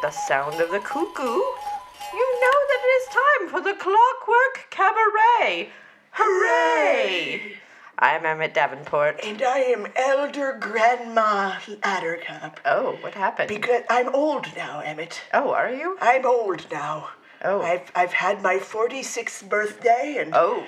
With 0.00 0.14
the 0.14 0.20
sound 0.20 0.60
of 0.60 0.70
the 0.70 0.78
cuckoo, 0.78 1.24
you 1.24 2.40
know 2.40 2.58
that 2.68 2.80
it 2.84 2.92
is 3.02 3.08
time 3.08 3.48
for 3.48 3.60
the 3.60 3.74
Clockwork 3.74 4.68
Cabaret. 4.70 5.70
Hooray! 6.12 7.54
I'm 7.98 8.24
Emmett 8.24 8.54
Davenport. 8.54 9.18
And 9.24 9.42
I 9.42 9.58
am 9.58 9.88
Elder 9.96 10.56
Grandma 10.60 11.54
Attercop. 11.82 12.58
Oh, 12.64 12.96
what 13.00 13.14
happened? 13.14 13.48
Because 13.48 13.82
I'm 13.90 14.14
old 14.14 14.46
now, 14.56 14.78
Emmett. 14.78 15.20
oh, 15.34 15.50
are 15.50 15.72
you? 15.72 15.98
I'm 16.00 16.24
old 16.24 16.70
now. 16.70 17.08
Oh. 17.42 17.62
I've 17.62 17.90
I've 17.96 18.12
had 18.12 18.40
my 18.40 18.58
46th 18.58 19.48
birthday 19.48 20.18
and 20.20 20.32
Oh, 20.32 20.62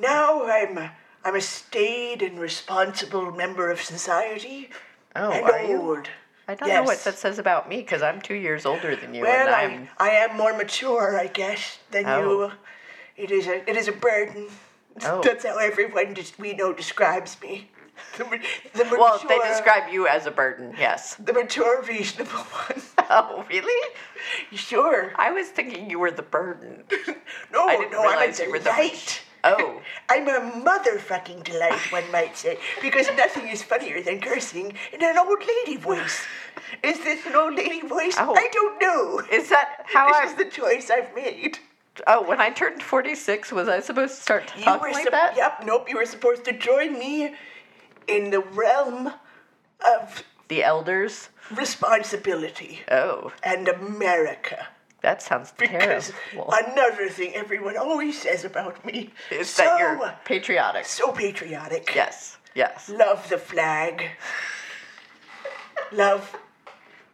now 0.00 0.44
I'm 0.46 0.78
a, 0.78 0.92
I'm 1.24 1.34
a 1.34 1.40
staid 1.40 2.22
and 2.22 2.38
responsible 2.38 3.32
member 3.32 3.68
of 3.68 3.80
society. 3.80 4.70
oh, 5.16 5.32
and 5.32 5.44
are 5.44 5.62
you? 5.64 6.04
I 6.48 6.54
don't 6.54 6.68
know 6.68 6.82
what 6.84 7.02
that 7.04 7.18
says 7.18 7.38
about 7.38 7.68
me 7.68 7.78
because 7.78 8.02
I'm 8.02 8.20
two 8.20 8.34
years 8.34 8.66
older 8.66 8.94
than 8.94 9.14
you, 9.14 9.22
Well, 9.22 9.46
and 9.46 9.50
I, 9.54 9.62
I'm. 9.62 9.88
I 9.98 10.10
am 10.10 10.36
more 10.36 10.56
mature, 10.56 11.18
I 11.18 11.26
guess, 11.26 11.78
than 11.90 12.06
Oh. 12.06 12.20
you. 12.20 12.52
It 13.16 13.30
is 13.30 13.46
a 13.46 13.68
it 13.68 13.76
is 13.76 13.88
a 13.88 13.92
burden. 13.92 14.48
Oh. 15.02 15.20
That's 15.24 15.44
how 15.44 15.58
everyone 15.58 16.14
just 16.14 16.38
we 16.38 16.52
know 16.54 16.72
describes 16.72 17.36
me. 17.42 17.70
The, 18.18 18.24
the 18.74 18.84
mature, 18.84 18.98
Well, 18.98 19.22
they 19.26 19.38
describe 19.38 19.90
you 19.90 20.06
as 20.06 20.26
a 20.26 20.30
burden. 20.30 20.74
Yes. 20.78 21.14
the 21.14 21.32
mature, 21.32 21.82
reasonable 21.82 22.30
one. 22.68 22.82
Oh, 23.08 23.44
really? 23.48 23.94
sure. 24.52 25.12
I 25.16 25.30
was 25.30 25.46
thinking 25.48 25.88
you 25.88 25.98
were 26.00 26.10
the 26.10 26.22
burden. 26.22 26.82
No, 27.52 27.64
I 27.66 27.76
didn't 27.76 27.92
no, 27.92 28.00
I'm 28.00 28.06
a 28.06 28.10
realize 28.18 28.40
you 28.40 28.50
were 28.50 28.58
the- 28.58 28.64
delight. 28.64 29.22
Oh. 29.46 29.80
I'm 30.08 30.28
a 30.28 30.40
motherfucking 30.64 31.44
delight, 31.44 31.80
one 31.92 32.10
might 32.12 32.36
say, 32.36 32.58
because 32.82 33.06
nothing 33.16 33.48
is 33.48 33.62
funnier 33.62 34.02
than 34.02 34.20
cursing 34.20 34.72
in 34.92 35.02
an 35.04 35.18
old 35.18 35.40
lady 35.46 35.76
voice. 35.76 36.22
Is 36.82 36.98
this 37.04 37.24
an 37.26 37.34
old 37.34 37.54
lady 37.56 37.80
voice? 37.80 38.14
Oh. 38.18 38.34
I 38.36 38.48
don't 38.52 38.80
know. 38.80 39.22
Is 39.30 39.48
that 39.50 39.84
how 39.86 40.06
this 40.08 40.16
I? 40.16 40.24
is 40.26 40.34
the 40.34 40.44
choice 40.46 40.90
I've 40.90 41.14
made. 41.14 41.58
Oh, 42.06 42.22
when 42.28 42.40
I 42.40 42.50
turned 42.50 42.82
46, 42.82 43.52
was 43.52 43.68
I 43.68 43.80
supposed 43.80 44.16
to 44.16 44.20
start 44.22 44.52
You 44.58 44.64
talking 44.64 44.92
like 44.92 45.04
sup- 45.04 45.12
that? 45.12 45.36
Yep, 45.36 45.62
nope, 45.64 45.88
you 45.88 45.96
were 45.96 46.04
supposed 46.06 46.44
to 46.44 46.52
join 46.52 46.98
me 46.98 47.34
in 48.06 48.30
the 48.30 48.40
realm 48.40 49.12
of 49.84 50.22
The 50.48 50.62
elders? 50.62 51.30
responsibility 51.56 52.80
Oh, 52.90 53.32
and 53.42 53.68
America. 53.68 54.68
That 55.02 55.22
sounds 55.22 55.52
Because 55.56 56.12
terrible. 56.32 56.52
another 56.66 57.08
thing 57.08 57.34
everyone 57.34 57.76
always 57.76 58.20
says 58.20 58.44
about 58.44 58.84
me 58.84 59.10
Is 59.30 59.48
so, 59.50 59.62
that 59.64 59.78
you're 59.78 60.14
patriotic? 60.24 60.84
so 60.86 61.12
patriotic. 61.12 61.92
Yes, 61.94 62.38
yes. 62.54 62.88
Love 62.88 63.28
the 63.28 63.38
flag. 63.38 64.10
love, 65.92 66.36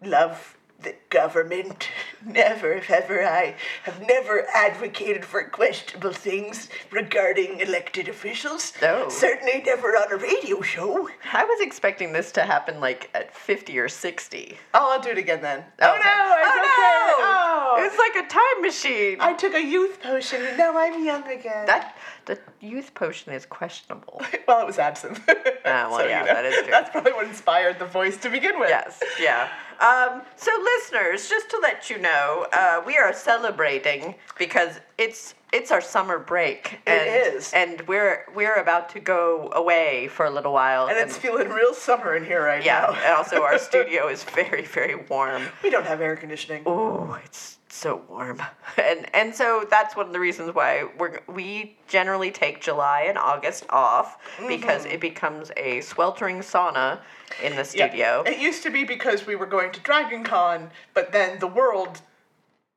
love 0.03 0.57
the 0.81 0.95
government. 1.11 1.89
Never 2.25 2.81
have 2.81 3.05
ever 3.05 3.25
I 3.25 3.55
have 3.85 4.01
never 4.07 4.47
advocated 4.53 5.25
for 5.25 5.43
questionable 5.45 6.13
things 6.13 6.69
regarding 6.91 7.61
elected 7.61 8.09
officials. 8.09 8.73
No. 8.83 9.09
Certainly 9.09 9.63
never 9.65 9.89
on 9.97 10.11
a 10.13 10.17
radio 10.17 10.61
show. 10.61 11.09
I 11.33 11.45
was 11.45 11.61
expecting 11.61 12.13
this 12.13 12.33
to 12.33 12.43
happen 12.43 12.81
like 12.81 13.11
at 13.15 13.33
50 13.35 13.79
or 13.79 13.89
60. 13.89 14.57
Oh, 14.75 14.93
I'll 14.93 15.01
do 15.01 15.11
it 15.11 15.19
again 15.19 15.41
then. 15.43 15.65
Oh, 15.81 15.93
oh 15.93 15.97
no, 15.97 16.01
I 16.05 16.43
oh, 16.45 17.19
no! 17.21 17.42
Okay. 17.75 17.85
It's 17.85 17.99
like 17.99 18.25
a 18.25 18.29
time 18.29 18.63
machine. 18.63 19.19
I 19.21 19.35
took 19.35 19.55
a 19.55 19.63
youth 19.63 20.01
potion 20.03 20.43
and 20.43 20.57
now 20.57 20.77
I'm 20.77 21.05
young 21.05 21.27
again. 21.29 21.67
that 21.67 21.97
the 22.27 22.39
youth 22.61 22.95
potion 22.95 23.33
is 23.33 23.47
questionable. 23.47 24.21
well, 24.49 24.61
it 24.61 24.67
was 24.67 24.79
absinthe. 24.79 25.23
Ah, 25.65 25.89
well, 25.91 26.09
yeah, 26.09 26.25
that 26.25 26.45
is 26.45 26.57
true. 26.57 26.71
That's 26.71 26.91
probably 26.91 27.13
what 27.13 27.27
inspired 27.27 27.79
the 27.79 27.87
voice 27.87 28.17
to 28.19 28.31
begin 28.31 28.59
with. 28.59 28.69
yes, 28.69 29.03
yeah. 29.21 29.49
Um, 29.81 30.23
so, 30.37 30.53
listeners, 30.63 31.29
just 31.29 31.51
to 31.51 31.59
let 31.61 31.91
you 31.91 31.99
know, 31.99 32.47
uh, 32.53 32.83
we 32.87 32.97
are 32.97 33.13
celebrating 33.13 34.15
because 34.39 34.79
it's 34.97 35.35
it's 35.53 35.71
our 35.71 35.81
summer 35.81 36.19
break. 36.19 36.81
It 36.87 36.91
and, 36.91 37.37
is. 37.37 37.53
and 37.53 37.81
we're 37.89 38.25
we're 38.35 38.55
about 38.55 38.91
to 38.91 39.01
go 39.01 39.51
away 39.53 40.09
for 40.09 40.25
a 40.25 40.31
little 40.31 40.53
while. 40.53 40.87
And 40.87 40.97
it's 40.97 41.17
feeling 41.17 41.49
real 41.49 41.75
summer 41.75 42.15
in 42.15 42.25
here 42.25 42.45
right 42.45 42.65
yeah, 42.65 42.87
now. 42.89 42.95
and 42.95 43.15
also 43.15 43.43
our 43.43 43.59
studio 43.71 44.09
is 44.09 44.23
very 44.25 44.65
very 44.65 44.95
warm. 44.95 45.43
We 45.63 45.71
don't 45.71 45.87
have 45.87 46.01
air 46.01 46.17
conditioning. 46.17 46.63
Oh, 46.65 47.19
it's 47.25 47.52
so 47.73 48.03
warm, 48.09 48.41
and 48.77 49.07
and 49.15 49.35
so 49.35 49.67
that's 49.69 49.97
one 49.97 50.07
of 50.07 50.13
the 50.13 50.21
reasons 50.21 50.55
why 50.55 50.85
we're 50.99 51.21
we 51.27 51.77
generally 51.89 52.31
take 52.31 52.61
July 52.61 53.07
and 53.09 53.17
August 53.17 53.65
off 53.71 54.19
because 54.47 54.83
mm-hmm. 54.83 54.93
it 54.95 55.01
becomes 55.01 55.51
a 55.57 55.81
sweltering 55.81 56.41
sauna 56.41 56.99
in 57.43 57.53
the 57.53 57.59
Yeah. 57.75 57.89
studio. 57.89 58.23
It 58.27 58.39
used 58.39 58.63
to 58.65 58.71
be 58.71 58.85
because 58.85 59.27
we 59.27 59.37
were 59.37 59.47
going 59.47 59.73
to 59.73 59.81
Dragon 59.81 60.23
Con, 60.23 60.71
but 60.93 61.13
then 61.13 61.39
the 61.39 61.47
world 61.47 62.03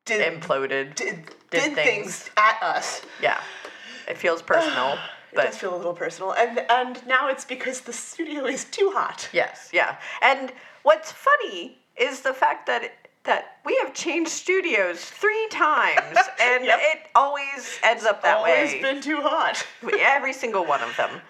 did 0.06 0.22
Imploded. 0.22 0.96
did, 0.96 0.96
did 0.96 1.26
did 1.50 1.76
things. 1.76 1.76
things. 1.76 2.30
at 2.38 2.64
us. 2.64 3.02
Yeah, 3.22 3.42
it 4.08 4.18
feels 4.18 4.42
personal, 4.42 4.98
It 5.34 5.36
does 5.38 5.58
feel 5.58 5.76
a 5.76 5.78
little 5.78 5.94
personal, 5.94 6.32
and 6.34 6.60
and 6.70 7.06
now 7.06 7.28
it's 7.28 7.44
because 7.44 7.82
the 7.82 7.92
studio 7.92 8.46
is 8.46 8.64
too 8.64 8.92
hot. 8.96 9.28
yes, 9.34 9.70
yeah. 9.74 9.98
And 10.22 10.54
what's 10.84 11.12
funny 11.12 11.78
is 11.98 12.22
the 12.22 12.34
fact 12.34 12.66
that. 12.68 12.94
That 13.26 13.58
we 13.66 13.76
have 13.84 13.94
changed 13.94 14.30
studios 14.32 15.04
three 15.04 15.48
times, 15.50 16.18
and 16.42 16.66
Yep. 16.66 16.80
it 16.82 17.00
always 17.16 17.80
ends 17.84 18.06
up 18.06 18.22
that 18.24 18.38
Always 18.38 18.52
way. 18.52 18.68
Always 18.68 18.82
been 18.82 19.02
too 19.02 19.22
hot. 19.22 19.66
every 20.00 20.34
single 20.34 20.66
one 20.66 20.82
of 20.82 20.96
them. 20.98 21.22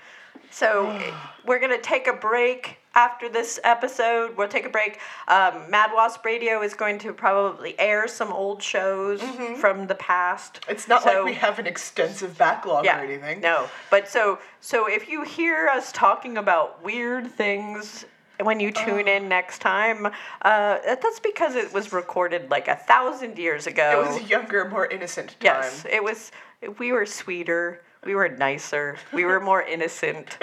So 0.51 0.99
we're 1.45 1.59
gonna 1.59 1.81
take 1.81 2.07
a 2.07 2.13
break 2.13 2.77
after 2.93 3.27
this 3.27 3.59
episode. 3.65 4.37
We'll 4.37 4.47
take 4.47 4.65
a 4.65 4.69
break. 4.69 4.99
Um, 5.27 5.69
Mad 5.69 5.91
Wasp 5.93 6.23
Radio 6.23 6.61
is 6.61 6.73
going 6.73 6.97
to 6.99 7.11
probably 7.11 7.77
air 7.77 8.07
some 8.07 8.31
old 8.31 8.63
shows 8.63 9.21
from 9.59 9.87
the 9.87 9.95
past. 9.95 10.61
It's 10.69 10.87
not 10.87 11.03
So- 11.03 11.09
like 11.15 11.25
we 11.25 11.33
have 11.33 11.59
an 11.59 11.67
extensive 11.67 12.37
backlog 12.37 12.85
yeah, 12.85 13.01
or 13.01 13.03
anything. 13.03 13.41
No, 13.41 13.67
but 13.91 14.07
so 14.07 14.39
so 14.61 14.87
if 14.89 15.09
you 15.09 15.23
hear 15.23 15.67
us 15.67 15.91
talking 15.91 16.37
about 16.37 16.83
weird 16.83 17.29
things 17.31 18.05
when 18.41 18.59
you 18.59 18.71
tune 18.71 19.07
in 19.07 19.27
next 19.29 19.59
time, 19.59 20.07
uh, 20.41 20.77
that's 20.83 21.19
because 21.19 21.55
it 21.55 21.73
was 21.73 21.93
recorded 21.93 22.49
like 22.49 22.67
a 22.67 22.75
thousand 22.75 23.37
years 23.37 23.67
ago. 23.67 24.03
It 24.03 24.07
was 24.13 24.17
a 24.17 24.23
younger, 24.23 24.67
more 24.69 24.85
innocent 24.85 25.29
time. 25.29 25.37
yes, 25.41 25.85
it 25.89 26.03
was. 26.03 26.31
We 26.79 26.91
were 26.91 27.05
sweeter. 27.05 27.81
We 28.03 28.13
were 28.15 28.29
nicer. 28.29 28.97
We 29.13 29.25
were 29.25 29.39
more 29.39 29.61
innocent. 29.75 30.37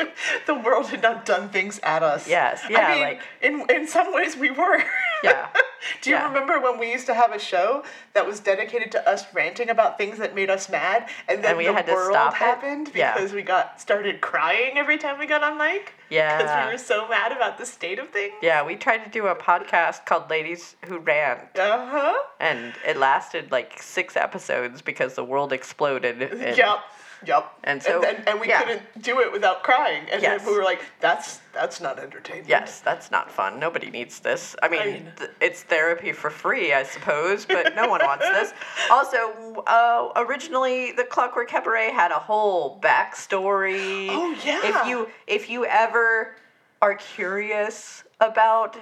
the 0.47 0.55
world 0.55 0.87
had 0.87 1.03
not 1.03 1.25
done 1.25 1.49
things 1.49 1.79
at 1.83 2.03
us. 2.03 2.29
Yes, 2.29 2.61
I 2.65 2.71
yeah, 2.71 2.89
mean, 2.94 3.00
like- 3.03 3.21
in 3.41 3.67
in 3.71 3.87
some 3.89 4.12
ways 4.15 4.37
we 4.37 4.50
were. 4.50 4.83
Yeah, 5.23 5.49
Do 6.00 6.11
you 6.11 6.17
yeah. 6.17 6.26
remember 6.29 6.61
when 6.61 6.79
we 6.79 6.90
used 6.90 7.06
to 7.06 7.14
have 7.14 7.32
a 7.32 7.38
show 7.38 7.84
that 8.14 8.26
was 8.26 8.40
dedicated 8.40 8.93
to 8.93 9.08
us 9.08 9.25
ranting 9.34 9.69
about 9.70 9.99
things 9.99 10.19
that 10.19 10.34
made 10.34 10.50
us 10.50 10.69
mad, 10.69 11.08
and 11.29 11.43
then 11.43 11.50
And 11.50 11.58
we 11.58 11.67
the 11.67 11.73
had 11.73 11.87
to 11.87 11.93
world 11.93 12.12
stop 12.12 12.32
it? 12.34 12.37
happened 12.37 12.90
Yeah. 12.94 13.14
because 13.14 13.32
we 13.32 13.43
got 13.43 13.81
started 13.81 14.20
crying 14.20 14.79
every 14.79 14.99
time 14.99 15.19
we 15.19 15.26
got 15.26 15.43
on 15.43 15.58
mic? 15.58 15.94
Yeah, 16.11 16.37
because 16.38 16.67
we 16.67 16.73
were 16.73 16.79
so 16.79 17.08
mad 17.08 17.32
about 17.32 17.56
the 17.58 17.64
state 17.67 17.99
of 17.99 18.11
things. 18.11 18.34
Yeah, 18.43 18.64
we 18.64 18.76
tried 18.76 19.05
to 19.05 19.11
do 19.11 19.26
a 19.29 19.34
podcast 19.34 20.05
called 20.05 20.29
Ladies 20.31 20.76
Who 20.87 20.99
Rant, 20.99 21.58
Uh 21.58 21.87
huh. 21.90 22.19
and 22.38 22.75
it 22.87 22.96
lasted 22.96 23.50
like 23.50 23.81
six 23.82 24.17
episodes 24.17 24.82
because 24.82 25.14
the 25.14 25.25
world 25.25 25.52
exploded. 25.52 26.20
And, 26.23 26.56
Yep. 26.56 26.78
Yep. 27.25 27.53
And 27.65 27.83
so- 27.83 28.03
and, 28.05 28.27
and 28.29 28.41
we 28.41 28.49
yeah. 28.49 28.63
couldn't 28.63 29.03
do 29.03 29.21
it 29.21 29.33
without 29.33 29.63
crying, 29.63 30.05
and 30.11 30.21
Yes. 30.23 30.45
we 30.47 30.55
were 30.57 30.65
like, 30.65 30.81
"That's 31.01 31.41
that's 31.53 31.81
not 31.81 31.99
entertainment." 31.99 32.49
Yes, 32.49 32.81
that's 32.81 33.11
not 33.11 33.31
fun. 33.31 33.59
Nobody 33.59 33.91
needs 33.91 34.21
this. 34.21 34.57
I 34.63 34.69
mean, 34.69 34.85
mean- 34.85 35.13
th- 35.19 35.31
it's 35.41 35.63
therapy 35.63 36.13
for 36.13 36.31
free, 36.31 36.73
I 36.73 36.83
suppose, 36.83 37.45
but 37.47 37.75
no 37.77 37.87
one 37.89 38.01
wants 38.05 38.29
this. 38.29 38.53
Also, 38.91 39.63
uh, 39.67 40.13
originally 40.17 40.93
the 40.93 41.05
Clockwork 41.05 41.49
Cabaret 41.49 41.91
had 41.93 42.11
a 42.11 42.19
whole 42.19 42.79
backstory. 42.81 44.09
Oh, 44.11 44.35
yeah. 44.45 44.61
If 44.65 44.87
you 44.87 45.09
if 45.27 45.49
you 45.51 45.65
ever 45.67 46.37
are 46.81 46.95
curious 46.97 48.05
about 48.21 48.77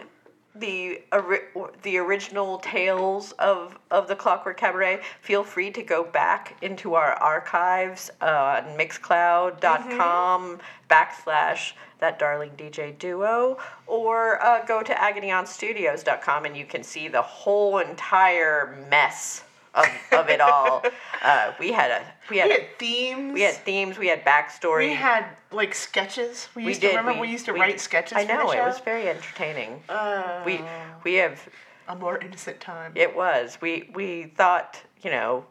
the 0.54 1.02
ori- 1.12 1.48
the 1.82 1.96
original 1.98 2.58
tales 2.58 3.32
of 3.32 3.78
of 3.90 4.08
the 4.08 4.16
Clockwork 4.16 4.56
Cabaret, 4.56 5.00
feel 5.22 5.44
free 5.44 5.70
to 5.70 5.82
go 5.82 6.04
back 6.04 6.56
into 6.62 6.94
our 6.94 7.12
archives 7.12 8.10
uh, 8.20 8.62
on 8.64 8.76
Mixcloud.com 8.76 10.58
backslash 10.90 11.72
that 12.00 12.18
darling 12.18 12.50
DJ 12.56 12.98
duo, 12.98 13.58
or 13.86 14.42
uh, 14.42 14.64
go 14.64 14.82
to 14.82 14.92
agonyauntstudios.com 14.92 16.44
and 16.46 16.56
you 16.56 16.64
can 16.64 16.82
see 16.82 17.08
the 17.08 17.22
whole 17.22 17.78
entire 17.78 18.84
mess 18.90 19.44
of, 19.74 19.86
of 20.12 20.28
it 20.28 20.40
all. 20.40 20.82
Uh, 21.22 21.52
we 21.60 21.70
had 21.70 21.90
a 21.90 22.02
we 22.30 22.38
had, 22.38 22.48
We 22.48 22.54
a, 22.54 22.58
had 22.60 22.78
themes. 22.78 23.34
we 23.34 23.40
had 23.42 23.54
themes, 23.56 23.98
we 23.98 24.06
had 24.06 24.24
backstory. 24.24 24.88
We 24.88 24.94
had 24.94 25.26
like 25.52 25.74
sketches. 25.74 26.48
We 26.54 26.62
We 26.62 26.68
used 26.70 26.80
did. 26.80 26.92
to 26.92 26.96
remember 26.96 27.20
we, 27.20 27.28
used 27.28 27.44
to 27.44 27.52
we 27.52 27.60
write 27.60 27.72
did- 27.72 27.80
sketches. 27.80 28.16
I 28.16 28.24
know 28.24 28.50
it 28.52 28.58
was 28.58 28.80
very 28.80 29.06
entertaining. 29.06 29.82
Uh, 29.90 30.42
we 30.46 30.62
we 31.04 31.14
have 31.16 31.46
a 31.88 31.94
more 31.94 32.16
innocent 32.16 32.58
time. 32.58 32.92
it 32.94 33.14
was 33.14 33.58
we 33.60 33.90
we 33.94 34.32
thought 34.34 34.80
you 35.02 35.10
know 35.10 35.44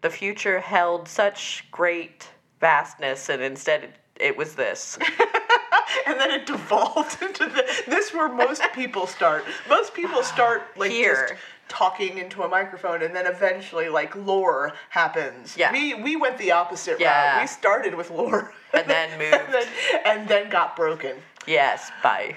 the 0.00 0.08
future 0.08 0.58
held 0.60 1.06
such 1.06 1.66
great 1.70 2.30
vastness, 2.60 3.28
and 3.28 3.42
instead 3.42 3.84
it, 3.84 3.90
it 4.18 4.36
was 4.38 4.54
this. 4.54 4.96
and 6.06 6.18
then 6.18 6.30
it 6.30 6.46
devolved 6.46 7.20
into 7.28 7.44
the, 7.44 7.64
this 7.88 8.14
where 8.14 8.30
most 8.32 8.62
people 8.74 9.06
start. 9.06 9.44
Most 9.68 9.92
people 9.92 10.22
start 10.22 10.62
like 10.78 10.90
Here. 10.90 11.36
Talking 11.70 12.18
into 12.18 12.42
a 12.42 12.48
microphone, 12.48 13.00
and 13.02 13.14
then 13.16 13.26
eventually 13.26 13.88
like 13.88 14.14
lore 14.16 14.72
happens. 14.90 15.56
Yeah. 15.56 15.72
We 15.72 15.94
we 15.94 16.16
went 16.16 16.36
the 16.36 16.50
opposite 16.52 17.00
Yeah. 17.00 17.34
route. 17.36 17.40
We 17.42 17.46
started 17.46 17.94
with 17.94 18.10
lore. 18.10 18.52
And 18.74 18.88
then 18.88 19.18
moved. 19.18 19.34
and, 19.34 19.52
then, 19.54 19.66
and 20.04 20.28
then 20.28 20.50
got 20.50 20.76
broken. 20.76 21.16
yes, 21.46 21.90
by 22.02 22.36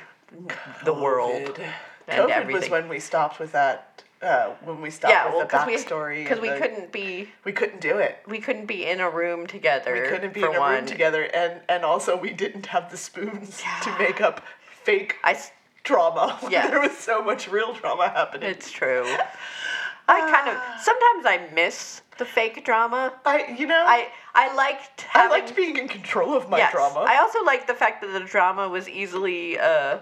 the 0.85 0.94
world. 0.94 1.31
COVID. 1.56 1.68
and 2.07 2.30
COVID 2.31 2.51
was 2.53 2.69
when 2.69 2.88
we 2.88 3.00
stopped 3.00 3.39
with 3.39 3.51
that. 3.51 3.89
Uh, 4.21 4.51
when 4.63 4.80
we 4.80 4.89
stopped 4.89 5.12
Yeah, 5.13 5.25
with 5.25 5.33
well, 5.51 5.65
the 5.65 5.71
backstory. 5.74 6.24
because 6.24 6.38
and 6.38 6.41
we 6.41 6.50
the- 6.50 6.57
couldn't 6.57 6.91
be 6.94 7.30
we 7.44 7.51
couldn't 7.51 7.81
do 7.81 7.97
it. 7.97 8.19
we 8.25 8.39
couldn't 8.39 8.68
be 8.68 8.85
in 8.85 9.01
a 9.01 9.09
room 9.09 9.45
together. 9.47 9.94
We 10.01 10.07
couldn't 10.07 10.33
be 10.33 10.41
in 10.44 10.56
a 10.56 10.59
one. 10.59 10.75
room 10.75 10.85
together, 10.85 11.24
and 11.33 11.59
and 11.68 11.83
also 11.83 12.15
we 12.15 12.30
didn't 12.31 12.68
have 12.68 12.89
the 12.89 12.95
spoons 12.97 13.62
to 13.83 13.89
make 14.00 14.21
up 14.21 14.41
fake 14.85 15.18
I 15.25 15.38
drama. 15.83 16.39
Yes. 16.50 16.69
there 16.69 16.81
was 16.81 16.97
so 16.97 17.24
much 17.24 17.47
real 17.50 17.74
drama 17.74 18.09
happening. 18.09 18.50
It's 18.50 18.71
true. 18.71 19.06
I 20.07 20.19
kind 20.30 20.50
of 20.50 20.81
sometimes 20.83 21.25
I 21.25 21.50
miss 21.53 22.01
the 22.18 22.25
fake 22.25 22.65
drama. 22.65 23.13
I, 23.25 23.56
you 23.57 23.65
know, 23.65 23.83
I 23.88 24.09
I 24.35 24.53
liked 24.53 25.06
I 25.13 25.30
liked 25.30 25.56
being 25.56 25.77
in 25.77 25.88
control 25.88 26.33
of 26.35 26.50
my 26.50 26.57
yes. 26.57 26.74
drama. 26.74 27.06
I 27.07 27.18
also 27.19 27.41
liked 27.45 27.68
the 27.68 27.74
fact 27.74 28.01
that 28.01 28.12
the 28.12 28.19
drama 28.25 28.68
was 28.68 28.89
easily 28.89 29.57
uh, 29.59 30.00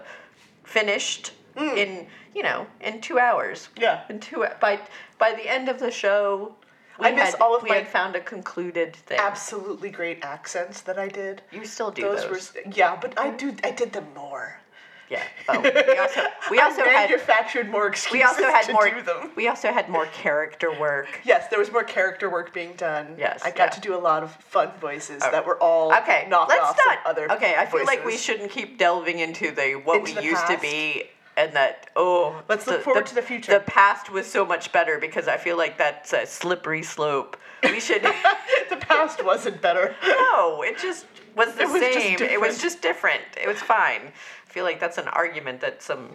finished 0.64 1.32
Mm. 1.54 1.76
in 1.76 2.06
you 2.34 2.42
know 2.42 2.66
in 2.80 3.00
two 3.02 3.18
hours. 3.18 3.68
Yeah. 3.78 4.04
In 4.08 4.18
two 4.20 4.46
by 4.58 4.80
by 5.18 5.32
the 5.34 5.46
end 5.46 5.68
of 5.68 5.78
the 5.78 5.90
show, 5.90 6.54
we 6.98 7.08
I 7.08 7.12
miss 7.12 7.32
had, 7.32 7.40
all 7.42 7.54
of 7.54 7.62
we 7.62 7.68
my- 7.68 7.74
had 7.76 7.88
found 7.88 8.16
a 8.16 8.20
concluded 8.20 8.96
thing. 8.96 9.20
Absolutely 9.20 9.90
great 9.90 10.24
accents 10.24 10.80
that 10.80 10.98
I 10.98 11.08
did. 11.08 11.42
You 11.52 11.66
still 11.66 11.90
do 11.90 12.02
those, 12.02 12.22
those. 12.26 12.54
were 12.54 12.70
yeah, 12.72 12.96
but 12.98 13.18
I 13.20 13.30
do 13.36 13.54
I 13.62 13.70
did 13.70 13.92
them 13.92 14.06
more. 14.16 14.61
Yeah. 15.10 15.22
Oh, 15.48 15.60
we 15.60 15.98
also 15.98 16.20
we 16.50 16.58
also 16.66 16.84
had 16.84 17.10
manufactured 17.10 17.68
more 17.68 17.86
excuses 17.88 18.12
we 18.12 18.22
also 18.22 18.44
had 18.44 18.62
to 18.62 18.72
more 18.72 18.88
do 18.88 19.02
them. 19.02 19.30
we 19.36 19.46
also 19.48 19.70
had 19.72 19.88
more 19.88 20.06
character 20.06 20.70
work. 20.80 21.20
Yes, 21.24 21.48
there 21.48 21.58
was 21.58 21.70
more 21.70 21.84
character 21.84 22.30
work 22.30 22.54
being 22.54 22.72
done. 22.74 23.14
Yes, 23.18 23.42
I 23.44 23.50
got 23.50 23.58
yeah. 23.64 23.68
to 23.70 23.80
do 23.80 23.94
a 23.94 23.98
lot 23.98 24.22
of 24.22 24.32
fun 24.36 24.70
voices 24.80 25.22
Oh. 25.24 25.30
that 25.30 25.46
were 25.46 25.56
all 25.58 25.92
Okay, 25.94 26.26
knockoffs 26.30 26.48
let's 26.48 26.80
not. 26.86 26.98
of 26.98 27.06
other 27.06 27.30
okay, 27.32 27.54
I 27.58 27.66
feel 27.66 27.84
like 27.84 28.04
we 28.04 28.16
shouldn't 28.16 28.50
keep 28.50 28.78
delving 28.78 29.18
into 29.18 29.50
the 29.50 29.74
what 29.84 29.98
Into 30.00 30.12
we 30.12 30.20
the 30.20 30.24
used 30.24 30.46
to 30.46 30.58
be, 30.58 31.04
and 31.36 31.52
that 31.54 31.90
oh. 31.96 32.42
Let's 32.48 32.66
look 32.66 32.82
forward 32.82 33.06
to 33.06 33.14
the 33.14 33.22
future. 33.22 33.52
The 33.52 33.60
past 33.60 34.10
was 34.10 34.26
so 34.26 34.44
much 34.46 34.72
better 34.72 34.98
because 34.98 35.28
I 35.28 35.36
feel 35.36 35.56
like 35.58 35.76
that's 35.78 36.12
a 36.14 36.24
slippery 36.26 36.82
slope. 36.82 37.36
We 37.64 37.80
should. 37.80 38.02
the 38.70 38.76
past 38.76 39.24
wasn't 39.24 39.60
better. 39.60 39.94
no, 40.06 40.62
it 40.62 40.78
just 40.78 41.06
was 41.36 41.54
the 41.54 41.62
It 41.62 41.68
was 41.70 41.80
same. 41.80 42.18
it 42.20 42.40
was 42.40 42.60
just 42.60 42.82
different. 42.82 43.22
It 43.40 43.46
was 43.46 43.58
fine. 43.60 44.12
I 44.52 44.54
feel 44.54 44.64
like 44.64 44.80
that's 44.80 44.98
an 44.98 45.08
argument 45.08 45.62
that 45.62 45.82
some 45.82 46.10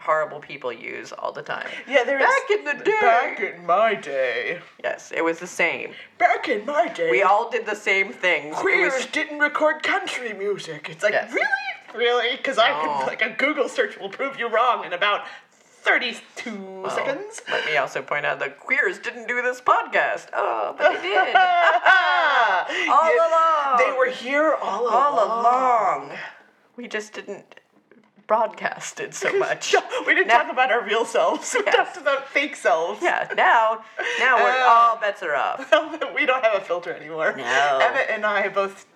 horrible 0.00 0.40
people 0.40 0.72
use 0.72 1.12
all 1.12 1.30
the 1.30 1.42
time. 1.42 1.68
Yeah, 1.88 2.02
there 2.02 2.18
is 2.18 2.26
Back 2.26 2.50
in 2.58 2.64
the 2.64 2.84
day. 2.84 2.98
Back 3.00 3.38
in 3.40 3.66
my 3.66 3.94
day. 3.94 4.58
Yes, 4.82 5.12
it 5.14 5.22
was 5.22 5.38
the 5.38 5.46
same. 5.46 5.92
Back 6.18 6.48
in 6.48 6.66
my 6.66 6.88
day. 6.88 7.08
We 7.08 7.22
all 7.22 7.48
did 7.48 7.66
the 7.66 7.76
same 7.76 8.12
things. 8.12 8.56
It 8.56 8.60
queers 8.60 8.94
was- 8.94 9.06
didn't 9.06 9.38
record 9.38 9.84
country 9.84 10.32
music. 10.32 10.88
It's 10.90 11.04
like 11.04 11.12
Yes. 11.12 11.32
really, 11.32 12.04
really, 12.04 12.36
because 12.36 12.58
I 12.58 12.70
can 12.70 12.88
oh. 12.88 13.06
like 13.06 13.22
a 13.22 13.30
Google 13.30 13.68
search 13.68 13.96
will 13.96 14.08
prove 14.10 14.40
you 14.40 14.48
wrong 14.48 14.84
in 14.84 14.92
about 14.92 15.24
thirty-two 15.52 16.82
Well, 16.82 16.90
seconds. 16.90 17.42
Let 17.48 17.64
me 17.64 17.76
also 17.76 18.02
point 18.02 18.26
out 18.26 18.40
that 18.40 18.58
queers 18.58 18.98
didn't 18.98 19.28
do 19.28 19.40
this 19.40 19.60
podcast. 19.60 20.30
Oh, 20.32 20.74
but 20.76 21.00
they 21.00 21.10
did. 21.10 21.36
all 22.90 23.12
along. 23.28 23.78
They 23.78 23.96
were 23.96 24.10
here 24.10 24.54
all 24.60 24.82
along. 24.88 24.94
All 24.94 25.42
along. 25.42 26.18
We 26.76 26.88
just 26.88 27.12
didn't 27.12 27.54
broadcast 28.28 29.00
it 29.00 29.12
so 29.14 29.36
much. 29.46 29.74
we 30.06 30.14
didn't 30.14 30.28
Now- 30.28 30.42
talk 30.44 30.52
about 30.52 30.70
our 30.70 30.84
real 30.84 31.04
selves. 31.04 31.52
We 31.58 31.62
Yes. 31.66 31.74
talked 31.74 31.96
about 31.96 32.28
fake 32.28 32.54
selves. 32.54 33.02
Yeah, 33.02 33.26
now, 33.36 33.82
now 34.20 34.36
we're 34.36 34.50
Uh, 34.50 34.68
all 34.68 34.96
bets 35.00 35.22
are 35.24 35.34
off. 35.34 35.60
we 36.14 36.24
don't 36.26 36.44
have 36.44 36.54
a 36.54 36.60
filter 36.64 36.92
anymore. 36.92 37.34
No. 37.36 37.78
Emmett 37.82 38.06
and 38.10 38.24
I 38.24 38.48
both 38.48 38.86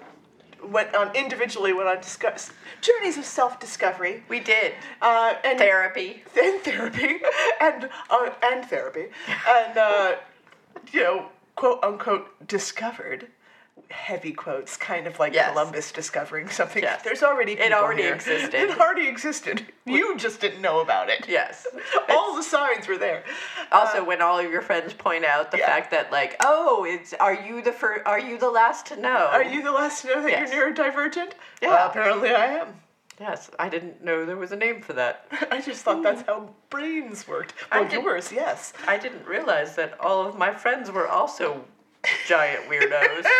went 0.62 0.94
on 0.94 1.12
individually 1.16 1.72
went 1.72 1.88
on 1.88 1.96
discuss 2.00 2.52
journeys 2.80 3.18
of 3.18 3.24
self-discovery. 3.24 4.22
We 4.28 4.38
did 4.38 4.74
Uh, 5.00 5.34
and 5.42 5.58
therapy. 5.58 6.22
and 6.40 6.60
therapy 6.62 7.20
and 7.60 7.88
uh, 8.10 8.30
and 8.44 8.64
therapy 8.66 9.06
and 9.48 9.76
uh, 9.76 10.14
you 10.92 11.02
know 11.02 11.26
quote 11.56 11.82
unquote 11.82 12.46
discovered 12.46 13.26
heavy 13.90 14.32
quotes 14.32 14.76
kind 14.76 15.06
of 15.06 15.18
like 15.18 15.32
Yes. 15.34 15.50
Columbus 15.50 15.92
discovering 15.92 16.48
something 16.48 16.82
Yes. 16.82 17.02
there's 17.02 17.22
already 17.22 17.56
people 17.56 17.72
already 17.74 18.02
here. 18.02 18.14
existed. 18.14 18.54
it 18.54 18.80
already 18.80 19.06
existed 19.06 19.66
you 19.84 20.16
just 20.16 20.40
didn't 20.40 20.60
know 20.62 20.80
about 20.80 21.08
it 21.10 21.26
Yes. 21.28 21.66
all 22.08 22.34
the 22.34 22.42
signs 22.42 22.88
were 22.88 22.96
there 22.98 23.22
Also, 23.70 24.02
uh, 24.02 24.04
when 24.04 24.20
all 24.22 24.38
of 24.38 24.50
your 24.50 24.62
friends 24.62 24.92
point 24.94 25.24
out 25.24 25.50
the 25.50 25.58
yeah. 25.58 25.66
fact 25.66 25.90
that, 25.90 26.10
like, 26.10 26.36
oh, 26.40 26.84
it's 26.88 27.12
are 27.14 27.34
you 27.34 27.62
the 27.62 27.72
first? 27.72 28.06
Are 28.06 28.18
you 28.20 28.38
the 28.38 28.50
last 28.50 28.86
to 28.86 28.96
know? 28.96 29.28
are 29.30 29.44
you 29.44 29.62
the 29.62 29.72
last 29.72 30.02
to 30.02 30.08
know 30.08 30.22
that 30.22 30.30
Yes. 30.30 30.52
you're 30.54 30.72
neurodivergent 30.74 31.32
Yeah. 31.60 31.68
Well, 31.70 31.88
apparently 31.88 32.30
I 32.30 32.46
am 32.60 32.68
Yes, 33.20 33.50
I 33.58 33.68
didn't 33.68 34.02
know 34.02 34.24
there 34.24 34.36
was 34.36 34.52
a 34.52 34.56
name 34.56 34.80
for 34.80 34.94
that. 34.94 35.26
I 35.50 35.60
just 35.60 35.82
thought 35.82 36.02
that's 36.02 36.22
how 36.22 36.48
brains 36.70 37.28
worked. 37.28 37.54
Well, 37.70 37.86
yours, 37.92 38.32
yes. 38.32 38.72
I 38.88 38.96
didn't 38.96 39.24
realize 39.26 39.76
that 39.76 40.00
all 40.00 40.26
of 40.26 40.36
my 40.36 40.52
friends 40.52 40.90
were 40.90 41.06
also 41.06 41.64
giant 42.26 42.68
weirdos. 42.68 43.24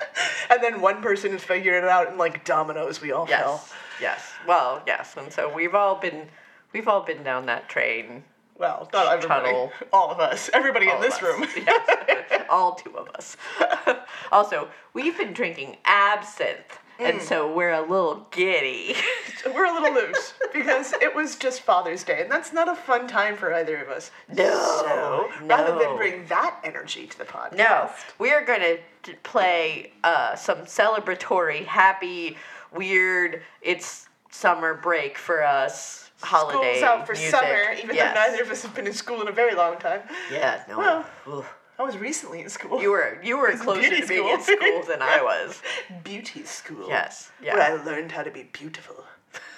And 0.50 0.62
then 0.62 0.82
one 0.82 1.00
person 1.00 1.32
has 1.32 1.42
figured 1.42 1.82
it 1.82 1.88
out, 1.88 2.08
and 2.08 2.18
like 2.18 2.44
dominoes, 2.44 3.00
we 3.00 3.12
all 3.12 3.26
fell. 3.26 3.62
Yes. 3.64 3.72
Yes. 4.00 4.32
Well, 4.46 4.82
yes. 4.86 5.14
And 5.16 5.32
so 5.32 5.52
we've 5.52 5.74
all 5.74 5.96
been 5.96 6.28
we've 6.72 6.86
all 6.86 7.02
been 7.02 7.22
down 7.22 7.46
that 7.46 7.68
train. 7.68 8.24
Well, 8.58 8.88
not 8.92 9.06
everybody. 9.06 9.46
Tunnel. 9.46 9.72
All 9.92 10.10
of 10.10 10.20
us. 10.20 10.50
Everybody 10.52 10.88
all 10.88 10.96
in 10.96 11.02
this 11.02 11.22
room. 11.22 11.44
Yes. 11.56 12.44
all 12.48 12.74
two 12.74 12.96
of 12.96 13.08
us. 13.10 13.36
also, 14.32 14.68
we've 14.92 15.16
been 15.16 15.32
drinking 15.32 15.78
absinthe. 15.84 16.78
And 16.98 17.20
so 17.20 17.52
we're 17.52 17.72
a 17.72 17.80
little 17.80 18.26
giddy. 18.30 18.94
We're 19.46 19.66
a 19.66 19.78
little 19.78 19.92
loose 19.92 20.32
because 20.54 20.94
it 21.02 21.14
was 21.14 21.36
just 21.36 21.60
Father's 21.60 22.02
Day, 22.02 22.22
and 22.22 22.30
that's 22.30 22.54
not 22.54 22.66
a 22.66 22.74
fun 22.74 23.06
time 23.06 23.36
for 23.36 23.52
either 23.52 23.76
of 23.76 23.90
us. 23.90 24.10
No, 24.32 24.54
So, 24.54 25.28
rather 25.42 25.78
than 25.78 25.98
bring 25.98 26.24
that 26.28 26.60
energy 26.64 27.06
to 27.06 27.18
the 27.18 27.24
podcast, 27.24 27.58
No, 27.58 27.90
we 28.18 28.30
are 28.30 28.42
going 28.42 28.78
to 29.02 29.14
play 29.22 29.92
uh, 30.02 30.34
some 30.34 30.60
celebratory, 30.60 31.66
happy, 31.66 32.38
weird. 32.72 33.42
It's 33.60 34.08
summer 34.30 34.72
break 34.74 35.18
for 35.18 35.44
us. 35.44 36.10
Holiday 36.22 36.78
school's 36.78 36.82
out 36.82 37.06
for 37.06 37.12
music. 37.12 37.30
summer, 37.30 37.72
even 37.82 37.94
yes. 37.96 38.14
though 38.14 38.20
neither 38.20 38.42
of 38.44 38.50
us 38.50 38.62
have 38.62 38.74
been 38.74 38.86
in 38.86 38.94
school 38.94 39.20
in 39.20 39.28
a 39.28 39.32
very 39.32 39.54
long 39.54 39.76
time. 39.76 40.00
Yeah, 40.32 40.62
no. 40.68 41.04
Well. 41.26 41.46
I 41.78 41.82
was 41.82 41.96
recently 41.98 42.40
in 42.40 42.48
school. 42.48 42.80
You 42.80 42.90
were 42.92 43.18
you 43.22 43.36
were 43.38 43.52
closer 43.56 43.90
to 44.00 44.06
being 44.06 44.28
in 44.28 44.40
school. 44.40 44.82
than 44.86 45.02
I 45.02 45.22
was. 45.30 45.60
beauty 46.04 46.44
school. 46.44 46.88
Yes, 46.88 47.30
Yeah. 47.42 47.54
Where 47.54 47.62
I 47.80 47.84
learned 47.84 48.12
how 48.12 48.22
to 48.22 48.30
be 48.30 48.44
beautiful. 48.44 49.04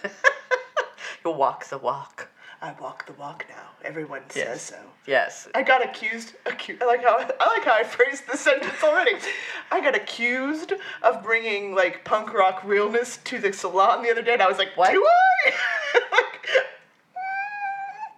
You 1.24 1.32
walk 1.32 1.66
the 1.66 1.78
walk. 1.78 2.28
I 2.62 2.72
walk 2.80 3.06
the 3.06 3.12
walk 3.14 3.44
now. 3.48 3.70
Everyone 3.84 4.22
says 4.30 4.62
so. 4.62 4.76
Yes. 5.06 5.48
I 5.56 5.62
got 5.64 5.84
accused. 5.84 6.34
Accused. 6.46 6.80
I 6.82 6.86
like 6.86 7.02
how 7.02 7.18
I 7.18 7.48
like 7.56 7.64
how 7.64 7.74
I 7.74 7.82
phrased 7.82 8.24
the 8.30 8.36
sentence 8.36 8.80
already. 8.82 9.16
I 9.72 9.80
got 9.80 9.96
accused 9.96 10.72
of 11.02 11.22
bringing 11.24 11.74
like 11.74 12.04
punk 12.04 12.32
rock 12.32 12.62
realness 12.64 13.18
to 13.24 13.38
the 13.40 13.52
salon 13.52 14.02
the 14.04 14.10
other 14.10 14.22
day, 14.22 14.34
and 14.34 14.42
I 14.42 14.46
was 14.48 14.58
like, 14.58 14.76
What? 14.76 14.92
"Do 14.92 15.04
I?" 15.04 15.52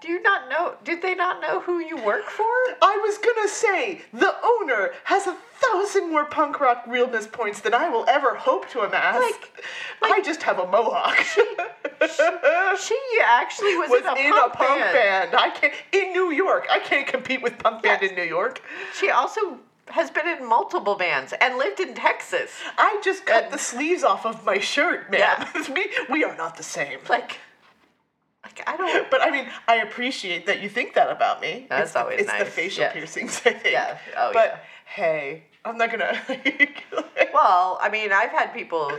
Like, 0.08 0.12
Do 0.12 0.12
you 0.12 0.22
not 0.22 0.48
know? 0.48 0.74
Did 0.84 1.02
they 1.02 1.14
not 1.14 1.40
know 1.40 1.60
who 1.60 1.78
you 1.80 1.96
work 1.96 2.24
for? 2.30 2.44
I 2.82 2.98
was 3.02 3.18
gonna 3.18 3.48
say 3.48 4.02
the 4.12 4.34
owner 4.42 4.90
has 5.04 5.26
a 5.26 5.36
thousand 5.60 6.10
more 6.10 6.24
punk 6.24 6.60
rock 6.60 6.84
realness 6.86 7.26
points 7.26 7.60
than 7.60 7.74
I 7.74 7.88
will 7.88 8.04
ever 8.08 8.34
hope 8.34 8.68
to 8.70 8.80
amass. 8.80 9.20
Like- 9.20 9.64
I 10.02 10.20
just 10.22 10.42
have 10.44 10.58
a 10.58 10.66
mohawk. 10.66 11.16
She 12.80 12.98
actually 13.24 13.76
was, 13.76 13.90
was 13.90 14.00
in 14.02 14.06
a 14.06 14.14
in 14.14 14.32
punk, 14.32 14.54
a 14.54 14.56
punk 14.56 14.80
band. 14.80 15.30
band. 15.32 15.34
I 15.34 15.50
can't 15.50 15.74
in 15.92 16.12
New 16.12 16.30
York. 16.30 16.66
I 16.70 16.78
can't 16.78 17.06
compete 17.06 17.42
with 17.42 17.58
punk 17.58 17.82
band 17.82 18.02
Yes. 18.02 18.10
in 18.12 18.16
New 18.16 18.22
York. 18.24 18.62
She 18.98 19.10
also 19.10 19.58
has 19.88 20.10
been 20.10 20.28
in 20.28 20.46
multiple 20.48 20.94
bands 20.94 21.32
and 21.40 21.56
lived 21.58 21.80
in 21.80 21.94
Texas. 21.94 22.50
I 22.76 23.00
just 23.02 23.26
cut 23.26 23.44
And- 23.44 23.52
the 23.54 23.58
sleeves 23.58 24.04
off 24.04 24.24
of 24.26 24.44
my 24.44 24.58
shirt, 24.58 25.10
man. 25.10 25.20
Yeah. 25.20 25.64
we, 25.74 25.90
we 26.10 26.24
are 26.24 26.36
not 26.36 26.56
the 26.56 26.62
same. 26.62 26.98
Like, 27.08 27.38
like 28.44 28.62
I 28.66 28.76
don't. 28.76 29.10
But 29.10 29.22
I 29.22 29.30
mean, 29.30 29.46
I 29.66 29.76
appreciate 29.76 30.46
that 30.46 30.60
you 30.62 30.68
think 30.68 30.94
that 30.94 31.10
about 31.10 31.40
me. 31.40 31.66
That's 31.68 31.84
it's 31.84 31.92
the, 31.94 32.00
always 32.00 32.20
it's 32.20 32.32
the 32.38 32.44
facial 32.44 32.82
Yeah. 32.84 32.92
piercings, 32.92 33.40
I 33.44 33.50
think. 33.52 33.72
Yeah. 33.72 33.98
Oh, 34.16 34.30
but 34.32 34.46
yeah. 34.46 34.58
hey, 34.86 35.44
I'm 35.64 35.76
not 35.78 35.90
gonna. 35.90 36.20
Well, 37.34 37.78
I 37.80 37.88
mean, 37.90 38.10
I've 38.10 38.30
had 38.30 38.52
people 38.54 38.90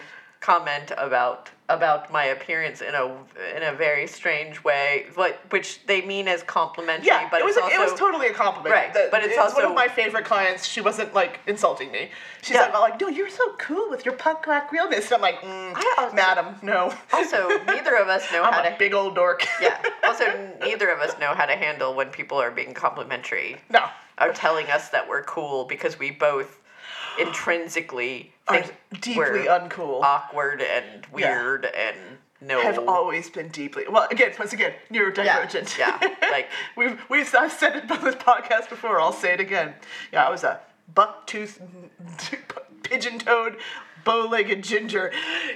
comment 0.41 0.91
about 0.97 1.49
about 1.67 2.11
my 2.11 2.23
appearance 2.25 2.81
in 2.81 2.95
a 2.95 3.05
in 3.55 3.61
a 3.61 3.71
very 3.73 4.07
strange 4.07 4.63
way, 4.63 5.05
what 5.13 5.39
which 5.51 5.85
they 5.85 6.01
mean 6.01 6.27
as 6.27 6.41
complimentary, 6.41 7.05
yeah, 7.05 7.27
but 7.29 7.41
it 7.41 7.45
was 7.45 7.57
it's 7.57 7.73
it 7.75 7.79
was 7.79 7.93
totally 7.99 8.27
a 8.27 8.33
compliment. 8.33 8.73
Right, 8.73 8.91
The- 8.93 9.09
but 9.11 9.23
it's 9.23 9.35
one 9.35 9.45
also- 9.45 9.55
one 9.61 9.65
of 9.65 9.75
my 9.75 9.87
favorite 9.87 10.25
clients. 10.25 10.65
She 10.65 10.81
wasn't 10.81 11.13
like 11.13 11.39
insulting 11.45 11.91
me. 11.91 12.09
She's 12.41 12.55
Yeah. 12.55 12.61
like, 12.61 12.73
like, 12.73 13.01
no, 13.01 13.07
you're 13.07 13.29
so 13.29 13.53
cool 13.59 13.87
with 13.89 14.03
your 14.03 14.15
punk 14.15 14.47
rock 14.47 14.71
realness. 14.71 15.11
And 15.11 15.15
I'm 15.15 15.21
like, 15.21 15.41
mm, 15.41 15.75
also- 15.99 16.15
madam, 16.15 16.55
no. 16.63 16.91
also 17.13 17.47
neither 17.67 17.95
of 17.97 18.07
us 18.07 18.31
know 18.31 18.43
how 18.51 18.61
to 18.63 18.75
big 18.79 18.93
old 18.95 19.13
dork. 19.15 19.45
yeah. 19.61 19.77
Also, 20.09 20.25
neither 20.61 20.89
of 20.89 20.99
us 21.01 21.17
know 21.19 21.35
how 21.35 21.45
to 21.45 21.55
handle 21.55 21.93
when 21.93 22.09
people 22.09 22.41
are 22.41 22.49
being 22.49 22.73
complimentary, 22.73 23.57
no. 23.69 23.85
are 24.17 24.33
telling 24.33 24.65
us 24.71 24.89
that 24.89 25.07
we're 25.07 25.21
cool 25.23 25.65
because 25.65 25.99
we 25.99 26.09
both 26.09 26.58
intrinsically 27.19 28.33
Are 28.47 28.63
deeply 29.01 29.45
uncool. 29.47 30.01
awkward 30.01 30.61
and 30.61 31.05
weird 31.07 31.65
and 31.65 31.95
no. 32.41 32.61
have 32.61 32.79
always 32.87 33.29
been 33.29 33.49
deeply 33.49 33.83
well 33.89 34.07
again 34.11 34.31
once 34.39 34.53
again 34.53 34.73
neurodivergent. 34.91 35.77
Yeah, 35.77 35.97
like- 36.31 36.49
we've 36.77 36.99
we've 37.09 37.33
I've 37.35 37.51
said 37.51 37.75
it 37.75 37.91
on 37.91 38.03
this 38.03 38.15
podcast 38.15 38.69
before 38.69 38.99
I'll 38.99 39.11
say 39.13 39.33
it 39.33 39.39
again. 39.39 39.73
Yeah 40.13 40.25
I 40.25 40.29
was 40.29 40.43
a 40.43 40.59
buck 40.95 41.27
tooth 41.27 41.61
pigeon 42.83 43.19
toed 43.19 43.57
bow 44.05 44.27
legged 44.29 44.63
ginger. 44.63 45.11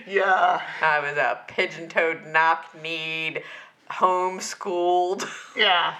Yeah. 0.05 0.61
I 0.81 0.99
was 0.99 1.17
a 1.17 1.39
pigeon-toed, 1.47 2.27
knock-kneed, 2.27 3.41
homeschooled. 3.89 5.27
Yeah 5.55 5.95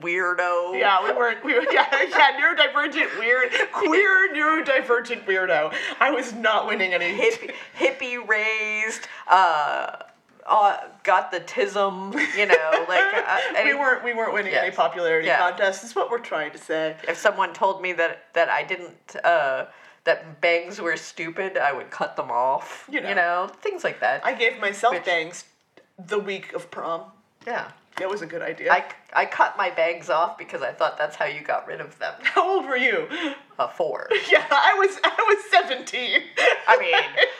weirdo. 0.00 0.78
yeah 0.78 1.02
we 1.04 1.12
weren't 1.12 1.42
we 1.44 1.54
were 1.54 1.64
yeah 1.72 1.86
yeah 2.08 2.32
neurodivergent 2.38 3.18
weird 3.18 3.50
queer 3.72 4.32
neurodivergent 4.34 5.24
weirdo 5.26 5.72
I 6.00 6.10
was 6.10 6.32
not 6.32 6.66
winning 6.66 6.92
any 6.92 7.16
hippie, 7.16 7.52
hippie 7.78 8.26
raised, 8.26 9.06
uh, 9.28 9.96
uh, 10.46 10.76
got 11.04 11.30
the 11.30 11.40
tism, 11.40 12.12
you 12.36 12.46
know, 12.46 12.84
like 12.88 13.02
uh, 13.26 13.38
we 13.64 13.74
weren't 13.74 14.04
we 14.04 14.12
weren't 14.12 14.34
winning 14.34 14.52
any 14.54 14.70
popularity 14.70 15.26
Yeah. 15.28 15.38
contests 15.38 15.84
is 15.84 15.94
what 15.94 16.10
we're 16.10 16.18
trying 16.18 16.50
to 16.52 16.58
say 16.58 16.96
If 17.08 17.16
someone 17.16 17.52
told 17.54 17.80
me 17.80 17.92
that 17.94 18.24
that 18.34 18.48
I 18.50 18.62
didn't, 18.62 19.16
uh, 19.24 19.66
that 20.04 20.40
bangs 20.42 20.80
were 20.80 20.96
stupid, 20.98 21.56
I 21.56 21.72
would 21.72 21.90
cut 21.90 22.16
them 22.16 22.30
off. 22.30 22.86
You 22.90 23.00
know. 23.00 23.08
you 23.08 23.14
know 23.14 23.50
things 23.62 23.84
like 23.84 24.00
that. 24.00 24.24
I 24.26 24.34
gave 24.34 24.60
myself 24.60 24.94
Which- 24.94 25.04
bangs 25.06 25.44
the 25.98 26.18
week 26.18 26.52
of 26.52 26.70
prom 26.70 27.02
yeah, 27.46 27.70
that 27.96 28.08
was 28.08 28.22
a 28.22 28.26
good 28.26 28.42
idea 28.42 28.72
I, 28.72 28.84
I 29.12 29.26
cut 29.26 29.56
my 29.56 29.70
bangs 29.70 30.10
off 30.10 30.36
because 30.36 30.62
I 30.62 30.72
thought 30.72 30.98
that's 30.98 31.16
how 31.16 31.26
you 31.26 31.40
got 31.42 31.66
rid 31.66 31.80
of 31.80 31.98
them. 31.98 32.14
How 32.22 32.56
old 32.56 32.66
were 32.66 32.76
you? 32.76 33.08
A 33.58 33.68
four. 33.68 34.08
Yeah, 34.32 34.44
I 34.50 34.74
was 34.78 34.98
I 35.04 35.14
was 35.28 35.44
17. 35.50 36.22
I 36.66 36.76
mean, 36.78 36.94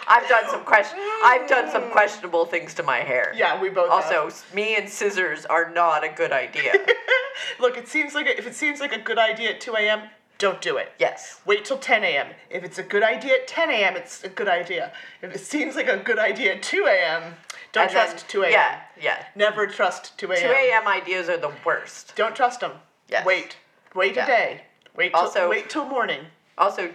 I've 0.07 0.29
done 0.29 0.45
some 0.49 0.65
question. 0.65 0.99
I've 1.25 1.49
done 1.49 1.71
some 1.71 1.91
questionable 1.91 2.45
things 2.47 2.75
to 2.75 2.83
my 2.83 2.99
hair. 2.99 3.33
Yeah, 3.37 3.61
we 3.61 3.69
both 3.71 3.91
Also, 3.91 4.27
s- 4.29 4.45
me 4.55 4.77
and 4.77 4.89
scissors 4.89 5.45
are 5.47 5.71
not 5.71 6.05
a 6.05 6.09
good 6.09 6.31
idea. 6.33 6.73
Look, 7.59 7.77
it 7.77 7.89
seems 7.89 8.15
like 8.15 8.27
a, 8.27 8.39
if 8.39 8.47
it 8.47 8.55
seems 8.55 8.79
like 8.81 8.93
a 8.95 8.99
good 9.01 9.19
idea 9.19 9.51
at 9.51 9.61
2 9.61 9.75
a.m., 9.77 10.03
don't 10.39 10.61
do 10.61 10.77
it. 10.77 10.93
yes. 10.99 11.41
Wait 11.47 11.65
till 11.65 11.79
10 11.79 12.03
a.m. 12.05 12.29
If 12.51 12.65
it's 12.65 12.79
a 12.79 12.83
good 12.83 13.03
idea 13.03 13.35
at 13.35 13.47
10 13.49 13.71
a.m., 13.71 13.97
it's 13.97 14.25
a 14.25 14.29
good 14.29 14.49
idea. 14.49 14.93
If 15.23 15.35
it 15.35 15.41
seems 15.41 15.77
like 15.77 15.89
a 15.89 15.97
good 15.97 16.19
idea 16.19 16.55
at 16.57 16.63
2 16.63 16.87
a.m., 16.87 17.35
don't 17.73 17.89
And 17.89 17.97
then- 17.97 18.09
trust 18.09 18.29
2 18.29 18.43
a.m. 18.43 18.53
Yeah, 18.53 18.81
yeah. 19.01 19.25
Never 19.35 19.67
trust 19.67 20.17
2 20.19 20.33
a.m. 20.33 20.41
2 20.43 20.47
a.m. 20.49 20.89
ideas 20.89 21.29
are 21.29 21.37
the 21.37 21.53
worst. 21.65 22.15
Don't 22.17 22.35
trust 22.37 22.61
them. 22.61 22.73
Yes. 23.09 23.25
Wait. 23.25 23.57
Wait 23.95 24.17
Yeah. 24.17 24.25
a 24.25 24.27
day. 24.27 24.61
Wait 24.97 25.13
till, 25.13 25.21
Also- 25.21 25.49
wait 25.49 25.71
till 25.71 25.85
morning. 25.85 26.27
Also, 26.59 26.93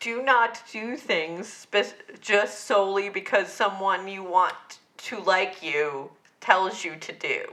do 0.00 0.22
not 0.22 0.62
do 0.72 0.96
things 0.96 1.52
spe- 1.52 1.94
just 2.20 2.60
solely 2.64 3.08
because 3.08 3.52
someone 3.52 4.08
you 4.08 4.22
want 4.22 4.78
to 4.98 5.18
like 5.20 5.62
you 5.62 6.10
tells 6.40 6.84
you 6.84 6.96
to 6.96 7.12
do. 7.12 7.52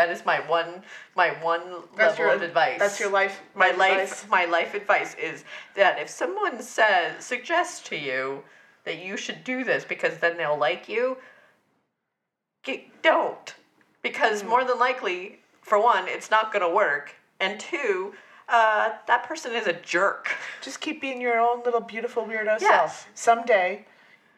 That 0.00 0.08
is 0.08 0.24
my 0.24 0.40
one 0.48 0.82
my 1.14 1.28
one 1.44 1.60
That's 1.94 2.18
level 2.18 2.24
your 2.24 2.34
of 2.36 2.40
advice. 2.40 2.78
That's 2.78 2.98
your 2.98 3.10
life. 3.10 3.42
my 3.54 3.70
life 3.72 4.00
advice? 4.00 4.26
my 4.30 4.44
life 4.46 4.72
advice 4.72 5.14
is 5.16 5.44
that 5.74 5.98
if 5.98 6.08
someone 6.08 6.62
says 6.62 7.22
suggests 7.22 7.86
to 7.90 7.96
you 7.96 8.42
that 8.84 9.04
you 9.04 9.18
should 9.18 9.44
do 9.44 9.62
this 9.62 9.84
because 9.84 10.16
then 10.16 10.38
they'll 10.38 10.56
like 10.56 10.88
you 10.88 11.18
g- 12.64 12.90
don't 13.02 13.54
because 14.00 14.42
more 14.42 14.64
than 14.64 14.78
likely 14.78 15.40
for 15.60 15.78
one 15.78 16.04
it's 16.08 16.30
not 16.30 16.50
going 16.50 16.66
to 16.66 16.74
work 16.74 17.14
and 17.38 17.60
two 17.60 18.14
uh, 18.48 18.92
that 19.06 19.22
person 19.28 19.52
is 19.54 19.66
a 19.66 19.74
jerk 19.74 20.30
Just 20.62 20.80
keep 20.80 21.02
being 21.02 21.20
your 21.20 21.38
own 21.38 21.62
little 21.62 21.80
beautiful 21.82 22.24
weirdo 22.24 22.58
Yes. 22.58 22.62
self. 22.62 23.08
Someday, 23.14 23.84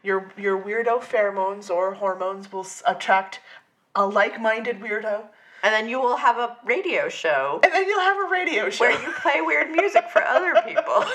your 0.02 0.32
your 0.36 0.60
weirdo 0.60 1.00
pheromones 1.00 1.70
or 1.70 1.94
hormones 1.94 2.50
will 2.52 2.64
s- 2.64 2.82
attract 2.84 3.38
a 3.94 4.06
like-minded 4.06 4.80
weirdo, 4.80 5.24
and 5.62 5.72
then 5.72 5.88
you 5.88 6.00
will 6.00 6.16
have 6.16 6.38
a 6.38 6.56
radio 6.64 7.08
show 7.08 7.60
and 7.62 7.72
then 7.72 7.86
you'll 7.86 8.00
have 8.00 8.16
a 8.26 8.28
radio 8.30 8.68
show. 8.70 8.84
where 8.84 9.00
you 9.02 9.12
play 9.20 9.40
weird 9.40 9.70
music 9.70 10.04
for 10.10 10.22
other 10.24 10.54
people 10.66 11.04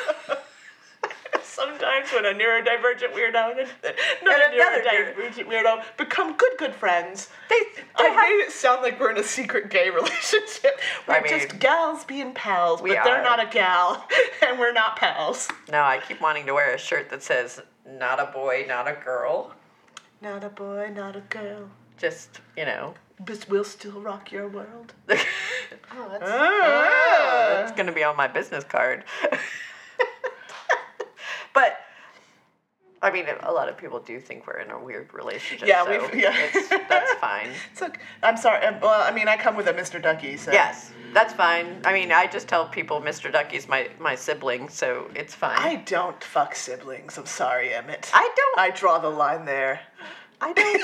Sometimes 1.44 2.12
when 2.12 2.25
a 2.25 2.34
neurodivergent 2.34 3.13
weirdo 3.13 3.51
and 3.51 3.60
a- 3.62 4.24
not 4.24 4.39
And 4.42 4.54
a 4.54 4.56
another 4.56 4.84
neurodivergent 4.84 5.48
weirdo 5.48 5.84
become 5.98 6.36
good 6.38 6.51
good 6.60 6.74
friends. 6.75 7.30
they, 7.50 7.56
they 7.77 7.84
I 7.98 8.04
have 8.10 8.16
made 8.30 8.44
it 8.46 8.51
sound 8.51 8.84
like 8.84 9.00
we're 9.00 9.10
in 9.12 9.18
a 9.18 9.24
secret 9.24 9.70
gay 9.72 9.89
relationship. 10.01 10.80
We're 11.08 11.16
I 11.16 11.27
just 11.27 11.58
gals 11.60 12.06
being 12.06 12.34
pals, 12.34 12.82
but 12.82 12.89
they're 13.04 13.20
are. 13.20 13.24
not 13.24 13.39
a 13.42 13.48
gal, 13.50 14.06
and 14.46 14.60
we're 14.60 14.72
not 14.74 14.98
pals. 14.98 15.48
no 15.72 15.82
i 15.82 16.00
keep 16.08 16.22
wanting 16.22 16.46
to 16.46 16.54
wear 16.54 16.75
a 16.75 16.77
shirt 16.77 17.10
that 17.10 17.24
says 17.24 17.60
not 17.88 18.20
a 18.20 18.27
boy 18.32 18.66
not 18.68 18.88
a 18.88 18.94
girl 18.94 19.51
Not 20.22 20.44
a 20.44 20.50
boy, 20.50 20.92
not 20.96 21.16
a 21.16 21.22
girl, 21.22 21.70
just 21.98 22.39
you 22.56 22.66
know 22.66 22.94
but 23.19 23.45
we'll 23.50 23.63
still 23.63 24.00
rock 24.01 24.31
your 24.31 24.47
world. 24.47 24.93
oh, 25.09 25.15
that's, 26.12 26.24
Ah. 26.25 27.50
that's 27.53 27.71
gonna 27.74 27.91
be 27.91 28.03
on 28.03 28.15
my 28.15 28.27
business 28.27 28.63
card. 28.63 29.03
but 31.53 31.77
I 33.01 33.12
mean, 33.12 33.25
a 33.41 33.51
lot 33.51 33.69
of 33.69 33.77
people 33.77 34.00
do 34.00 34.19
think 34.19 34.47
we're 34.47 34.57
in 34.59 34.71
a 34.71 34.79
weird 34.79 35.13
relationship. 35.13 35.67
Yeah, 35.67 35.86
so 35.86 35.91
we've- 36.07 36.19
yeah. 36.21 36.33
it's, 36.36 36.67
that's 36.89 37.13
fine. 37.19 37.50
It's 37.71 37.81
okay. 37.81 38.01
I'm 38.24 38.38
sorry. 38.38 38.65
um, 38.65 38.79
Well, 38.81 39.01
I 39.01 39.12
mean, 39.12 39.27
I 39.27 39.38
come 39.38 39.55
with 39.55 39.67
a 39.67 39.74
Mr. 39.74 40.01
Ducky, 40.01 40.36
so. 40.36 40.51
Yes, 40.51 40.91
that's 41.13 41.31
fine. 41.33 41.79
I 41.86 41.93
mean, 41.93 42.12
I 42.12 42.25
just 42.27 42.47
tell 42.47 42.67
people 42.67 43.00
Mr. 43.01 43.31
Ducky's 43.31 43.67
my 43.67 43.89
my 44.00 44.15
sibling, 44.15 44.67
so 44.69 45.09
it's 45.15 45.36
fine. 45.36 45.57
I 45.59 45.75
don't 45.86 46.21
fuck 46.24 46.55
siblings. 46.55 47.17
I'm 47.19 47.27
sorry, 47.27 47.74
Emmett. 47.74 48.09
I 48.13 48.29
don't. 48.36 48.59
I 48.59 48.71
draw 48.71 48.97
the 49.00 49.09
line 49.09 49.45
there. 49.45 49.79
I 50.41 50.53
don't 50.53 50.82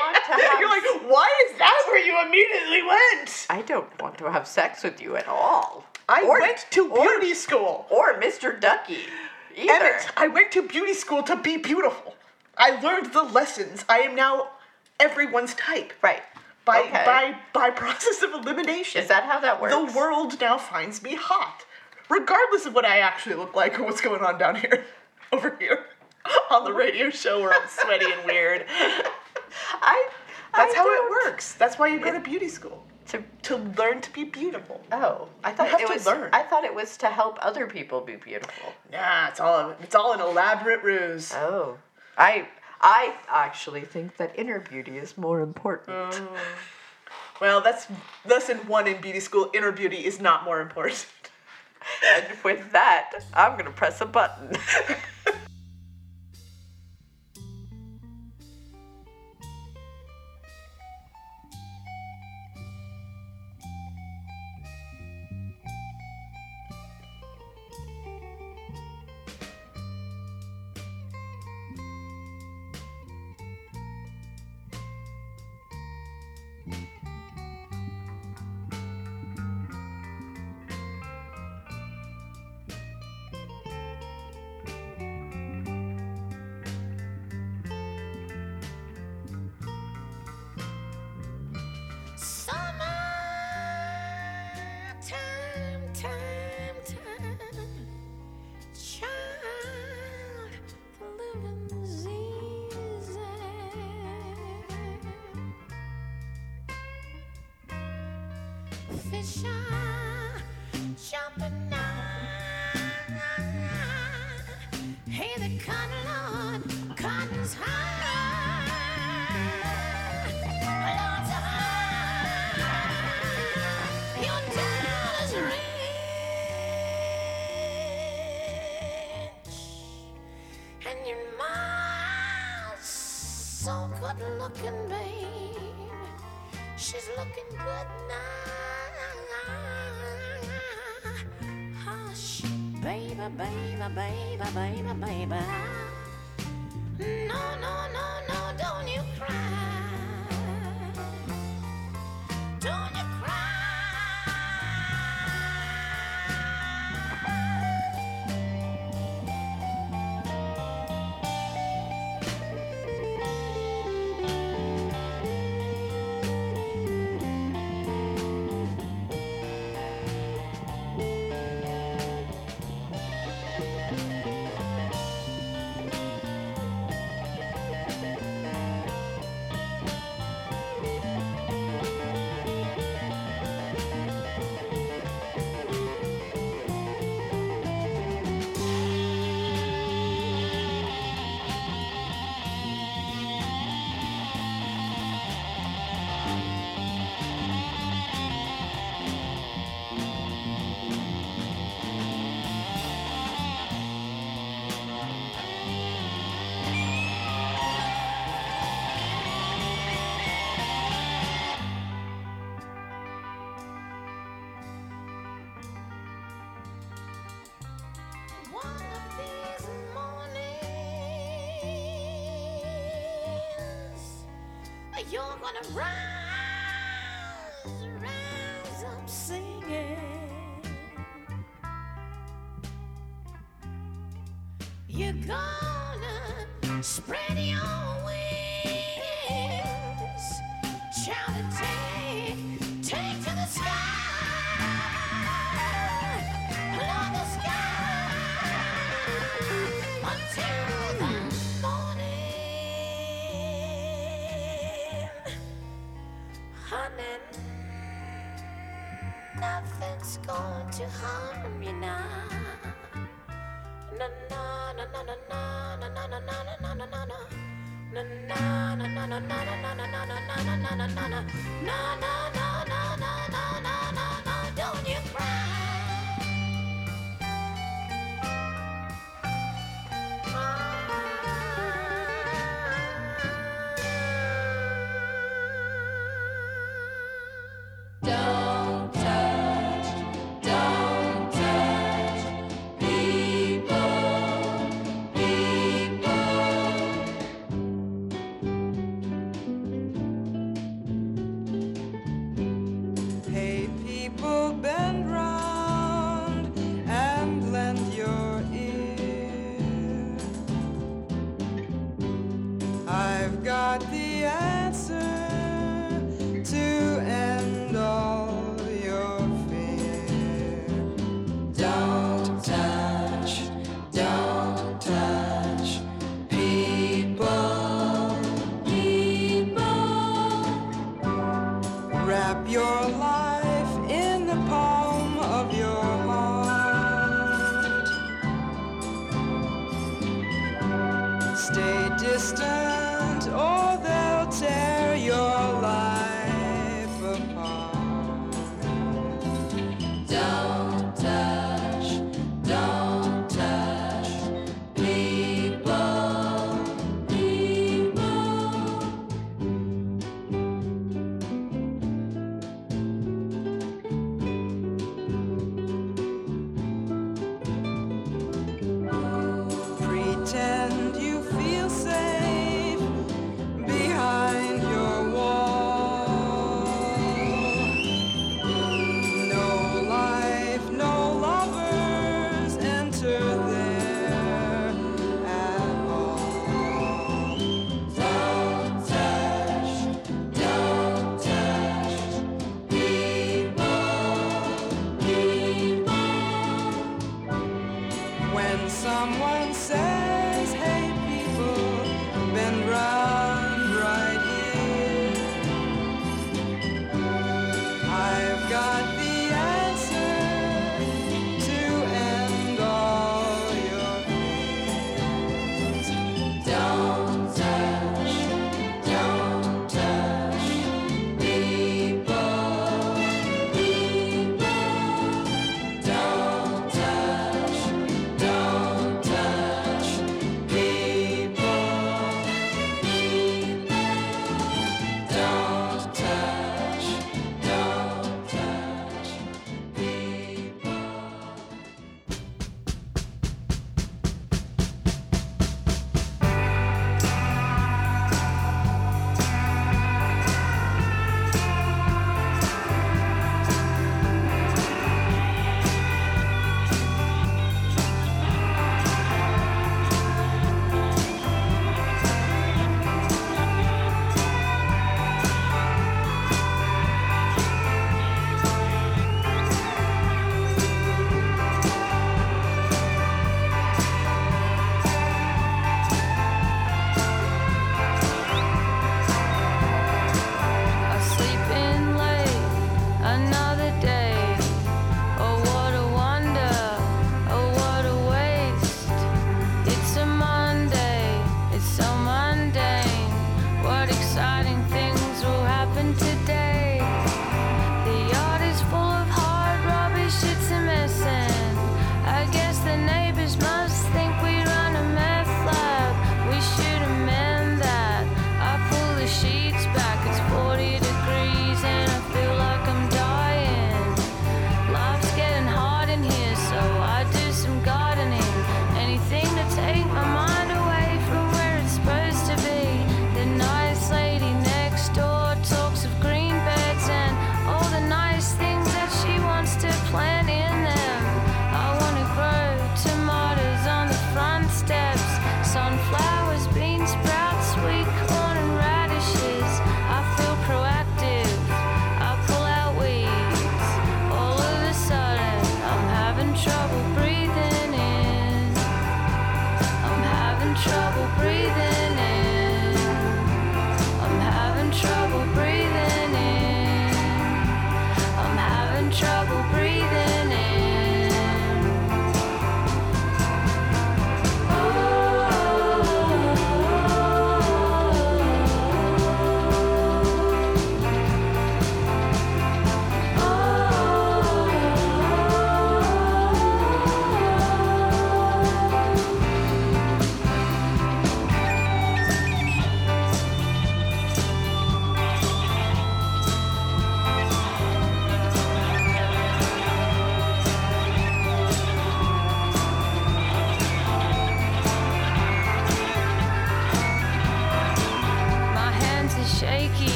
want 0.00 0.16
to 0.16 0.32
have. 0.32 0.60
You're 0.60 0.68
like, 0.68 1.10
why 1.12 1.28
is 1.50 1.58
that 1.58 1.82
where 1.86 1.98
you 2.04 2.20
immediately 2.26 2.82
went? 2.82 3.46
I 3.50 3.62
don't 3.62 4.00
want 4.02 4.18
to 4.18 4.30
have 4.30 4.46
sex 4.46 4.82
with 4.82 5.00
you 5.00 5.16
at 5.16 5.28
all. 5.28 5.84
I 6.08 6.22
Or- 6.22 6.40
went 6.40 6.66
to 6.70 6.90
or- 6.90 7.02
beauty 7.02 7.34
school. 7.34 7.86
or 7.90 8.14
Mr. 8.20 8.58
Ducky. 8.58 8.98
Either. 9.56 9.72
Emmett, 9.72 10.08
I 10.16 10.28
went 10.28 10.50
to 10.52 10.62
beauty 10.62 10.94
school 10.94 11.22
to 11.24 11.36
be 11.36 11.56
beautiful. 11.56 12.16
I 12.58 12.80
learned 12.80 13.12
the 13.12 13.22
lessons. 13.22 13.84
I 13.88 13.98
am 14.00 14.14
now 14.14 14.48
everyone's 14.98 15.54
type. 15.54 15.92
Right. 16.02 16.22
By 16.64 16.80
Okay. 16.80 17.02
by 17.04 17.36
by 17.52 17.70
process 17.70 18.22
of 18.22 18.32
elimination. 18.32 19.02
Is 19.02 19.08
that 19.08 19.24
how 19.24 19.38
that 19.40 19.60
works? 19.60 19.74
the 19.74 19.96
world 19.98 20.40
now 20.40 20.56
finds 20.56 21.02
me 21.02 21.14
hot, 21.14 21.64
regardless 22.08 22.64
of 22.64 22.74
what 22.74 22.84
I 22.86 22.98
actually 23.00 23.34
look 23.36 23.54
like 23.54 23.78
or 23.78 23.82
what's 23.84 24.00
going 24.00 24.22
on 24.22 24.38
down 24.38 24.56
here, 24.56 24.84
over 25.32 25.56
here, 25.60 25.84
on 26.50 26.64
the 26.64 26.72
radio 26.72 27.10
show 27.10 27.40
where 27.40 27.52
I'm 27.52 27.68
sweaty 27.68 28.06
and 28.10 28.24
weird. 28.24 28.64
I 29.80 30.08
That's 30.56 30.74
I 30.74 30.76
how 30.76 30.84
don't. 30.84 31.06
it 31.06 31.10
works. 31.26 31.54
That's 31.54 31.78
why 31.78 31.88
you 31.88 32.00
go 32.00 32.12
to 32.12 32.20
beauty 32.20 32.48
school 32.48 32.84
To, 33.08 33.22
to 33.42 33.56
learn 33.56 34.00
to 34.00 34.10
be 34.12 34.24
beautiful. 34.24 34.82
oh, 34.92 35.28
I 35.42 35.52
thought 35.52 35.80
it 35.80 35.88
was. 35.88 36.06
learn. 36.06 36.30
I 36.32 36.42
thought 36.42 36.64
it 36.64 36.74
was 36.74 36.96
to 36.98 37.08
help 37.08 37.38
other 37.42 37.66
people 37.66 38.00
be 38.00 38.16
beautiful. 38.16 38.72
Nah, 38.92 39.28
it's 39.28 39.40
all 39.40 39.74
it's 39.82 39.94
all 39.94 40.12
an 40.12 40.20
elaborate 40.20 40.82
ruse. 40.82 41.32
Oh, 41.34 41.76
I 42.16 42.48
I 42.80 43.14
actually 43.28 43.82
think 43.82 44.16
that 44.16 44.38
inner 44.38 44.60
beauty 44.60 44.98
is 44.98 45.16
more 45.18 45.40
important. 45.40 45.96
Oh. 45.96 46.28
Well, 47.40 47.60
that's 47.60 47.88
lesson 48.24 48.58
one 48.68 48.86
in 48.86 49.00
beauty 49.00 49.20
school. 49.20 49.50
Inner 49.54 49.72
beauty 49.72 50.04
is 50.06 50.20
not 50.20 50.44
more 50.44 50.60
important. 50.60 51.06
and 52.14 52.24
with 52.44 52.72
that, 52.72 53.10
I'm 53.34 53.56
gonna 53.58 53.70
press 53.72 54.00
a 54.00 54.06
button. 54.06 54.52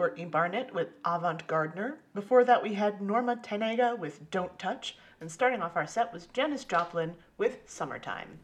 Courtney 0.00 0.24
Barnett 0.24 0.72
with 0.72 0.88
Avant 1.04 1.46
Gardner. 1.46 1.98
Before 2.14 2.42
that, 2.44 2.62
we 2.62 2.72
had 2.72 3.02
Norma 3.02 3.36
Tenega 3.36 3.98
with 3.98 4.30
Don't 4.30 4.58
Touch. 4.58 4.96
And 5.20 5.30
starting 5.30 5.60
off 5.60 5.76
our 5.76 5.86
set 5.86 6.10
was 6.10 6.24
Janis 6.32 6.64
Joplin 6.64 7.16
with 7.36 7.58
Summertime. 7.66 8.38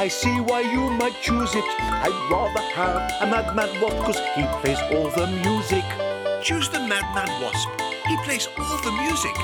I 0.00 0.08
see 0.08 0.40
why 0.40 0.62
you 0.62 0.88
might 0.88 1.20
choose 1.20 1.54
it. 1.54 1.64
I'd 1.78 2.28
rather 2.32 2.62
have 2.72 3.12
a 3.20 3.26
madman 3.26 3.68
wasp, 3.82 3.98
cause 3.98 4.18
he 4.34 4.44
plays 4.62 4.80
all 4.90 5.10
the 5.10 5.26
music. 5.44 5.84
Choose 6.42 6.70
the 6.70 6.80
madman 6.80 7.28
wasp. 7.42 7.68
He 8.08 8.16
plays 8.24 8.48
all 8.56 8.80
the 8.80 8.92
music. 8.92 9.36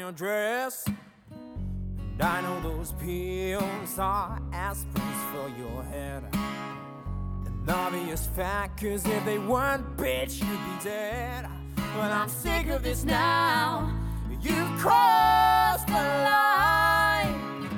Your 0.00 0.12
dress. 0.12 0.86
And 1.28 2.22
I 2.22 2.40
know 2.40 2.58
those 2.60 2.92
pills 2.92 3.98
are 3.98 4.40
aspirins 4.50 5.22
for 5.30 5.48
your 5.58 5.82
head. 5.84 6.24
An 6.32 7.68
obvious 7.68 8.26
fact, 8.28 8.80
cause 8.80 9.06
if 9.06 9.24
they 9.26 9.38
weren't, 9.38 9.96
bitch, 9.98 10.40
you'd 10.40 10.48
be 10.48 10.84
dead. 10.84 11.46
But 11.76 12.12
I'm 12.12 12.30
sick 12.30 12.68
of 12.68 12.82
this 12.82 13.04
now. 13.04 13.94
You've 14.40 14.78
crossed 14.78 15.86
the 15.86 15.92
line. 16.32 17.68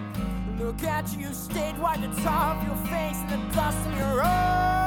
Look 0.60 0.84
at 0.84 1.12
you, 1.18 1.32
state 1.34 1.76
wipe 1.78 2.00
the 2.00 2.20
top 2.22 2.62
of 2.62 2.68
your 2.68 2.86
face 2.86 3.16
and 3.16 3.50
the 3.50 3.54
dust 3.54 3.78
in 3.88 3.96
your 3.96 4.22
eyes. 4.22 4.81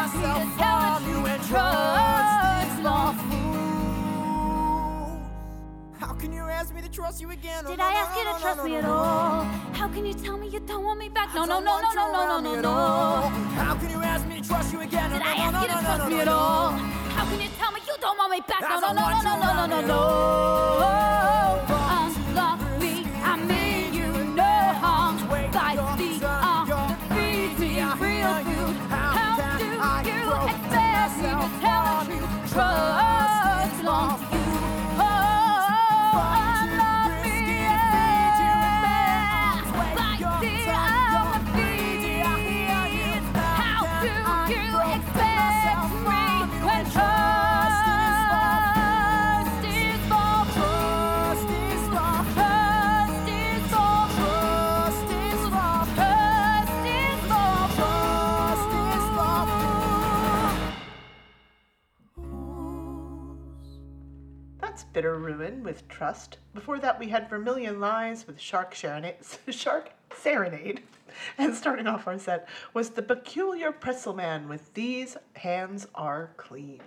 yourself 0.00 0.60
all 0.60 1.00
you 1.02 1.26
entrust 1.26 2.76
these 2.76 2.88
fools. 3.28 3.60
How 5.98 6.14
can 6.14 6.32
you 6.32 6.42
ask 6.42 6.74
me 6.74 6.80
to 6.80 6.88
trust 6.88 7.20
you 7.20 7.30
again? 7.30 7.64
Did 7.66 7.80
I 7.80 7.92
ask 7.92 8.16
you 8.16 8.24
to 8.24 8.40
trust 8.40 8.64
me 8.64 8.76
at 8.76 8.84
all? 8.84 9.44
How 9.74 9.88
can 9.88 10.06
you 10.06 10.14
tell 10.14 10.38
me 10.38 10.48
you 10.48 10.60
don't 10.60 10.84
want 10.84 10.98
me 10.98 11.08
back? 11.10 11.34
No, 11.34 11.44
no, 11.44 11.60
no, 11.60 11.80
no, 11.80 11.92
no, 11.94 12.06
no, 12.12 12.40
no, 12.40 12.60
no. 12.60 13.28
How 13.60 13.74
can 13.76 13.90
you 13.90 13.98
ask 13.98 14.26
me 14.26 14.40
to 14.40 14.48
trust 14.48 14.72
you 14.72 14.80
again? 14.80 15.10
Did 15.10 15.22
I 15.22 15.34
ask 15.34 15.60
you 15.60 15.68
to 15.68 15.80
trust 15.84 16.08
me 16.10 16.20
at 16.20 16.28
all? 16.28 16.70
How 17.16 17.24
can 17.28 17.40
you 17.40 17.48
tell 17.58 17.72
me 17.72 17.80
you 17.86 17.96
don't 18.00 18.16
want 18.16 18.30
me 18.32 18.40
back? 18.48 18.60
No, 18.62 18.80
no, 18.80 18.92
no, 18.92 19.10
no, 19.10 19.20
no, 19.22 19.52
no, 19.54 19.66
no, 19.66 19.80
no. 19.86 21.49
control. 32.50 33.09
Bitter 65.00 65.16
Ruin 65.16 65.62
with 65.62 65.88
Trust. 65.88 66.36
Before 66.52 66.78
that, 66.78 66.98
we 66.98 67.08
had 67.08 67.30
Vermilion 67.30 67.80
Lies 67.80 68.26
with 68.26 68.38
Shark 68.38 68.74
Serenade. 68.74 69.16
Shark 69.48 69.92
Serenade. 70.14 70.82
And 71.38 71.54
starting 71.54 71.86
off 71.86 72.06
our 72.06 72.18
set 72.18 72.46
was 72.74 72.90
The 72.90 73.00
Peculiar 73.00 73.72
Pretzelmen 73.72 74.46
with 74.46 74.74
These 74.74 75.16
Hands 75.36 75.86
Are 75.94 76.32
Clean. 76.36 76.82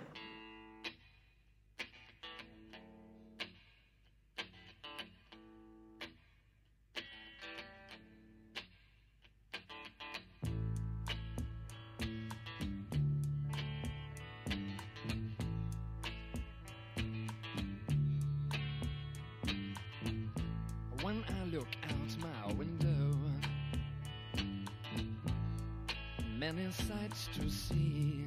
Many 26.54 26.70
sights 26.72 27.28
to 27.34 27.50
see. 27.50 28.26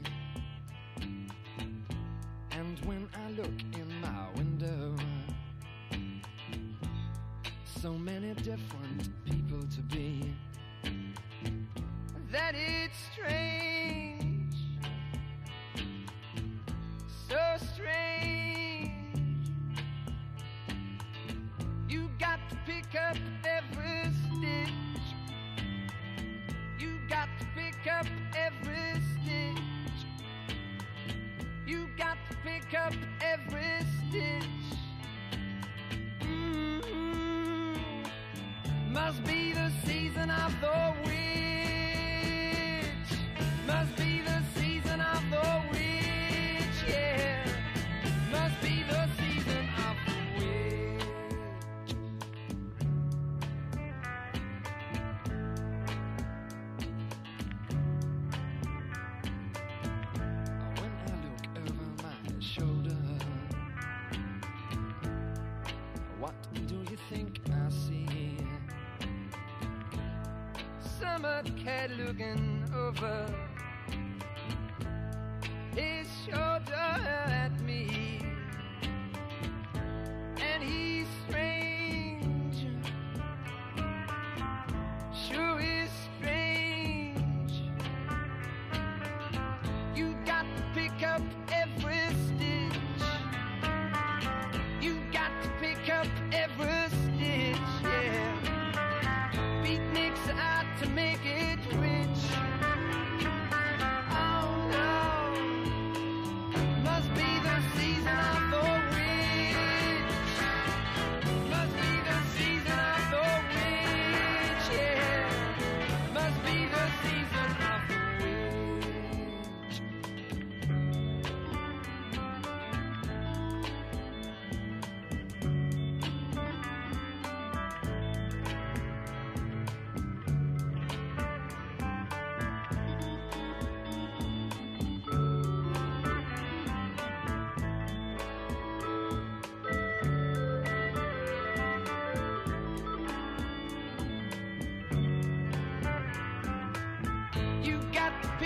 And 2.51 2.79
when 2.85 3.07
I 3.13 3.31
look 3.31 3.59
in 3.73 4.01
my 4.01 4.27
window, 4.35 4.95
so 7.81 7.93
many 7.93 8.33
different 8.33 9.09
people 9.25 9.61
to 9.75 9.81
be. 9.81 10.33
That 12.31 12.55
it's 12.55 12.97
strange, 13.13 14.55
so 17.29 17.39
strange. 17.73 18.91
You 21.87 22.09
got 22.19 22.39
to 22.49 22.57
pick 22.65 22.93
up 23.09 23.17
up 32.75 32.93
every 33.21 33.79
stitch. 34.09 34.43
Mm-hmm. 36.21 37.73
Must 38.91 39.23
be 39.23 39.53
the 39.53 39.71
season 39.85 40.29
of 40.29 40.53
the 40.59 40.93
witch. 41.05 41.17
Must 43.65 43.96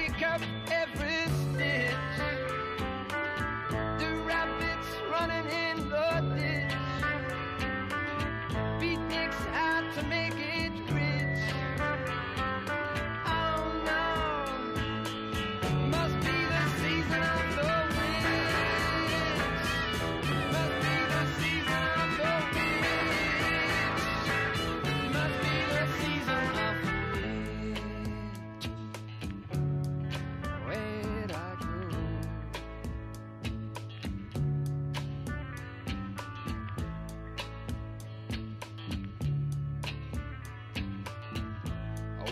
pick 0.07 0.23
up 0.23 0.41
every 0.71 1.10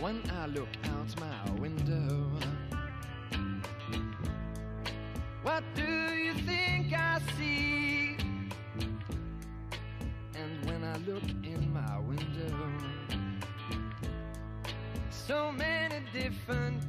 When 0.02 0.22
I 0.32 0.45
look 0.45 0.70
out 0.86 1.20
my 1.20 1.52
window, 1.60 2.32
what 5.43 5.62
do 5.76 5.84
you 5.84 6.34
think 6.36 6.93
I 6.93 7.20
see? 7.38 8.16
And 10.36 10.66
when 10.66 10.86
I 10.86 10.95
look 11.06 11.24
in 11.43 11.74
my 11.74 12.00
window, 12.00 12.72
so 15.10 15.52
many 15.52 16.02
different 16.14 16.89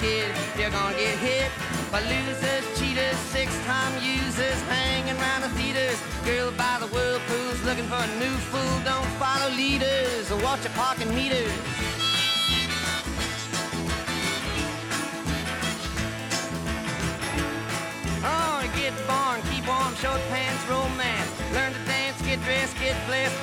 kid, 0.00 0.30
you're 0.58 0.70
gonna 0.70 0.96
get 0.96 1.16
hit 1.18 1.50
by 1.90 2.00
losers, 2.02 2.64
cheaters, 2.78 3.16
six-time 3.32 3.94
users, 4.02 4.60
hanging 4.68 5.16
around 5.16 5.42
the 5.42 5.48
theaters. 5.50 5.98
Girl 6.24 6.50
by 6.52 6.78
the 6.80 6.86
whirlpools, 6.88 7.62
looking 7.64 7.86
for 7.86 7.96
a 7.96 8.10
new 8.18 8.36
fool. 8.50 8.76
Don't 8.84 9.10
follow 9.18 9.50
leaders 9.54 10.30
or 10.30 10.38
watch 10.42 10.62
your 10.64 10.72
parking 10.74 11.14
meters. 11.14 11.52
Oh, 18.28 18.58
get 18.74 18.92
born, 19.06 19.40
keep 19.50 19.66
warm, 19.66 19.94
short 19.96 20.20
pants, 20.28 20.62
romance. 20.68 21.30
Learn 21.54 21.72
to 21.72 21.82
dance, 21.86 22.20
get 22.22 22.42
dressed, 22.42 22.76
get 22.78 22.96
blessed. 23.06 23.36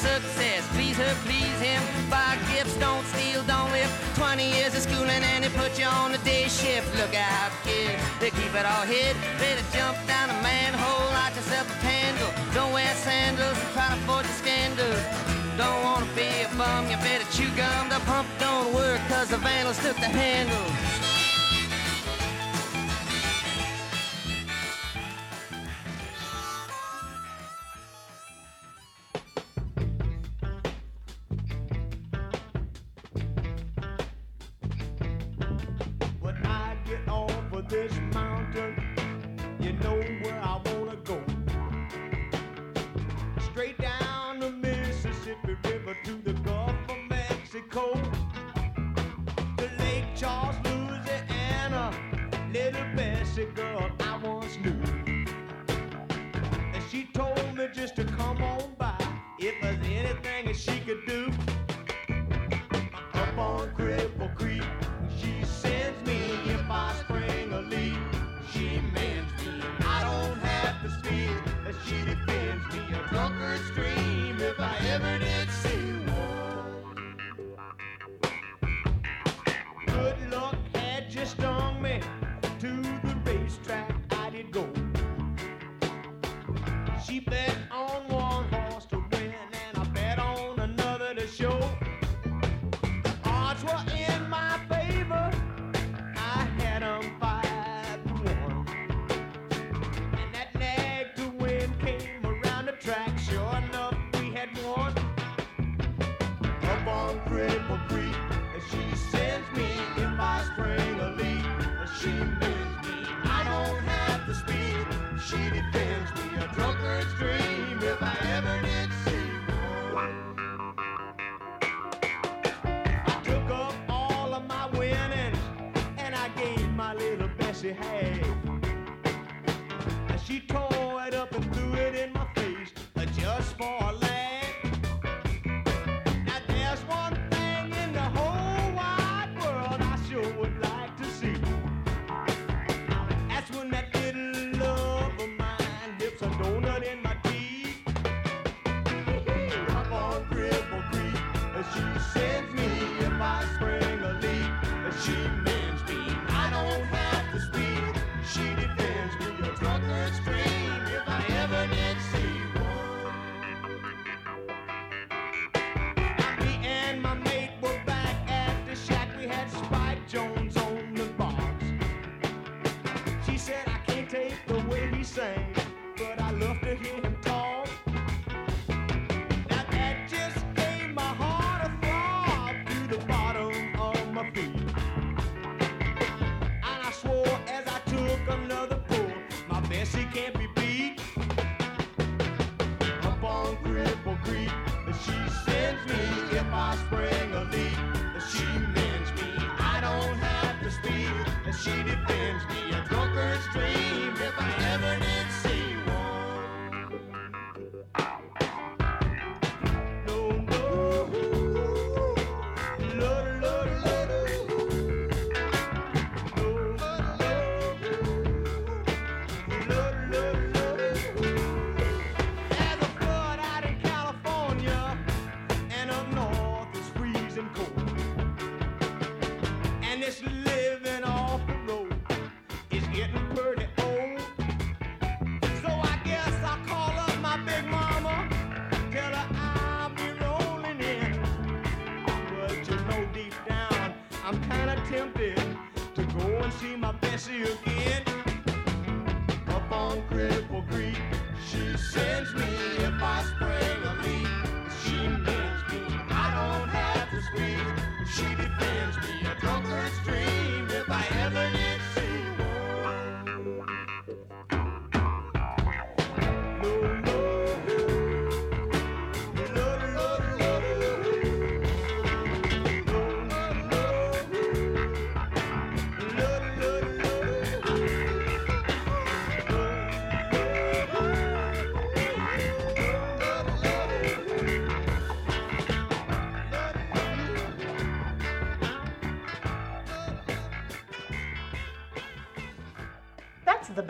A 0.00 0.02
success. 0.02 0.66
Please 0.72 0.96
her, 0.96 1.14
please 1.26 1.60
him. 1.60 1.82
Buy 2.08 2.38
gifts, 2.48 2.74
don't 2.78 3.04
steal, 3.12 3.42
don't 3.44 3.70
live. 3.72 3.90
20 4.16 4.48
years 4.48 4.74
of 4.74 4.80
schooling 4.82 5.10
and 5.10 5.44
they 5.44 5.50
put 5.50 5.78
you 5.78 5.84
on 5.84 6.12
the 6.12 6.18
day 6.18 6.44
shift. 6.48 6.88
Look 6.96 7.14
out, 7.14 7.52
kid, 7.64 7.98
they 8.18 8.30
keep 8.30 8.54
it 8.54 8.64
all 8.64 8.86
hid. 8.86 9.14
Better 9.38 9.64
jump 9.76 9.98
down 10.06 10.30
a 10.30 10.38
manhole, 10.42 11.12
light 11.12 11.34
yourself 11.36 11.68
a 11.68 11.78
candle. 11.84 12.32
Don't 12.54 12.72
wear 12.72 12.94
sandals 12.94 13.58
and 13.58 13.72
try 13.74 13.88
to 13.88 13.94
avoid 13.94 14.24
the 14.24 14.32
scandals. 14.40 15.02
Don't 15.58 15.82
wanna 15.82 16.06
be 16.16 16.28
a 16.44 16.48
bum, 16.56 16.88
you 16.88 16.96
better 17.04 17.28
chew 17.32 17.50
gum. 17.56 17.90
The 17.90 18.00
pump 18.06 18.28
don't 18.38 18.72
work 18.72 19.00
cause 19.08 19.28
the 19.28 19.36
vandals 19.36 19.78
took 19.84 19.96
the 19.96 20.08
handle. 20.08 21.09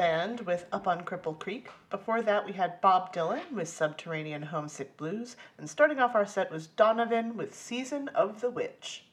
band 0.01 0.41
with 0.47 0.65
Up 0.73 0.89
on 0.89 1.03
Cripple 1.05 1.39
Creek. 1.39 1.69
Before 1.91 2.23
that, 2.23 2.47
we 2.47 2.53
had 2.53 2.81
Bob 2.81 3.13
Dylan 3.13 3.53
with 3.53 3.69
Subterranean 3.69 4.41
Homesick 4.41 4.97
Blues. 4.97 5.37
And 5.59 5.69
starting 5.69 5.99
off 5.99 6.15
our 6.15 6.25
set 6.25 6.51
was 6.51 6.69
Donovan 6.69 7.37
with 7.37 7.55
Season 7.55 8.09
of 8.15 8.41
the 8.41 8.49
Witch. 8.49 9.05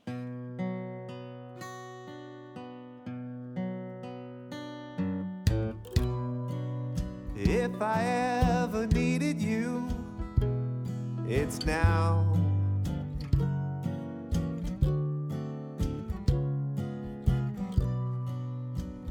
If 7.35 7.81
I 7.81 8.61
ever 8.63 8.87
needed 8.87 9.41
you, 9.41 9.89
it's 11.27 11.65
now. 11.65 12.23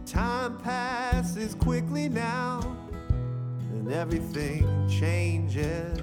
Time 0.06 0.56
passed 0.60 1.05
passes 1.36 1.54
quickly 1.56 2.08
now, 2.08 2.60
and 3.70 3.92
everything 3.92 4.64
changes. 4.88 6.00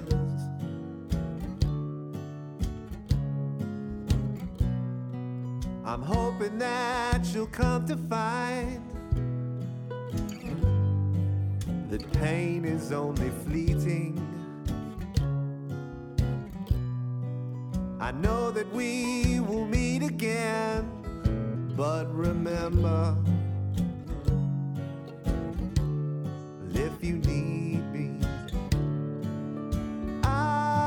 I'm 5.84 6.02
hoping 6.02 6.58
that 6.58 7.26
you'll 7.32 7.46
come 7.46 7.86
to 7.86 7.96
find 7.96 8.80
that 11.90 12.12
pain 12.12 12.64
is 12.64 12.92
only 12.92 13.30
fleeting. 13.44 14.20
I 18.00 18.12
know 18.12 18.50
that 18.52 18.72
we 18.72 19.40
will 19.40 19.66
meet 19.66 20.02
again, 20.02 20.88
but 21.76 22.12
remember. 22.14 23.16
if 26.74 27.02
you 27.02 27.14
need 27.16 27.82
me. 27.92 28.18
I 30.24 30.83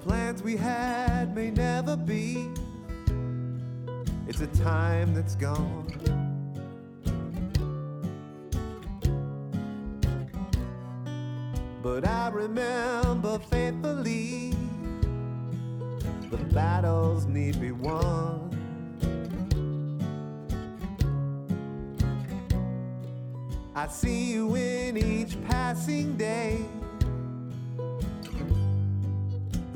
plans 0.00 0.42
we 0.42 0.56
had 0.56 1.34
may 1.34 1.50
never 1.50 1.96
be. 1.96 2.48
It's 4.26 4.40
a 4.40 4.46
time 4.48 5.14
that's 5.14 5.34
gone. 5.34 5.86
But 11.82 12.06
I 12.06 12.28
remember 12.28 13.38
faithfully 13.50 14.52
the 16.30 16.36
battles 16.52 17.24
need 17.24 17.60
be 17.60 17.72
won. 17.72 18.44
I 23.74 23.86
see 23.86 24.32
you 24.32 24.54
in 24.56 24.96
each 24.96 25.42
passing 25.44 26.16
day 26.16 26.64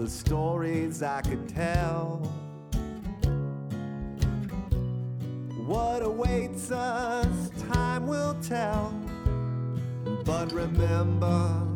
the 0.03 0.11
stories 0.11 1.01
I 1.01 1.21
could 1.21 1.49
tell. 1.49 2.17
What 5.65 6.03
awaits 6.03 6.73
us, 6.73 7.51
time 7.69 8.09
will 8.09 8.35
tell. 8.43 8.93
But 10.25 10.51
remember, 10.53 11.72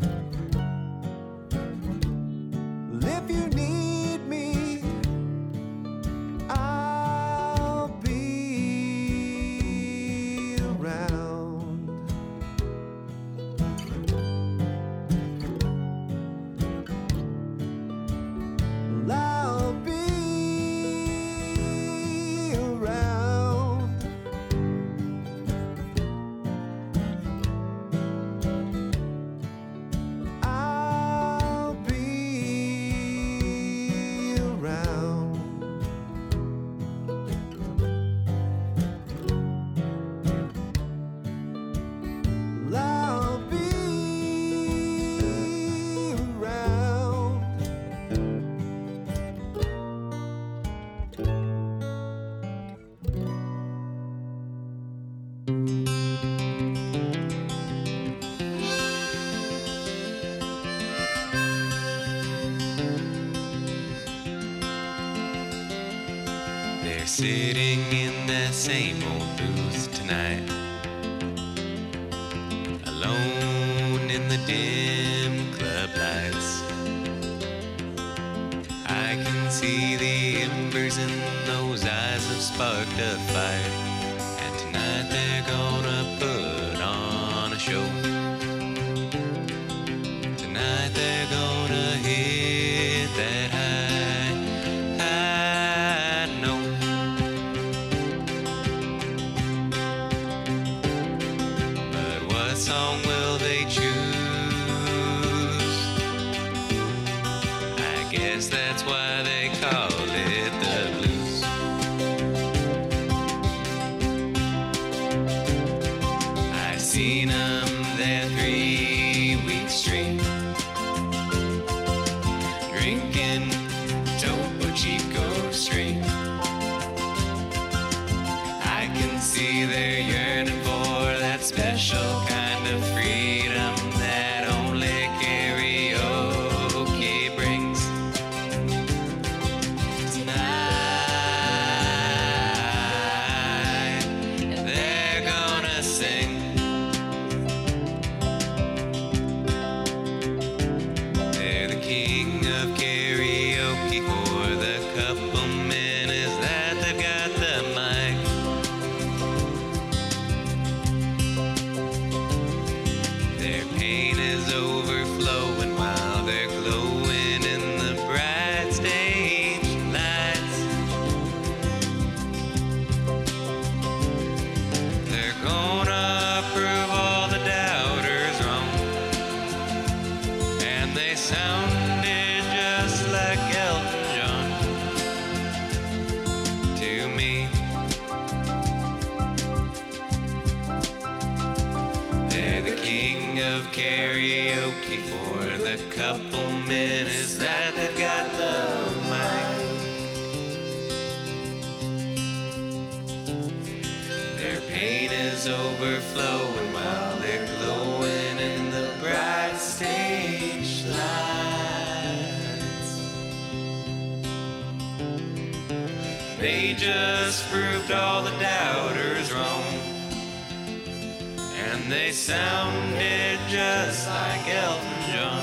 They 222.07 222.13
sounded 222.13 223.41
just 223.49 224.09
like 224.09 224.49
Elton 224.49 225.03
John 225.11 225.43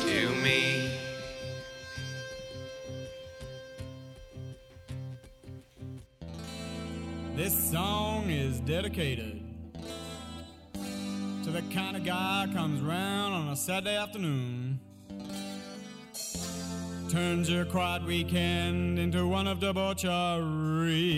to 0.00 0.30
me. 0.36 0.90
This 7.36 7.70
song 7.70 8.30
is 8.30 8.60
dedicated 8.60 9.42
to 11.44 11.50
the 11.50 11.60
kind 11.74 11.98
of 11.98 12.06
guy 12.06 12.48
comes 12.54 12.80
round 12.80 13.34
on 13.34 13.48
a 13.48 13.56
Saturday 13.56 13.96
afternoon. 13.96 14.80
Turns 17.10 17.50
your 17.50 17.66
quiet 17.66 18.06
weekend 18.06 18.98
into 18.98 19.28
one 19.28 19.46
of 19.46 19.60
debauchery. 19.60 21.10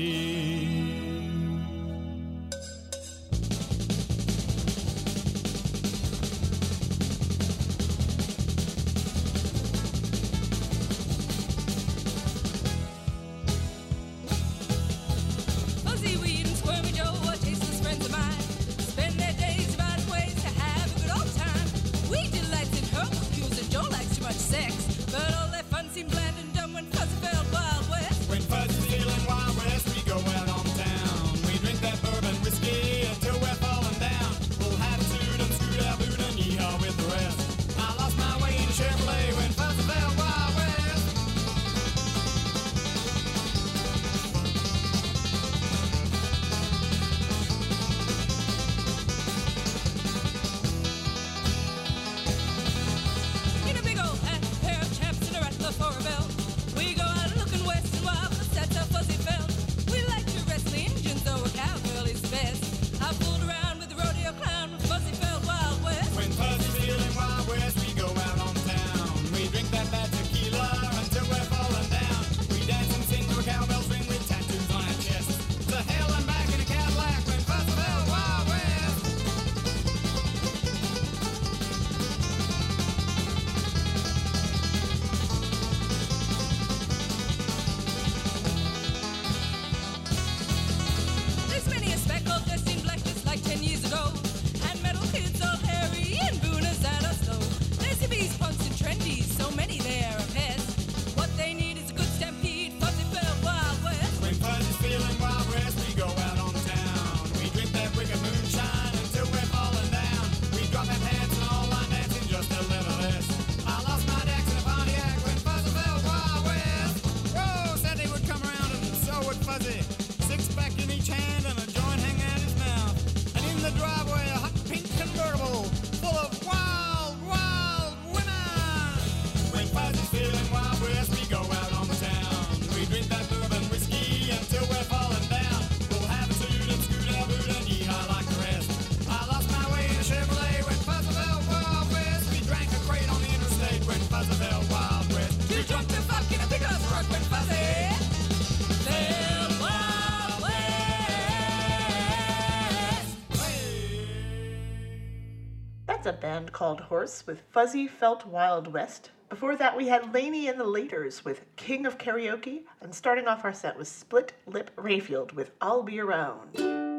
Band 156.32 156.50
called 156.50 156.80
Horse 156.80 157.26
with 157.26 157.42
Fuzzy 157.50 157.86
Felt 157.86 158.24
Wild 158.24 158.72
West. 158.72 159.10
Before 159.28 159.54
that, 159.56 159.76
we 159.76 159.88
had 159.88 160.14
Laney 160.14 160.48
and 160.48 160.58
the 160.58 160.64
Laters 160.64 161.26
with 161.26 161.44
King 161.56 161.84
of 161.84 161.98
Karaoke. 161.98 162.62
And 162.80 162.94
starting 162.94 163.28
off 163.28 163.44
our 163.44 163.52
set 163.52 163.76
was 163.76 163.90
Split 163.90 164.32
Lip 164.46 164.70
Rayfield 164.76 165.34
with 165.34 165.50
I'll 165.60 165.82
Be 165.82 166.00
Around. 166.00 166.91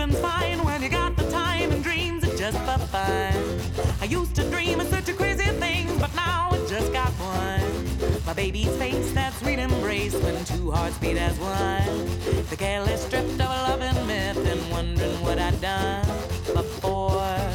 Sleeping's 0.00 0.20
fine 0.20 0.64
when 0.64 0.82
you 0.82 0.88
got 0.88 1.14
the 1.14 1.30
time 1.30 1.70
and 1.72 1.84
dreams 1.84 2.24
are 2.24 2.34
just 2.34 2.56
for 2.60 2.78
fun. 2.86 3.34
I 4.00 4.06
used 4.06 4.34
to 4.36 4.48
dream 4.48 4.80
of 4.80 4.86
such 4.86 5.10
a 5.10 5.12
crazy 5.12 5.44
thing, 5.44 5.86
but 5.98 6.14
now 6.14 6.48
I 6.52 6.58
just 6.66 6.90
got 6.90 7.10
one. 7.20 8.24
My 8.24 8.32
baby's 8.32 8.74
face, 8.78 9.12
that 9.12 9.34
sweet 9.34 9.58
embrace 9.58 10.14
when 10.14 10.42
two 10.46 10.70
hearts 10.70 10.96
beat 10.96 11.18
as 11.18 11.38
one. 11.38 12.46
The 12.48 12.56
careless 12.56 13.02
stripped 13.02 13.28
of 13.32 13.40
a 13.40 13.60
loving 13.68 14.06
myth 14.06 14.38
and 14.38 14.70
wondering 14.70 15.20
what 15.20 15.38
I'd 15.38 15.60
done 15.60 16.06
before 16.54 17.49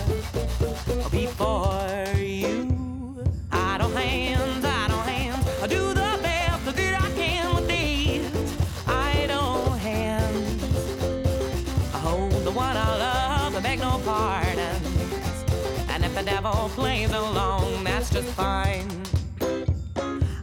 if 16.66 16.76
the 17.12 17.20
along, 17.20 17.84
that's 17.84 18.10
just 18.10 18.30
fine. 18.30 18.88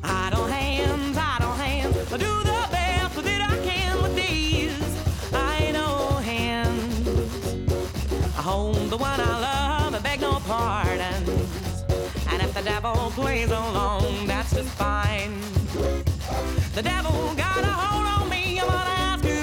Idle 0.04 0.46
hands, 0.46 1.16
idle 1.16 1.52
hands, 1.52 1.96
I 2.12 2.16
do 2.16 2.32
the 2.44 2.68
best 2.70 3.22
that 3.22 3.50
I 3.50 3.56
can 3.66 4.02
with 4.02 4.14
these 4.14 5.34
idle 5.34 6.18
hands. 6.18 7.08
I 8.38 8.42
hold 8.42 8.90
the 8.90 8.96
one 8.96 9.20
I 9.20 9.40
love 9.40 9.94
and 9.94 10.02
beg 10.04 10.20
no 10.20 10.34
pardons. 10.46 11.84
And 12.28 12.40
if 12.40 12.54
the 12.54 12.62
devil 12.62 12.94
plays 13.16 13.50
along, 13.50 14.26
that's 14.26 14.54
just 14.54 14.68
fine. 14.70 15.40
The 16.74 16.82
devil 16.82 17.34
got 17.34 17.64
a 17.64 17.72
hold 17.82 18.06
on 18.06 18.28
me, 18.30 18.60
I'm 18.60 18.68
gonna 18.68 18.90
ask 19.10 19.24
him 19.24 19.41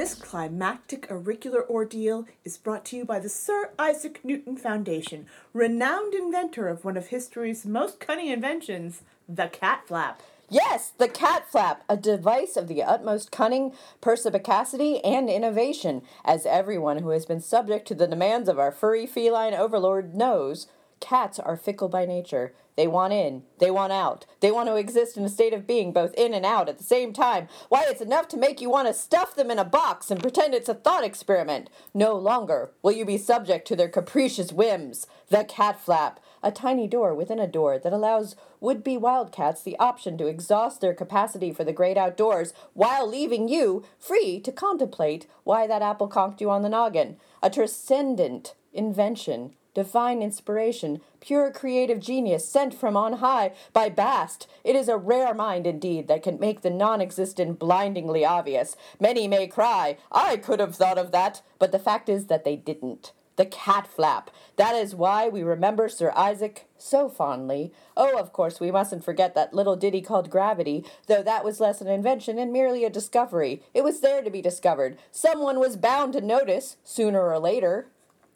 This 0.00 0.14
climactic 0.14 1.10
auricular 1.10 1.68
ordeal 1.68 2.26
is 2.42 2.56
brought 2.56 2.86
to 2.86 2.96
you 2.96 3.04
by 3.04 3.18
the 3.18 3.28
Sir 3.28 3.70
Isaac 3.78 4.24
Newton 4.24 4.56
Foundation, 4.56 5.26
renowned 5.52 6.14
inventor 6.14 6.68
of 6.68 6.86
one 6.86 6.96
of 6.96 7.08
history's 7.08 7.66
most 7.66 8.00
cunning 8.00 8.28
inventions, 8.28 9.02
the 9.28 9.48
cat 9.48 9.82
flap. 9.86 10.22
Yes, 10.48 10.92
the 10.96 11.06
cat 11.06 11.48
flap, 11.48 11.84
a 11.86 11.98
device 11.98 12.56
of 12.56 12.66
the 12.66 12.82
utmost 12.82 13.30
cunning, 13.30 13.74
perspicacity, 14.00 15.04
and 15.04 15.28
innovation. 15.28 16.00
As 16.24 16.46
everyone 16.46 17.02
who 17.02 17.10
has 17.10 17.26
been 17.26 17.40
subject 17.40 17.86
to 17.88 17.94
the 17.94 18.08
demands 18.08 18.48
of 18.48 18.58
our 18.58 18.72
furry 18.72 19.06
feline 19.06 19.52
overlord 19.52 20.14
knows, 20.14 20.66
cats 21.00 21.38
are 21.38 21.56
fickle 21.56 21.88
by 21.88 22.06
nature. 22.06 22.54
They 22.76 22.86
want 22.86 23.12
in, 23.12 23.42
they 23.58 23.70
want 23.70 23.92
out, 23.92 24.24
they 24.40 24.50
want 24.50 24.68
to 24.68 24.76
exist 24.76 25.16
in 25.16 25.24
a 25.24 25.28
state 25.28 25.52
of 25.52 25.66
being 25.66 25.92
both 25.92 26.14
in 26.14 26.32
and 26.32 26.46
out 26.46 26.68
at 26.68 26.78
the 26.78 26.84
same 26.84 27.12
time. 27.12 27.48
Why, 27.68 27.84
it's 27.86 28.00
enough 28.00 28.28
to 28.28 28.38
make 28.38 28.60
you 28.60 28.70
want 28.70 28.88
to 28.88 28.94
stuff 28.94 29.34
them 29.34 29.50
in 29.50 29.58
a 29.58 29.64
box 29.64 30.10
and 30.10 30.20
pretend 30.20 30.54
it's 30.54 30.68
a 30.68 30.74
thought 30.74 31.04
experiment. 31.04 31.68
No 31.92 32.14
longer 32.14 32.70
will 32.82 32.92
you 32.92 33.04
be 33.04 33.18
subject 33.18 33.66
to 33.68 33.76
their 33.76 33.88
capricious 33.88 34.52
whims. 34.52 35.06
The 35.28 35.44
cat 35.44 35.78
flap, 35.78 36.20
a 36.42 36.50
tiny 36.50 36.86
door 36.86 37.14
within 37.14 37.38
a 37.38 37.46
door 37.46 37.78
that 37.78 37.92
allows 37.92 38.34
would 38.60 38.82
be 38.82 38.96
wildcats 38.96 39.62
the 39.62 39.78
option 39.78 40.16
to 40.18 40.26
exhaust 40.26 40.80
their 40.80 40.94
capacity 40.94 41.52
for 41.52 41.64
the 41.64 41.72
great 41.72 41.98
outdoors 41.98 42.54
while 42.72 43.06
leaving 43.06 43.48
you 43.48 43.84
free 43.98 44.40
to 44.40 44.52
contemplate 44.52 45.26
why 45.44 45.66
that 45.66 45.82
apple 45.82 46.08
conked 46.08 46.40
you 46.40 46.48
on 46.50 46.62
the 46.62 46.68
noggin. 46.68 47.16
A 47.42 47.50
transcendent 47.50 48.54
invention, 48.72 49.54
divine 49.74 50.22
inspiration, 50.22 51.00
pure 51.20 51.50
creative 51.50 52.00
genius 52.00 52.48
sent 52.48 52.74
from 52.74 52.96
on 52.96 53.14
high 53.14 53.52
by 53.72 53.88
Bast. 53.88 54.46
It 54.64 54.76
is 54.76 54.88
a 54.88 54.96
rare 54.96 55.34
mind 55.34 55.66
indeed 55.66 56.08
that 56.08 56.22
can 56.22 56.38
make 56.38 56.62
the 56.62 56.70
non 56.70 57.00
existent 57.00 57.58
blindingly 57.58 58.24
obvious. 58.24 58.76
Many 58.98 59.28
may 59.28 59.46
cry, 59.46 59.98
I 60.10 60.36
could 60.36 60.60
have 60.60 60.76
thought 60.76 60.98
of 60.98 61.12
that, 61.12 61.42
but 61.58 61.72
the 61.72 61.78
fact 61.78 62.08
is 62.08 62.26
that 62.26 62.44
they 62.44 62.56
didn't 62.56 63.12
the 63.40 63.46
cat 63.46 63.86
flap. 63.86 64.30
That 64.56 64.74
is 64.74 64.94
why 64.94 65.26
we 65.26 65.42
remember 65.42 65.88
Sir 65.88 66.12
Isaac 66.14 66.66
so 66.76 67.08
fondly. 67.08 67.72
Oh, 67.96 68.18
of 68.18 68.34
course, 68.34 68.60
we 68.60 68.70
mustn't 68.70 69.02
forget 69.02 69.34
that 69.34 69.54
little 69.54 69.76
ditty 69.76 70.02
called 70.02 70.28
Gravity, 70.28 70.84
though 71.06 71.22
that 71.22 71.42
was 71.42 71.58
less 71.58 71.80
an 71.80 71.88
invention 71.88 72.38
and 72.38 72.52
merely 72.52 72.84
a 72.84 72.90
discovery. 72.90 73.62
It 73.72 73.82
was 73.82 74.00
there 74.00 74.20
to 74.22 74.28
be 74.30 74.42
discovered. 74.42 74.98
Someone 75.10 75.58
was 75.58 75.78
bound 75.78 76.12
to 76.12 76.20
notice, 76.20 76.76
sooner 76.84 77.22
or 77.22 77.38
later. 77.38 77.86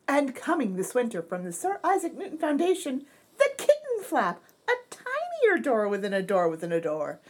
And 0.07 0.35
coming 0.35 0.77
this 0.77 0.95
winter 0.95 1.23
from 1.23 1.45
the 1.45 1.53
Sir 1.53 1.81
Isaac 1.83 2.17
Newton 2.17 2.39
Foundation, 2.39 3.07
the 3.39 3.51
kitten 3.57 4.03
flap, 4.03 4.41
a 4.69 4.73
tinier 4.91 5.63
door 5.63 5.89
within 5.89 6.13
a 6.13 6.23
door 6.23 6.49
within 6.49 6.73
a 6.73 6.81
door. 6.81 7.21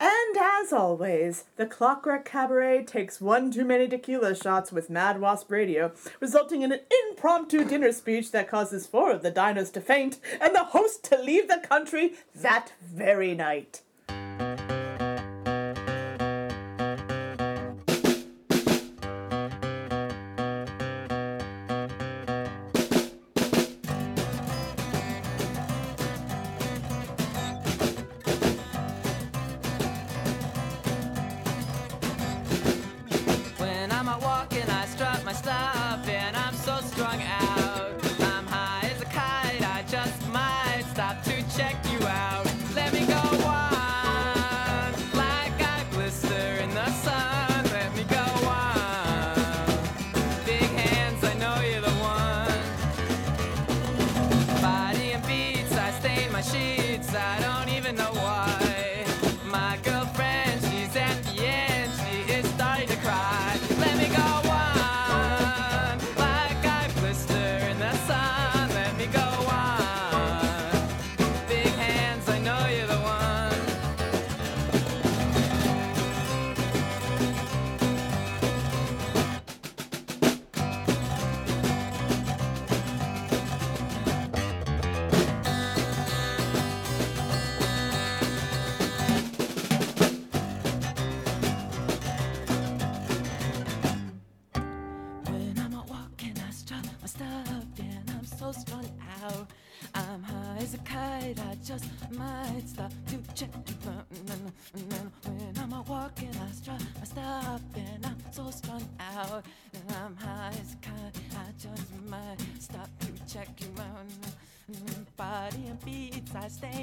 And 0.00 0.36
as 0.36 0.72
always, 0.72 1.44
the 1.56 1.66
Clockwork 1.66 2.24
Cabaret 2.24 2.84
takes 2.84 3.20
one 3.20 3.52
too 3.52 3.64
many 3.64 3.86
tequila 3.86 4.34
shots 4.34 4.72
with 4.72 4.90
Mad 4.90 5.20
Wasp 5.20 5.50
Radio, 5.50 5.92
resulting 6.18 6.62
in 6.62 6.72
an 6.72 6.80
impromptu 7.08 7.64
dinner 7.64 7.92
speech 7.92 8.32
that 8.32 8.48
causes 8.48 8.86
four 8.86 9.12
of 9.12 9.22
the 9.22 9.30
diners 9.30 9.70
to 9.70 9.80
faint 9.80 10.18
and 10.40 10.54
the 10.54 10.64
host 10.64 11.04
to 11.04 11.22
leave 11.22 11.46
the 11.46 11.62
country 11.62 12.14
that 12.34 12.72
very 12.82 13.34
night. 13.34 13.82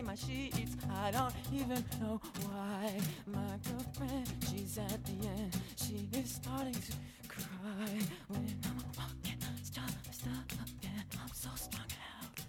My 0.09 0.15
sheets. 0.15 0.75
I 0.91 1.11
don't 1.11 1.33
even 1.53 1.83
know 2.01 2.19
why. 2.45 2.97
My 3.27 3.53
girlfriend, 3.63 4.27
she's 4.49 4.79
at 4.79 5.05
the 5.05 5.27
end. 5.27 5.55
She 5.75 6.09
is 6.17 6.31
starting 6.41 6.73
to 6.73 6.93
cry 7.27 7.91
when 8.27 8.55
I'm 8.65 8.81
walking. 8.97 9.37
Stop, 9.61 9.91
stop, 10.09 10.51
and 10.81 11.05
I'm 11.21 11.31
so 11.31 11.49
strung 11.55 11.91
out. 12.17 12.39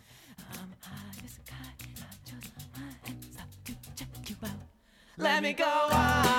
I'm 0.55 0.73
high 0.81 1.23
as 1.23 1.37
a 1.37 1.45
kite. 1.51 2.01
I 2.01 2.15
just 2.25 2.51
my 2.75 2.93
hands 3.05 3.37
up 3.39 3.51
to 3.67 3.73
check 3.95 4.31
you 4.31 4.37
out. 4.43 4.63
Let 5.19 5.43
me 5.43 5.53
go 5.53 5.65
on, 5.93 6.30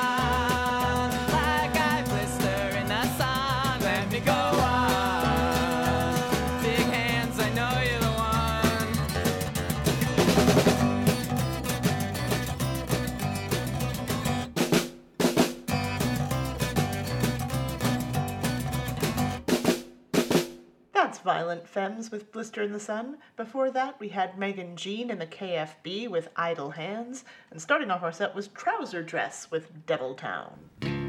Violent 21.62 21.96
Femmes 21.96 22.10
with 22.12 22.32
Blister 22.32 22.64
in 22.64 22.72
the 22.72 22.80
Sun. 22.80 23.18
Before 23.38 23.70
that, 23.70 24.00
we 24.00 24.10
had 24.10 24.36
Megan 24.36 24.76
Jean 24.76 25.12
and 25.12 25.22
the 25.22 25.28
KFB 25.28 26.10
with 26.10 26.30
Idle 26.36 26.72
Hands. 26.72 27.24
And 27.52 27.62
starting 27.62 27.92
off 27.92 28.02
our 28.02 28.12
set 28.12 28.34
was 28.34 28.48
Trouser 28.48 29.04
Dress 29.04 29.52
with 29.52 29.86
Devil 29.86 30.16
Town. 30.16 31.01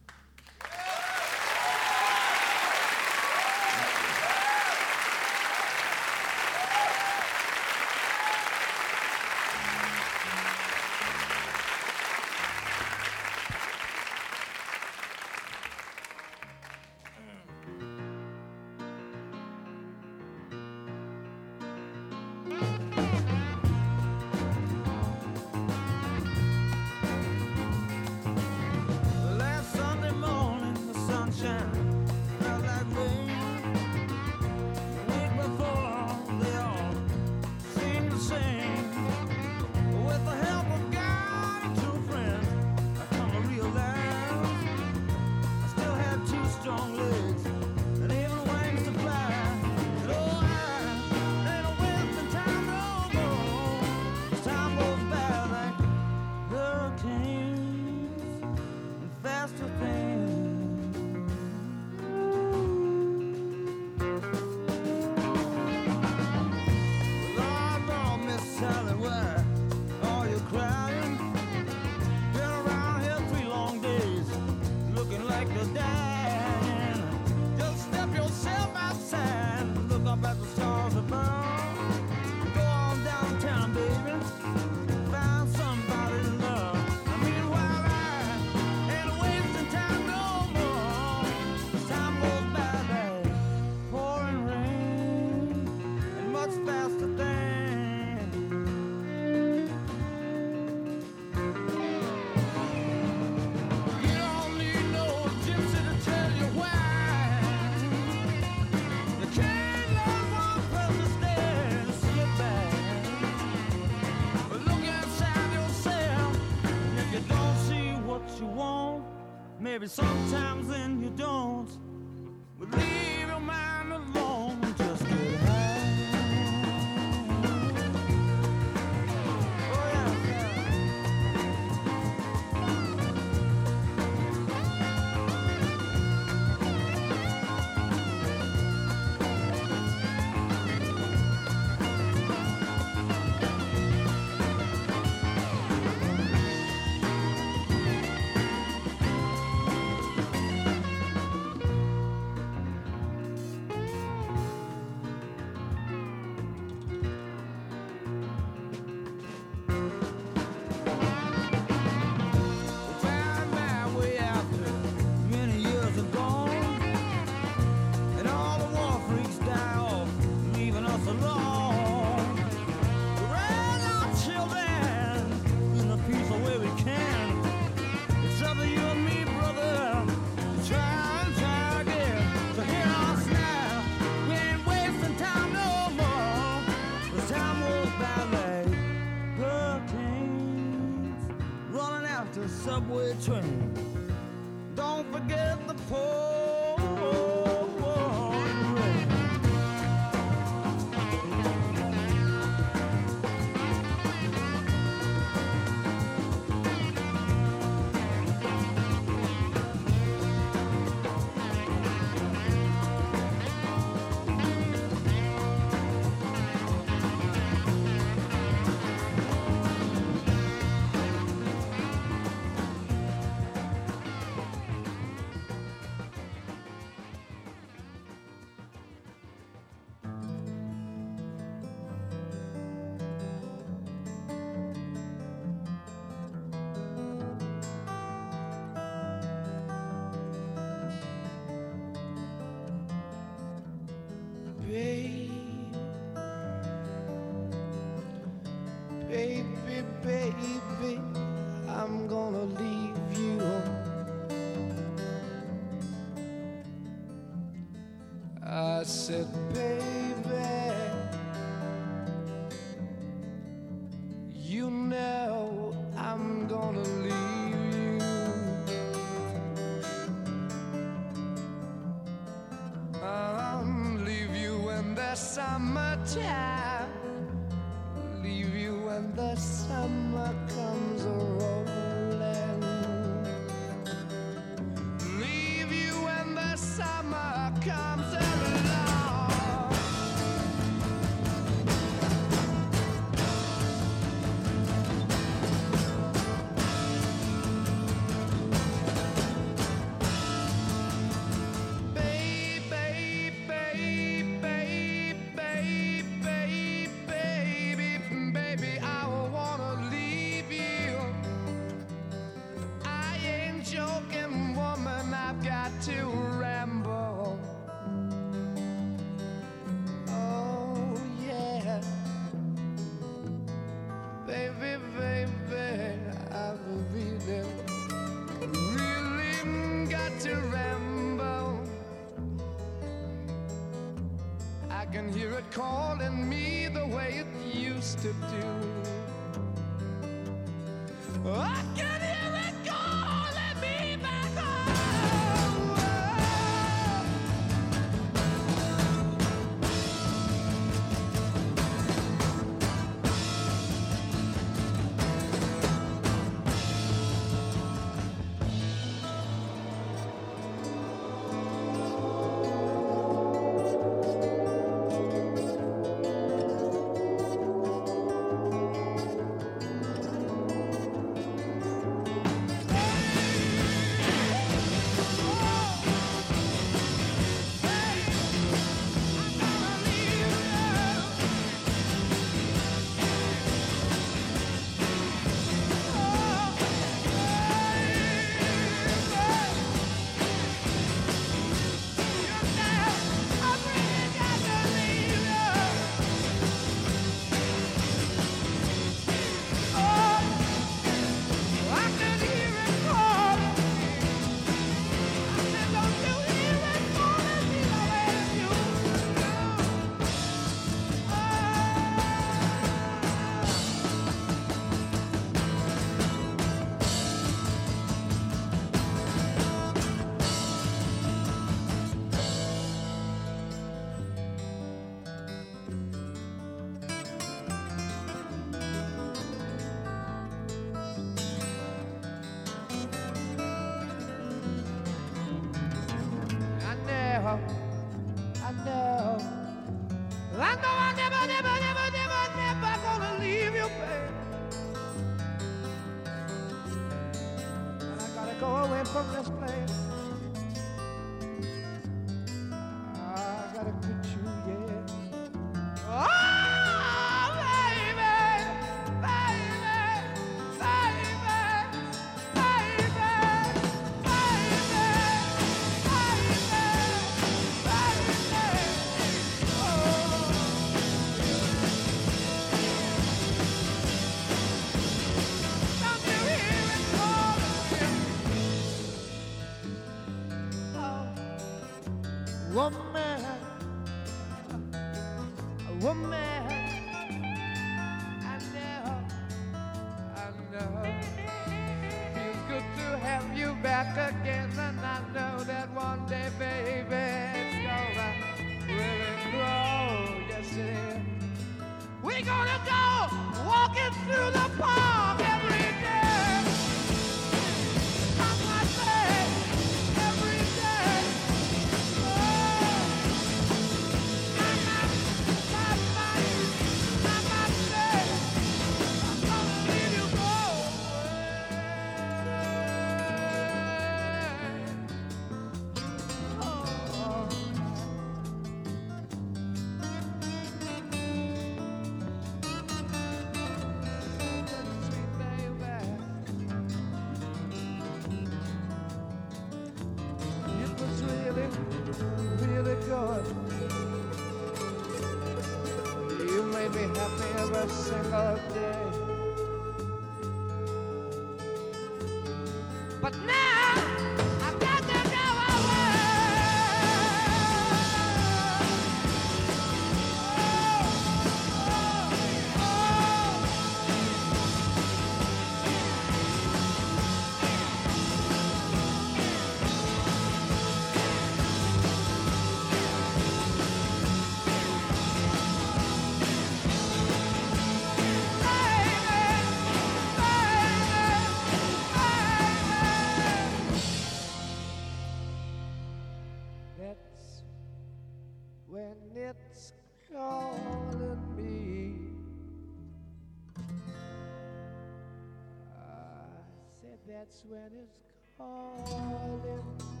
when 597.47 597.71
it's 597.73 598.01
calling. 598.37 600.00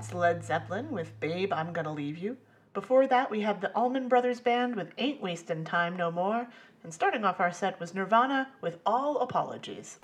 that's 0.00 0.14
Led 0.14 0.42
Zeppelin 0.42 0.90
with 0.90 1.20
Babe, 1.20 1.52
I'm 1.52 1.74
Gonna 1.74 1.92
Leave 1.92 2.16
You. 2.16 2.38
Before 2.72 3.06
that, 3.06 3.30
we 3.30 3.42
have 3.42 3.60
the 3.60 3.70
Allman 3.76 4.08
Brothers 4.08 4.40
Band 4.40 4.74
with 4.74 4.94
Ain't 4.96 5.20
Wastin' 5.20 5.62
Time 5.62 5.94
No 5.94 6.10
More. 6.10 6.48
And 6.82 6.94
starting 6.94 7.22
off 7.22 7.38
our 7.38 7.52
set 7.52 7.78
was 7.78 7.94
Nirvana 7.94 8.48
with 8.62 8.78
All 8.86 9.18
Apologies. 9.18 9.98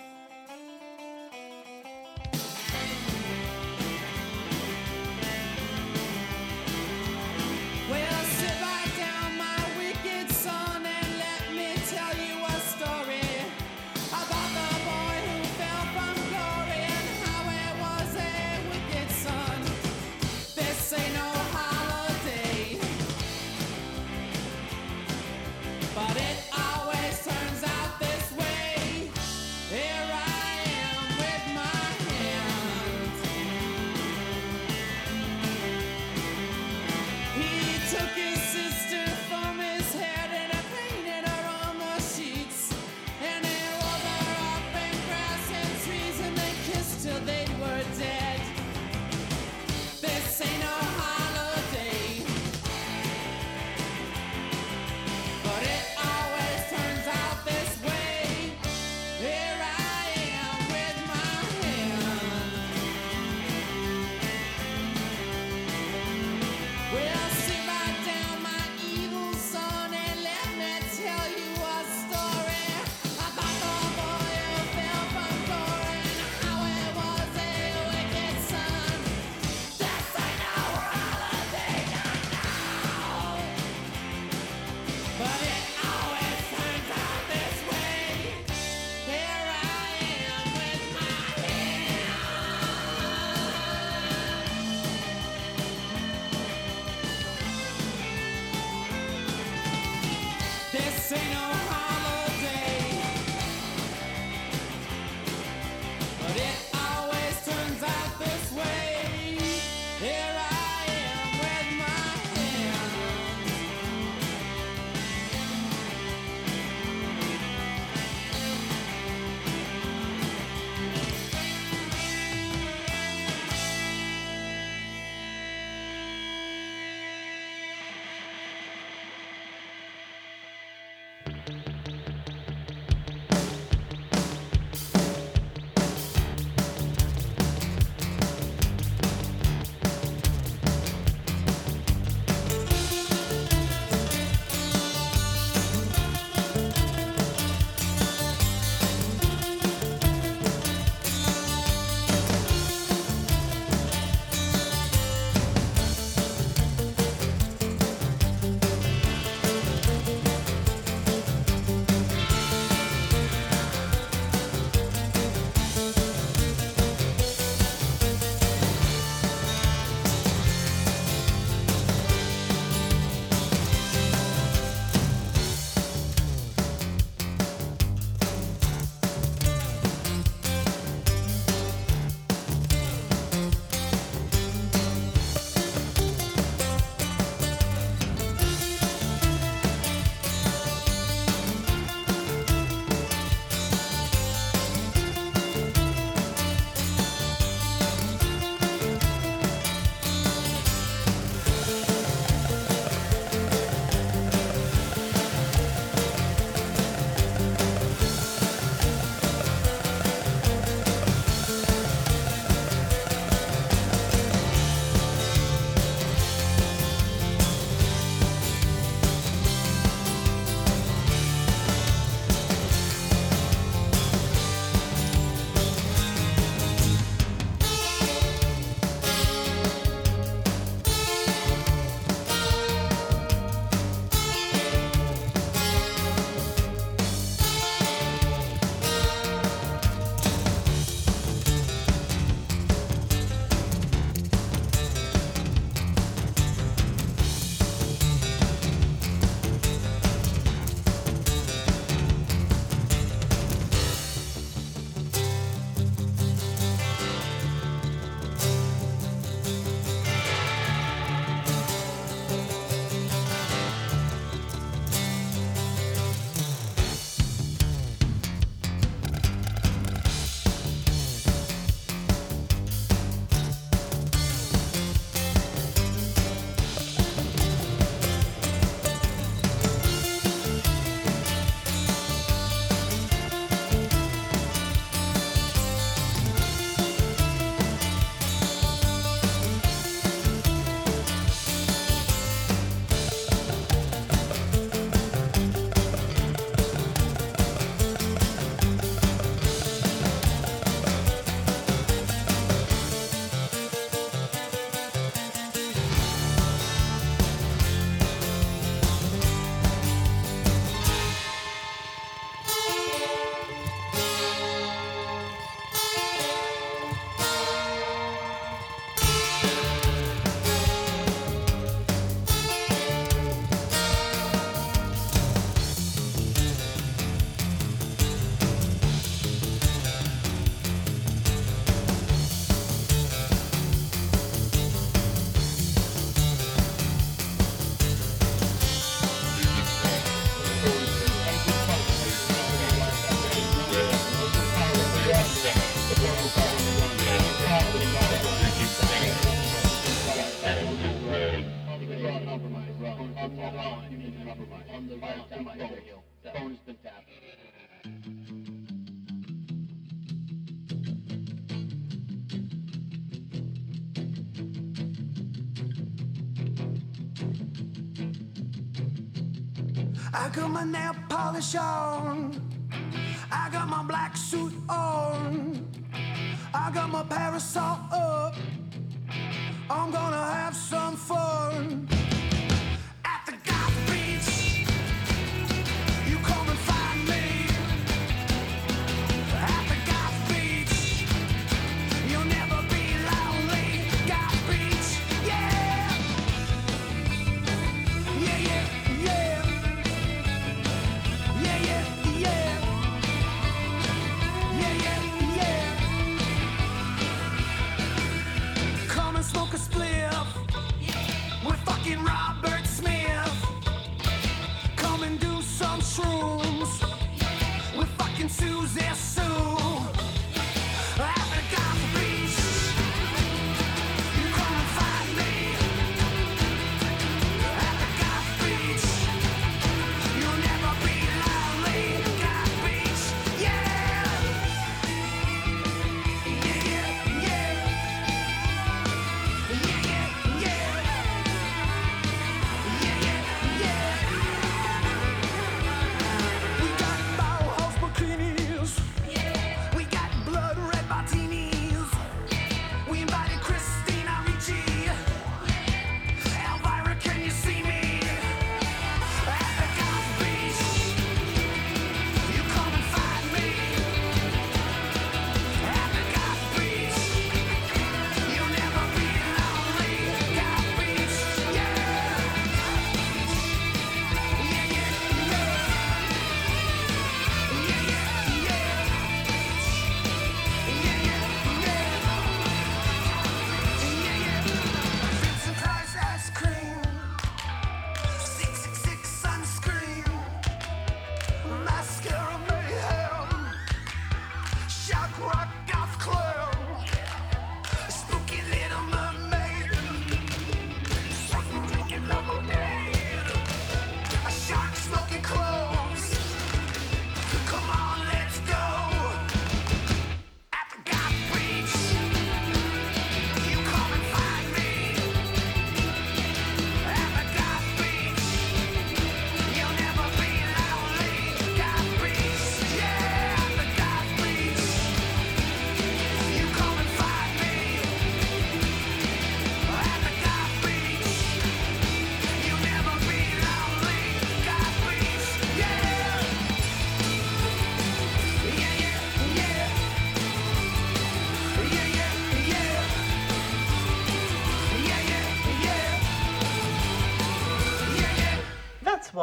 My 370.57 370.65
nail 370.65 370.95
polish 371.11 371.55
on. 371.55 371.96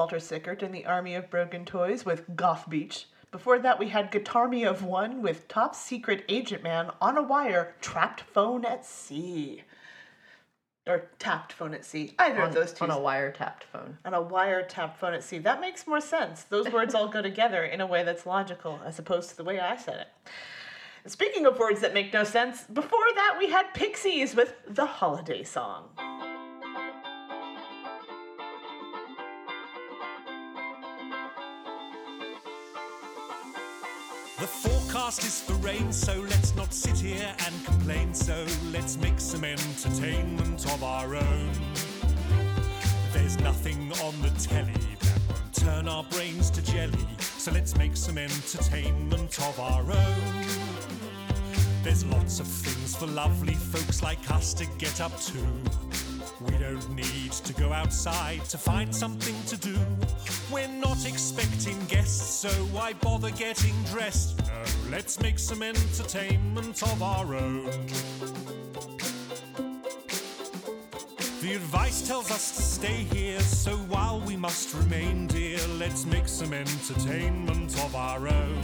Walter 0.03 0.19
Sickert 0.19 0.61
and 0.61 0.75
the 0.75 0.85
Army 0.85 1.15
of 1.15 1.29
Broken 1.29 1.63
Toys 1.63 2.03
with 2.05 2.35
Goth 2.35 2.69
Beach. 2.69 3.07
Before 3.31 3.57
that, 3.59 3.79
we 3.79 3.87
had 3.87 4.11
Guitarmy 4.11 4.67
of 4.67 4.83
One 4.83 5.21
with 5.21 5.47
Top 5.47 5.75
Secret 5.75 6.25
Agent 6.27 6.61
Man 6.61 6.91
on 6.99 7.15
a 7.15 7.23
Wire, 7.23 7.73
Trapped 7.79 8.19
Phone 8.19 8.65
at 8.65 8.85
Sea. 8.85 9.63
Or 10.85 11.09
Tapped 11.19 11.53
Phone 11.53 11.73
at 11.73 11.85
Sea. 11.85 12.15
Either 12.19 12.41
On- 12.41 12.49
of 12.49 12.53
those 12.53 12.73
two. 12.73 12.83
on 12.83 12.91
a 12.91 12.99
wire 12.99 13.31
tapped 13.31 13.63
phone. 13.63 13.97
On 14.03 14.13
a 14.13 14.21
wire 14.21 14.61
tapped 14.63 14.99
phone 14.99 15.13
at 15.13 15.23
sea. 15.23 15.37
That 15.37 15.61
makes 15.61 15.87
more 15.87 16.01
sense. 16.01 16.43
Those 16.43 16.69
words 16.69 16.93
all 16.93 17.07
go 17.07 17.21
together 17.21 17.63
in 17.63 17.79
a 17.79 17.87
way 17.87 18.03
that's 18.03 18.25
logical 18.25 18.81
as 18.85 18.99
opposed 18.99 19.29
to 19.29 19.37
the 19.37 19.45
way 19.45 19.61
I 19.61 19.77
said 19.77 20.01
it. 20.01 21.09
Speaking 21.09 21.45
of 21.45 21.57
words 21.57 21.79
that 21.79 21.93
make 21.93 22.11
no 22.11 22.25
sense, 22.25 22.63
before 22.63 23.07
that 23.15 23.37
we 23.39 23.49
had 23.49 23.73
Pixies 23.73 24.35
with 24.35 24.53
The 24.67 24.85
Holiday 24.85 25.43
Song. 25.45 25.91
The 34.43 34.47
forecast 34.47 35.23
is 35.23 35.39
for 35.39 35.53
rain, 35.65 35.93
so 35.93 36.19
let's 36.19 36.53
not 36.53 36.73
sit 36.73 36.97
here 36.97 37.33
and 37.45 37.65
complain. 37.65 38.13
So 38.13 38.45
let's 38.73 38.97
make 38.97 39.17
some 39.17 39.45
entertainment 39.45 40.65
of 40.65 40.83
our 40.83 41.15
own. 41.15 41.51
There's 43.13 43.39
nothing 43.39 43.89
on 44.03 44.21
the 44.21 44.31
telly 44.31 44.73
that 44.99 45.19
won't 45.29 45.53
turn 45.53 45.87
our 45.87 46.03
brains 46.03 46.49
to 46.49 46.61
jelly. 46.61 47.07
So 47.19 47.53
let's 47.53 47.77
make 47.77 47.95
some 47.95 48.17
entertainment 48.17 49.39
of 49.39 49.57
our 49.61 49.83
own. 49.83 50.45
There's 51.81 52.03
lots 52.03 52.41
of 52.41 52.47
things 52.47 52.97
for 52.97 53.07
lovely 53.07 53.53
folks 53.53 54.03
like 54.03 54.29
us 54.29 54.53
to 54.55 54.65
get 54.77 54.99
up 54.99 55.17
to. 55.21 56.02
We 56.45 56.57
don't 56.57 56.89
need 56.95 57.31
to 57.31 57.53
go 57.53 57.71
outside 57.71 58.43
to 58.45 58.57
find 58.57 58.93
something 58.93 59.35
to 59.47 59.57
do. 59.57 59.77
We're 60.51 60.67
not 60.67 61.05
expecting 61.05 61.79
guests, 61.85 62.39
so 62.39 62.49
why 62.71 62.93
bother 62.93 63.31
getting 63.31 63.73
dressed? 63.83 64.39
No, 64.39 64.63
let's 64.91 65.19
make 65.19 65.39
some 65.39 65.63
entertainment 65.63 66.81
of 66.83 67.01
our 67.01 67.35
own. 67.35 67.69
The 71.41 71.55
advice 71.55 72.07
tells 72.07 72.31
us 72.31 72.55
to 72.55 72.61
stay 72.61 73.03
here, 73.11 73.41
so 73.41 73.75
while 73.89 74.21
we 74.21 74.37
must 74.37 74.73
remain 74.73 75.27
dear, 75.27 75.59
let's 75.77 76.05
make 76.05 76.27
some 76.27 76.53
entertainment 76.53 77.73
of 77.83 77.95
our 77.95 78.27
own. 78.29 78.61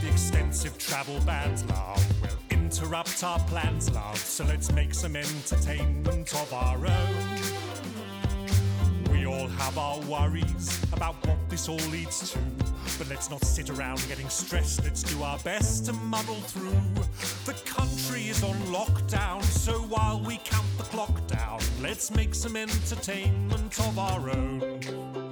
The 0.00 0.08
extensive 0.08 0.78
travel 0.78 1.20
bans, 1.26 1.64
love, 1.66 2.22
will 2.22 2.37
interrupt 2.68 3.24
our 3.24 3.38
plans, 3.44 3.90
love, 3.94 4.18
so 4.18 4.44
let's 4.44 4.70
make 4.72 4.92
some 4.92 5.16
entertainment 5.16 6.34
of 6.34 6.52
our 6.52 6.76
own. 6.76 7.16
We 9.10 9.24
all 9.24 9.48
have 9.48 9.78
our 9.78 9.98
worries 10.00 10.78
about 10.92 11.14
what 11.26 11.38
this 11.48 11.66
all 11.66 11.80
leads 11.90 12.30
to. 12.32 12.38
But 12.98 13.08
let's 13.08 13.30
not 13.30 13.42
sit 13.42 13.70
around 13.70 14.04
getting 14.06 14.28
stressed, 14.28 14.84
let's 14.84 15.02
do 15.02 15.22
our 15.22 15.38
best 15.38 15.86
to 15.86 15.94
muddle 15.94 16.42
through. 16.42 16.82
The 17.46 17.58
country 17.64 18.28
is 18.28 18.42
on 18.42 18.56
lockdown, 18.66 19.42
so 19.44 19.72
while 19.72 20.20
we 20.20 20.36
count 20.44 20.66
the 20.76 20.84
clock 20.84 21.26
down, 21.26 21.60
let's 21.80 22.10
make 22.10 22.34
some 22.34 22.54
entertainment 22.54 23.80
of 23.80 23.98
our 23.98 24.28
own. 24.28 25.27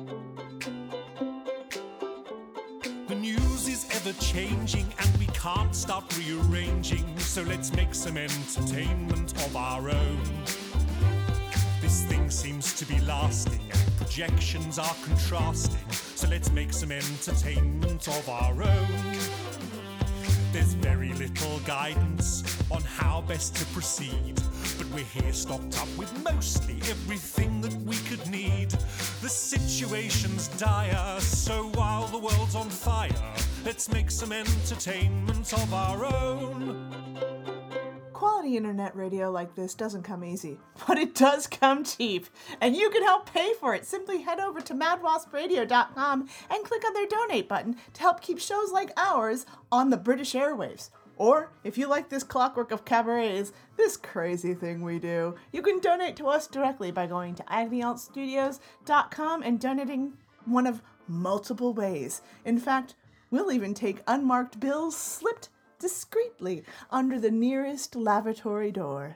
Is 3.69 3.87
ever 3.91 4.13
changing 4.21 4.87
and 4.99 5.17
we 5.19 5.27
can't 5.27 5.75
stop 5.75 6.05
rearranging, 6.17 7.19
so 7.19 7.43
let's 7.43 7.73
make 7.75 7.95
some 7.95 8.17
entertainment 8.17 9.33
of 9.47 9.57
our 9.57 9.91
own. 9.91 10.21
This 11.81 12.05
thing 12.05 12.31
seems 12.31 12.75
to 12.75 12.85
be 12.87 13.01
lasting, 13.01 13.61
and 13.61 13.97
projections 13.97 14.79
are 14.79 14.97
contrasting. 15.05 15.91
So 15.91 16.29
let's 16.29 16.51
make 16.53 16.73
some 16.73 16.93
entertainment 16.93 18.09
of 18.09 18.29
our 18.29 18.63
own. 18.63 19.17
There's 20.53 20.75
very 20.75 21.13
little 21.15 21.59
guidance 21.61 22.43
on 22.71 22.83
how 22.83 23.23
best 23.29 23.57
to 23.57 23.65
proceed, 23.67 24.35
but 24.79 24.87
we're 24.95 25.05
here 25.05 25.33
stocked 25.33 25.81
up 25.81 25.89
with 25.97 26.13
mostly 26.25 26.77
everything 26.89 27.61
that 27.63 27.75
we 27.83 27.97
could 28.09 28.27
need. 28.31 28.71
The 29.23 29.29
situation's 29.29 30.49
dire, 30.59 31.21
so 31.21 31.69
while 31.75 32.07
the 32.07 32.19
world's 32.19 32.55
on 32.55 32.71
fire, 32.71 33.11
let's 33.67 33.91
make 33.91 34.13
some 34.13 34.31
entertainment 34.31 35.53
of 35.53 35.75
our 35.75 36.05
own. 36.05 36.89
Quality 38.13 38.57
internet 38.57 38.95
radio 38.95 39.29
like 39.29 39.57
this 39.57 39.75
doesn't 39.75 40.05
come 40.05 40.23
easy, 40.23 40.61
but 40.87 40.99
it 40.99 41.17
does 41.17 41.49
come 41.49 41.83
cheap. 41.83 42.27
And 42.61 42.77
you 42.77 42.91
can 42.91 43.03
help 43.03 43.29
pay 43.29 43.55
for 43.59 43.75
it. 43.75 43.85
Simply 43.85 44.23
head 44.23 44.39
over 44.39 44.61
to 44.61 44.73
madwaspradio.com 44.73 46.29
and 46.49 46.65
click 46.65 46.85
on 46.87 46.95
their 46.95 47.09
donate 47.09 47.49
button 47.49 47.75
to 47.95 48.01
help 48.01 48.21
keep 48.21 48.39
shows 48.39 48.71
like 48.71 48.93
ours 48.97 49.47
on 49.73 49.91
the 49.91 49.97
British 49.97 50.35
airwaves. 50.35 50.91
Or 51.17 51.51
if 51.65 51.77
you 51.77 51.89
like 51.89 52.09
this 52.09 52.23
clockwork 52.23 52.71
of 52.71 52.85
cabarets, 52.85 53.51
this 53.77 53.97
crazy 53.97 54.55
thing 54.55 54.83
we 54.83 55.01
do, 55.01 55.35
you 55.51 55.61
can 55.61 55.81
donate 55.81 56.15
to 56.17 56.29
us 56.29 56.47
directly 56.47 56.93
by 56.93 57.09
going 57.09 57.35
to 57.35 57.43
agonyauntstudios.com 57.43 59.43
and 59.43 59.59
donating 59.59 60.13
one 60.45 60.69
of 60.69 60.83
multiple 61.09 61.75
ways. 61.75 62.23
In 62.45 62.59
fact, 62.59 62.95
we'll 63.37 63.53
even 63.53 63.75
take 63.75 64.03
unmarked 64.07 64.59
bills 64.59 64.97
slipped 64.97 65.51
discreetly 65.79 66.65
under 66.91 67.21
the 67.21 67.31
nearest 67.31 67.95
lavatory 67.95 68.73
door. 68.73 69.15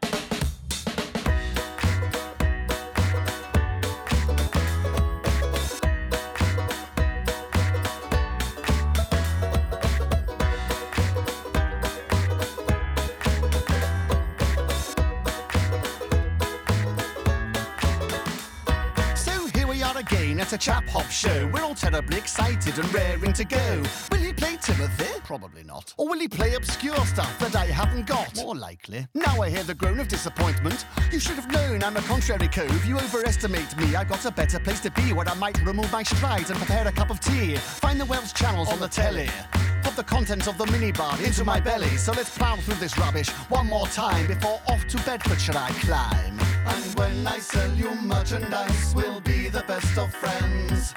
At 20.53 20.55
a 20.55 20.59
chap 20.59 20.89
hop 20.89 21.09
show. 21.11 21.49
We're 21.53 21.63
all 21.63 21.75
terribly 21.75 22.17
excited 22.17 22.77
and 22.79 22.95
raring 22.95 23.33
to 23.35 23.45
go. 23.45 23.83
Will 24.11 24.19
he 24.19 24.33
play 24.33 24.57
Timothy? 24.61 25.21
Probably 25.23 25.63
not. 25.63 25.95
Or 25.97 26.09
will 26.09 26.19
he 26.19 26.27
play 26.29 26.55
obscure 26.55 27.05
stuff 27.07 27.39
that 27.39 27.55
I 27.55 27.67
haven't 27.67 28.07
got? 28.07 28.35
More 28.37 28.57
likely. 28.57 29.07
Now 29.15 29.43
I 29.43 29.51
hear 29.51 29.63
the 29.63 29.75
groan 29.75 30.01
of 30.01 30.09
disappointment. 30.09 30.87
You 31.13 31.21
should 31.21 31.37
have 31.37 31.51
known 31.53 31.85
I'm 31.85 31.97
a 31.97 32.03
contrary 32.03 32.49
cove. 32.49 32.85
You 32.85 32.97
overestimate 32.97 33.77
me. 33.77 33.95
I 33.95 34.03
got 34.05 34.25
a 34.25 34.31
better 34.31 34.59
place 34.59 34.81
to 34.81 34.91
be 34.91 35.13
where 35.13 35.29
I 35.29 35.35
might 35.35 35.65
remove 35.65 35.93
my 35.93 36.03
strides 36.03 36.51
and 36.51 36.59
prepare 36.59 36.89
a 36.89 36.93
cup 36.93 37.11
of 37.11 37.21
tea. 37.21 37.57
Find 37.57 38.01
the 38.01 38.07
Welsh 38.07 38.33
channels 38.33 38.73
on 38.73 38.81
the 38.81 38.89
telly. 38.89 39.29
Put 39.53 39.70
the 40.01 40.05
contents 40.05 40.47
of 40.47 40.57
the 40.57 40.65
minibar 40.67 41.23
into 41.23 41.45
my 41.45 41.61
belly. 41.61 41.95
So 41.99 42.13
let's 42.13 42.31
plough 42.39 42.57
through 42.57 42.77
this 42.77 42.97
rubbish 42.97 43.29
one 43.51 43.67
more 43.67 43.87
time 43.89 44.27
before 44.27 44.59
off 44.67 44.83
to 44.89 44.97
Bedford 44.97 45.37
Bedfordshire 45.37 45.59
I 45.59 45.71
climb. 45.85 46.39
And 46.65 46.99
when 46.99 47.27
I 47.27 47.39
sell 47.39 47.71
you 47.75 47.95
merchandise, 47.97 48.95
we'll 48.95 49.21
be 49.21 49.51
the 49.51 49.63
best 49.69 49.99
of 49.99 50.11
friends. 50.15 50.95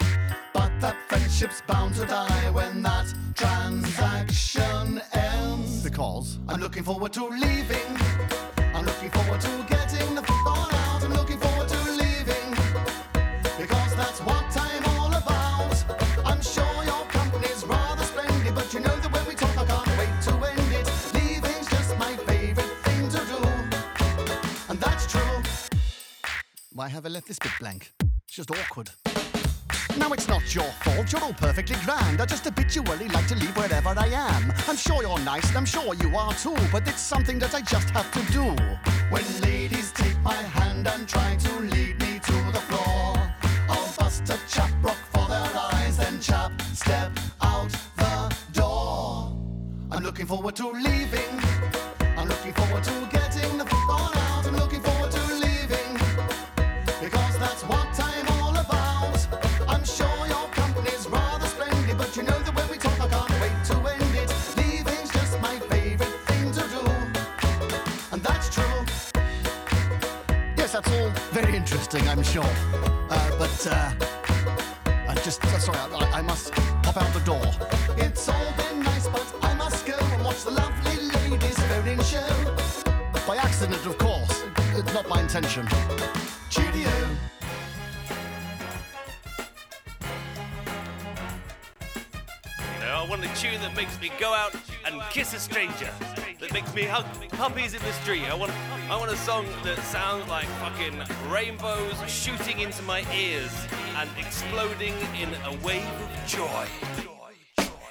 But 0.53 0.71
that 0.79 0.95
friendship's 1.09 1.61
bound 1.67 1.95
to 1.95 2.05
die 2.05 2.49
when 2.51 2.81
that 2.83 3.13
transaction 3.35 5.01
ends. 5.11 5.83
Because 5.83 6.39
I'm 6.47 6.61
looking 6.61 6.83
forward 6.83 7.11
to 7.13 7.27
leaving. 7.27 7.97
I'm 8.73 8.85
looking 8.85 9.09
forward 9.09 9.41
to 9.41 9.65
getting 9.67 10.15
the 10.15 10.32
Why 26.75 26.87
have 26.89 27.05
I 27.05 27.09
left 27.09 27.27
this 27.27 27.37
bit 27.37 27.51
blank? 27.59 27.91
It's 28.01 28.35
just 28.35 28.49
awkward. 28.49 28.89
Now 29.95 30.11
it's 30.11 30.27
not 30.27 30.55
your 30.55 30.63
fault, 30.81 31.11
you're 31.11 31.21
all 31.21 31.33
perfectly 31.33 31.75
grand. 31.85 32.19
I 32.19 32.25
just 32.25 32.45
habitually 32.45 33.07
like 33.09 33.27
to 33.27 33.35
leave 33.35 33.55
wherever 33.55 33.89
I 33.89 34.07
am. 34.07 34.51
I'm 34.67 34.75
sure 34.75 35.03
you're 35.03 35.19
nice, 35.19 35.47
and 35.49 35.57
I'm 35.57 35.65
sure 35.65 35.93
you 35.93 36.17
are 36.17 36.33
too, 36.33 36.55
but 36.71 36.87
it's 36.87 36.99
something 36.99 37.37
that 37.37 37.53
I 37.53 37.61
just 37.61 37.91
have 37.91 38.11
to 38.13 38.31
do. 38.33 38.45
When 39.11 39.23
ladies 39.41 39.91
take 39.91 40.19
my 40.23 40.33
hand 40.33 40.87
and 40.87 41.07
try 41.07 41.35
to 41.35 41.59
lead 41.59 41.99
me 42.01 42.17
to 42.17 42.33
the 42.51 42.63
floor, 42.67 43.17
I'll 43.69 43.93
bust 43.99 44.23
a 44.31 44.39
chap 44.49 44.71
rock 44.81 44.97
for 45.11 45.27
their 45.27 45.51
eyes, 45.73 45.97
then 45.97 46.19
chap 46.19 46.59
step 46.73 47.11
out 47.43 47.69
the 47.97 48.35
door. 48.51 49.31
I'm 49.91 50.01
looking 50.01 50.25
forward 50.25 50.55
to 50.55 50.71
leaving. 50.71 51.39
I'm 52.17 52.27
looking 52.27 52.53
forward 52.53 52.83
to 52.83 53.12
interesting, 71.83 72.09
I'm 72.09 72.23
sure. 72.23 72.43
Uh, 73.09 73.37
but, 73.37 73.67
uh, 73.69 73.91
I 75.09 75.15
just, 75.15 75.43
uh, 75.43 75.59
sorry, 75.59 75.77
I, 75.77 76.19
I 76.19 76.21
must 76.21 76.53
pop 76.53 76.95
out 76.95 77.13
the 77.13 77.19
door. 77.19 77.43
It's 77.97 78.29
all 78.29 78.53
been 78.57 78.83
nice, 78.83 79.07
but 79.09 79.35
I 79.41 79.53
must 79.55 79.85
go 79.85 79.93
and 79.99 80.23
watch 80.23 80.43
the 80.43 80.51
lovely 80.51 80.95
ladies 81.09 81.59
phone-in 81.59 82.01
show. 82.03 82.25
By 83.27 83.35
accident, 83.35 83.85
of 83.85 83.97
course. 83.97 84.43
It's 84.75 84.93
not 84.93 85.09
my 85.09 85.21
intention. 85.21 85.67
Cheerio. 86.49 86.89
I 92.81 93.05
want 93.09 93.25
a 93.25 93.35
tune 93.35 93.59
that 93.59 93.75
makes 93.75 93.99
me 93.99 94.09
go 94.19 94.33
out 94.33 94.55
and 94.85 95.01
kiss 95.11 95.33
a 95.33 95.39
stranger. 95.39 95.89
That 96.43 96.51
makes 96.51 96.75
me 96.75 96.83
hug 96.83 97.05
puppies 97.29 97.73
in 97.73 97.81
the 97.83 97.93
street. 97.93 98.29
I 98.29 98.33
want 98.33 98.51
I 98.89 98.97
want 98.97 99.09
a 99.09 99.15
song 99.15 99.45
that 99.63 99.79
sounds 99.79 100.27
like 100.27 100.45
fucking 100.59 101.01
rainbows 101.31 101.95
shooting 102.05 102.59
into 102.59 102.83
my 102.83 103.05
ears 103.15 103.49
and 103.95 104.09
exploding 104.17 104.93
in 105.17 105.29
a 105.45 105.65
wave 105.65 105.85
of 105.85 106.27
joy. 106.27 106.65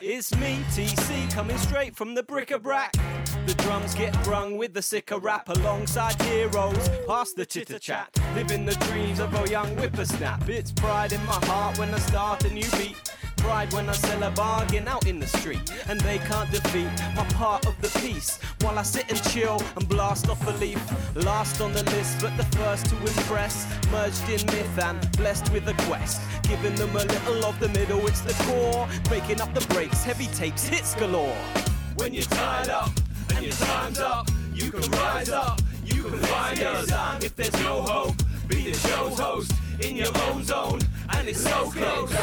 It's 0.03 0.37
me, 0.37 0.59
TC, 0.74 1.33
coming 1.33 1.57
straight 1.57 1.97
from 1.97 2.15
the 2.15 2.23
bric-a-brac. 2.24 2.93
The 3.47 3.55
drums 3.55 3.95
get 3.95 4.12
brung 4.23 4.59
with 4.59 4.74
the 4.74 4.83
sicker 4.83 5.19
rap 5.19 5.49
alongside 5.49 6.20
heroes. 6.20 6.91
Past 7.07 7.37
the 7.37 7.47
chitter 7.47 7.79
chat, 7.79 8.11
living 8.35 8.66
the 8.66 8.74
dreams 8.74 9.19
of 9.19 9.33
a 9.33 9.49
young 9.49 9.74
whippersnap. 9.77 10.47
It's 10.51 10.73
pride 10.73 11.15
in 11.15 11.24
my 11.24 11.41
heart 11.47 11.79
when 11.79 11.95
I 11.95 11.99
start 12.01 12.45
a 12.45 12.53
new 12.53 12.70
beat. 12.73 12.99
Pride 13.43 13.73
when 13.73 13.89
I 13.89 13.93
sell 13.93 14.23
a 14.23 14.31
bargain 14.31 14.86
out 14.86 15.06
in 15.09 15.19
the 15.19 15.27
street. 15.27 15.73
And 15.89 16.01
they 16.01 16.19
can't 16.19 16.51
defeat 16.51 16.89
my 17.16 17.24
part 17.35 17.66
of 17.66 17.74
the 17.82 17.89
piece. 17.98 18.39
While 18.60 18.78
I 18.78 18.82
sit 18.82 19.10
and 19.10 19.20
chill 19.31 19.60
and 19.77 19.89
blast 19.89 20.28
off 20.28 20.47
a 20.47 20.52
leaf. 20.52 20.81
Last 21.16 21.60
on 21.60 21.73
the 21.73 21.82
list, 21.90 22.20
but 22.20 22.36
the 22.36 22.44
first 22.56 22.86
to 22.86 22.97
impress. 22.97 23.66
Merged 23.90 24.28
in 24.28 24.47
myth 24.47 24.78
and 24.78 24.98
blessed 25.16 25.52
with 25.52 25.66
a 25.66 25.74
quest. 25.89 26.20
Giving 26.44 26.77
them 26.77 26.94
a 26.94 27.05
little 27.05 27.44
of 27.44 27.59
the 27.59 27.69
middle, 27.70 28.06
it's 28.06 28.20
the 28.20 28.35
core. 28.44 28.89
Breaking 29.05 29.40
up 29.40 29.52
the 29.55 29.66
breaks, 29.74 30.05
heavy 30.05 30.28
tapes, 30.28 30.69
hits 30.69 30.94
galore. 30.94 31.36
When 31.97 32.14
you're 32.14 32.24
tied 32.24 32.69
up 32.69 32.90
and 33.35 33.44
your 33.44 33.55
time's 33.55 33.98
up, 33.98 34.28
you 34.55 34.70
can 34.70 34.89
rise 34.93 35.31
up, 35.31 35.60
you 35.85 36.05
can 36.05 36.19
find 36.20 36.60
us. 36.62 37.24
If 37.24 37.35
there's 37.35 37.52
no 37.64 37.82
hope, 37.82 38.16
be 38.47 38.70
the 38.70 38.78
show's 38.78 39.19
host 39.19 39.52
in 39.81 39.97
your 39.97 40.16
own 40.28 40.44
zone, 40.44 40.81
and 41.10 41.28
it's 41.28 41.43
so 41.43 41.70
close. 41.70 42.14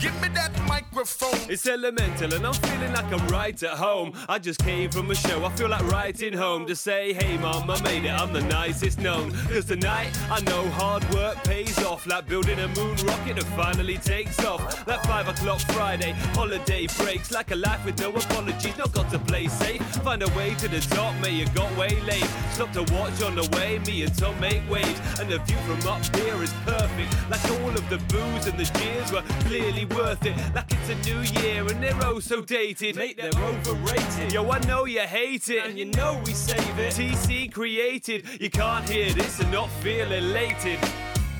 Give 0.00 0.22
me 0.22 0.28
that 0.28 0.52
microphone. 0.68 1.50
It's 1.50 1.66
elemental, 1.66 2.32
and 2.32 2.46
I'm 2.46 2.54
feeling 2.54 2.92
like 2.92 3.12
I'm 3.12 3.26
right 3.26 3.60
at 3.64 3.76
home. 3.78 4.12
I 4.28 4.38
just 4.38 4.60
came 4.60 4.90
from 4.90 5.10
a 5.10 5.14
show, 5.14 5.44
I 5.44 5.50
feel 5.56 5.68
like 5.68 5.84
writing 5.90 6.32
home 6.32 6.66
to 6.66 6.76
say, 6.76 7.12
hey 7.12 7.36
mom, 7.38 7.68
I 7.68 7.80
made 7.82 8.04
it, 8.04 8.10
I'm 8.10 8.32
the 8.32 8.42
nicest 8.42 9.00
known. 9.00 9.32
Cause 9.48 9.64
tonight, 9.64 10.10
I 10.30 10.40
know 10.42 10.68
hard 10.70 11.02
work 11.12 11.42
pays 11.42 11.76
off, 11.84 12.06
like 12.06 12.28
building 12.28 12.60
a 12.60 12.68
moon 12.68 12.96
rocket 13.06 13.36
that 13.36 13.48
finally 13.56 13.98
takes 13.98 14.44
off. 14.44 14.84
That 14.84 15.04
5 15.04 15.28
o'clock 15.28 15.60
Friday, 15.72 16.12
holiday 16.34 16.86
breaks, 16.98 17.32
like 17.32 17.50
a 17.50 17.56
life 17.56 17.84
with 17.84 17.98
no 17.98 18.10
apologies, 18.10 18.78
not 18.78 18.92
got 18.92 19.10
to 19.10 19.18
play 19.18 19.48
safe. 19.48 19.82
Find 20.04 20.22
a 20.22 20.28
way 20.36 20.54
to 20.56 20.68
the 20.68 20.80
top, 20.94 21.12
may 21.20 21.32
you 21.32 21.46
got 21.56 21.76
way 21.76 22.00
late. 22.02 22.28
Stop 22.52 22.72
to 22.74 22.82
watch 22.94 23.20
on 23.22 23.34
the 23.34 23.48
way, 23.56 23.80
me 23.80 24.04
and 24.04 24.16
Tom 24.16 24.38
make 24.38 24.62
waves. 24.70 25.00
And 25.18 25.28
the 25.28 25.38
view 25.40 25.56
from 25.66 25.88
up 25.88 26.16
here 26.16 26.40
is 26.40 26.52
perfect, 26.64 27.30
like 27.30 27.44
all 27.50 27.70
of 27.70 27.88
the 27.90 27.98
boos 28.12 28.46
and 28.46 28.56
the 28.56 28.66
cheers 28.78 29.10
were 29.10 29.22
clearly 29.48 29.87
worth 29.96 30.24
it. 30.24 30.36
Like 30.54 30.70
it's 30.70 30.88
a 30.88 31.10
new 31.10 31.20
year 31.40 31.66
and 31.66 31.82
they're 31.82 31.98
oh 32.04 32.20
so 32.20 32.42
dated. 32.42 32.96
Mate, 32.96 33.16
they're 33.16 33.42
overrated. 33.42 34.32
Yo, 34.32 34.48
I 34.50 34.58
know 34.60 34.84
you 34.84 35.00
hate 35.00 35.48
it. 35.48 35.64
And 35.66 35.78
you 35.78 35.86
know 35.86 36.20
we 36.24 36.32
save 36.32 36.78
it. 36.78 36.92
TC 36.92 37.52
created. 37.52 38.24
You 38.40 38.50
can't 38.50 38.88
hear 38.88 39.12
this 39.12 39.40
and 39.40 39.50
not 39.52 39.70
feel 39.82 40.10
elated. 40.10 40.78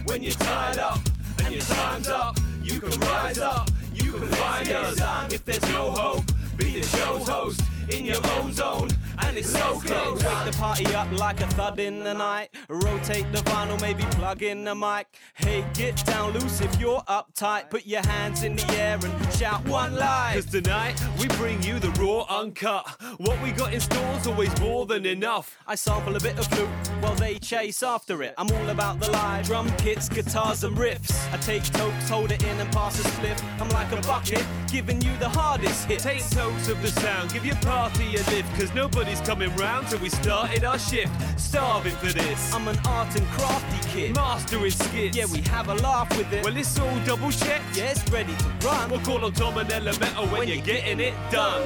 When 0.05 0.23
you're 0.23 0.33
tied 0.33 0.79
up 0.79 1.01
and 1.45 1.55
your 1.55 1.63
time's 1.63 2.09
up, 2.09 2.39
you 2.63 2.81
can 2.81 3.01
rise 3.01 3.39
up, 3.39 3.71
you 3.95 4.13
can 4.13 4.29
find 4.29 4.69
us. 4.71 5.33
If 5.33 5.45
there's 5.45 5.63
no 5.73 5.91
hope, 5.91 6.25
be 6.57 6.81
the 6.81 6.87
show's 6.87 7.29
host 7.29 7.61
in 7.91 8.05
your 8.05 8.21
own 8.39 8.53
zone, 8.53 8.89
and 9.21 9.37
it's 9.37 9.51
so 9.51 9.81
close. 9.81 10.23
Wake 10.23 10.45
the 10.45 10.57
party 10.59 10.87
up 10.95 11.11
like 11.13 11.41
a 11.41 11.47
thud 11.49 11.79
in 11.79 12.05
the 12.05 12.15
night. 12.15 12.51
Rotate 12.69 13.31
the 13.33 13.39
vinyl, 13.39 13.81
maybe 13.81 14.03
plug 14.13 14.43
in 14.43 14.65
the 14.65 14.75
mic. 14.75 15.07
Hey, 15.35 15.65
get 15.75 15.97
down 16.05 16.33
loose 16.33 16.61
if 16.61 16.81
you're 16.81 17.01
uptight. 17.03 17.71
Put 17.71 17.87
your 17.87 18.03
hands 18.07 18.43
in 18.43 18.57
the 18.57 18.67
air 18.79 18.99
and 19.03 19.33
shout 19.35 19.67
one 19.67 19.97
line. 19.97 20.35
Cause 20.35 20.47
tonight 20.47 21.01
we 21.19 21.29
bring 21.29 21.63
you 21.63 21.79
the 21.79 21.91
raw 22.01 22.23
uncut. 22.29 22.87
What 23.19 23.41
we 23.43 23.53
got 23.53 23.73
in 23.73 23.81
store's 23.81 24.27
always 24.27 24.59
more 24.61 24.87
than 24.87 25.07
enough. 25.07 25.57
I 25.67 25.75
sample 25.75 26.17
a 26.17 26.21
bit 26.21 26.39
of 26.39 26.47
flute 26.47 26.69
while 27.01 27.15
they 27.15 27.39
chase 27.39 27.83
after 27.83 28.23
it. 28.23 28.35
I'm 28.39 28.51
all 28.51 28.69
about 28.71 29.01
the 29.01 29.11
live 29.11 29.47
drum 29.47 29.71
kits, 29.77 30.09
guitars, 30.09 30.65
and 30.65 30.77
riffs. 30.77 31.33
I 31.33 31.37
take 31.39 31.65
tokes, 31.65 32.09
hold 32.09 32.33
it 32.33 32.43
in, 32.43 32.61
and 32.61 32.71
pass 32.73 32.99
a 32.99 33.09
split. 33.09 33.43
I'm 33.61 33.69
like 33.71 33.91
a 33.93 34.01
bucket, 34.03 34.45
giving 34.71 35.01
you 35.01 35.17
the 35.19 35.29
hardest 35.29 35.87
hit. 35.87 36.01
Take 36.01 36.29
totes 36.31 36.69
of 36.69 36.81
the 36.83 36.89
sound, 36.89 37.33
give 37.33 37.45
your 37.45 37.57
party 37.79 38.17
a 38.17 38.23
lift. 38.31 38.51
Cause 38.59 38.75
nobody's 38.75 39.21
coming 39.21 39.55
round 39.55 39.87
till 39.89 40.01
we 40.01 40.09
started 40.09 40.65
our 40.65 40.79
shift. 40.79 41.13
Starving 41.39 41.95
for 42.03 42.13
this. 42.13 42.53
I'm 42.53 42.67
an 42.67 42.79
art 42.87 43.15
and 43.17 43.27
crafty 43.29 43.81
kid. 43.91 44.17
Mastering 44.17 44.71
skits. 44.71 45.17
Yeah, 45.17 45.27
we 45.33 45.41
have 45.43 45.69
a 45.69 45.75
laugh 45.75 46.09
with 46.17 46.33
it. 46.33 46.45
Well, 46.45 46.57
it's 46.57 46.79
all 46.81 46.99
double 47.07 47.31
checked. 47.31 47.77
Yeah, 47.77 47.93
it's 47.93 48.11
ready 48.11 48.35
to 48.35 48.67
run. 48.67 48.91
We'll 48.91 49.01
call 49.01 49.25
on 49.25 49.33
Tom 49.33 49.59
and 49.59 49.71
Elemental 49.71 50.25
when, 50.25 50.39
When 50.41 50.49
you're 50.49 50.57
you 50.57 50.63
getting 50.63 50.99
it 50.99 51.15
done. 51.31 51.63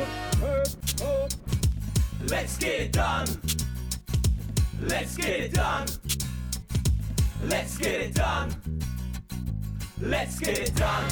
Let's 2.27 2.59
get 2.59 2.81
it 2.81 2.93
done. 2.93 3.27
Let's 4.83 5.17
get 5.17 5.41
it 5.41 5.55
done. 5.55 5.87
Let's 7.45 7.79
get 7.79 8.01
it 8.01 8.15
done. 8.15 8.49
Let's 9.99 10.39
get 10.39 10.59
it 10.59 10.75
done. 10.75 11.05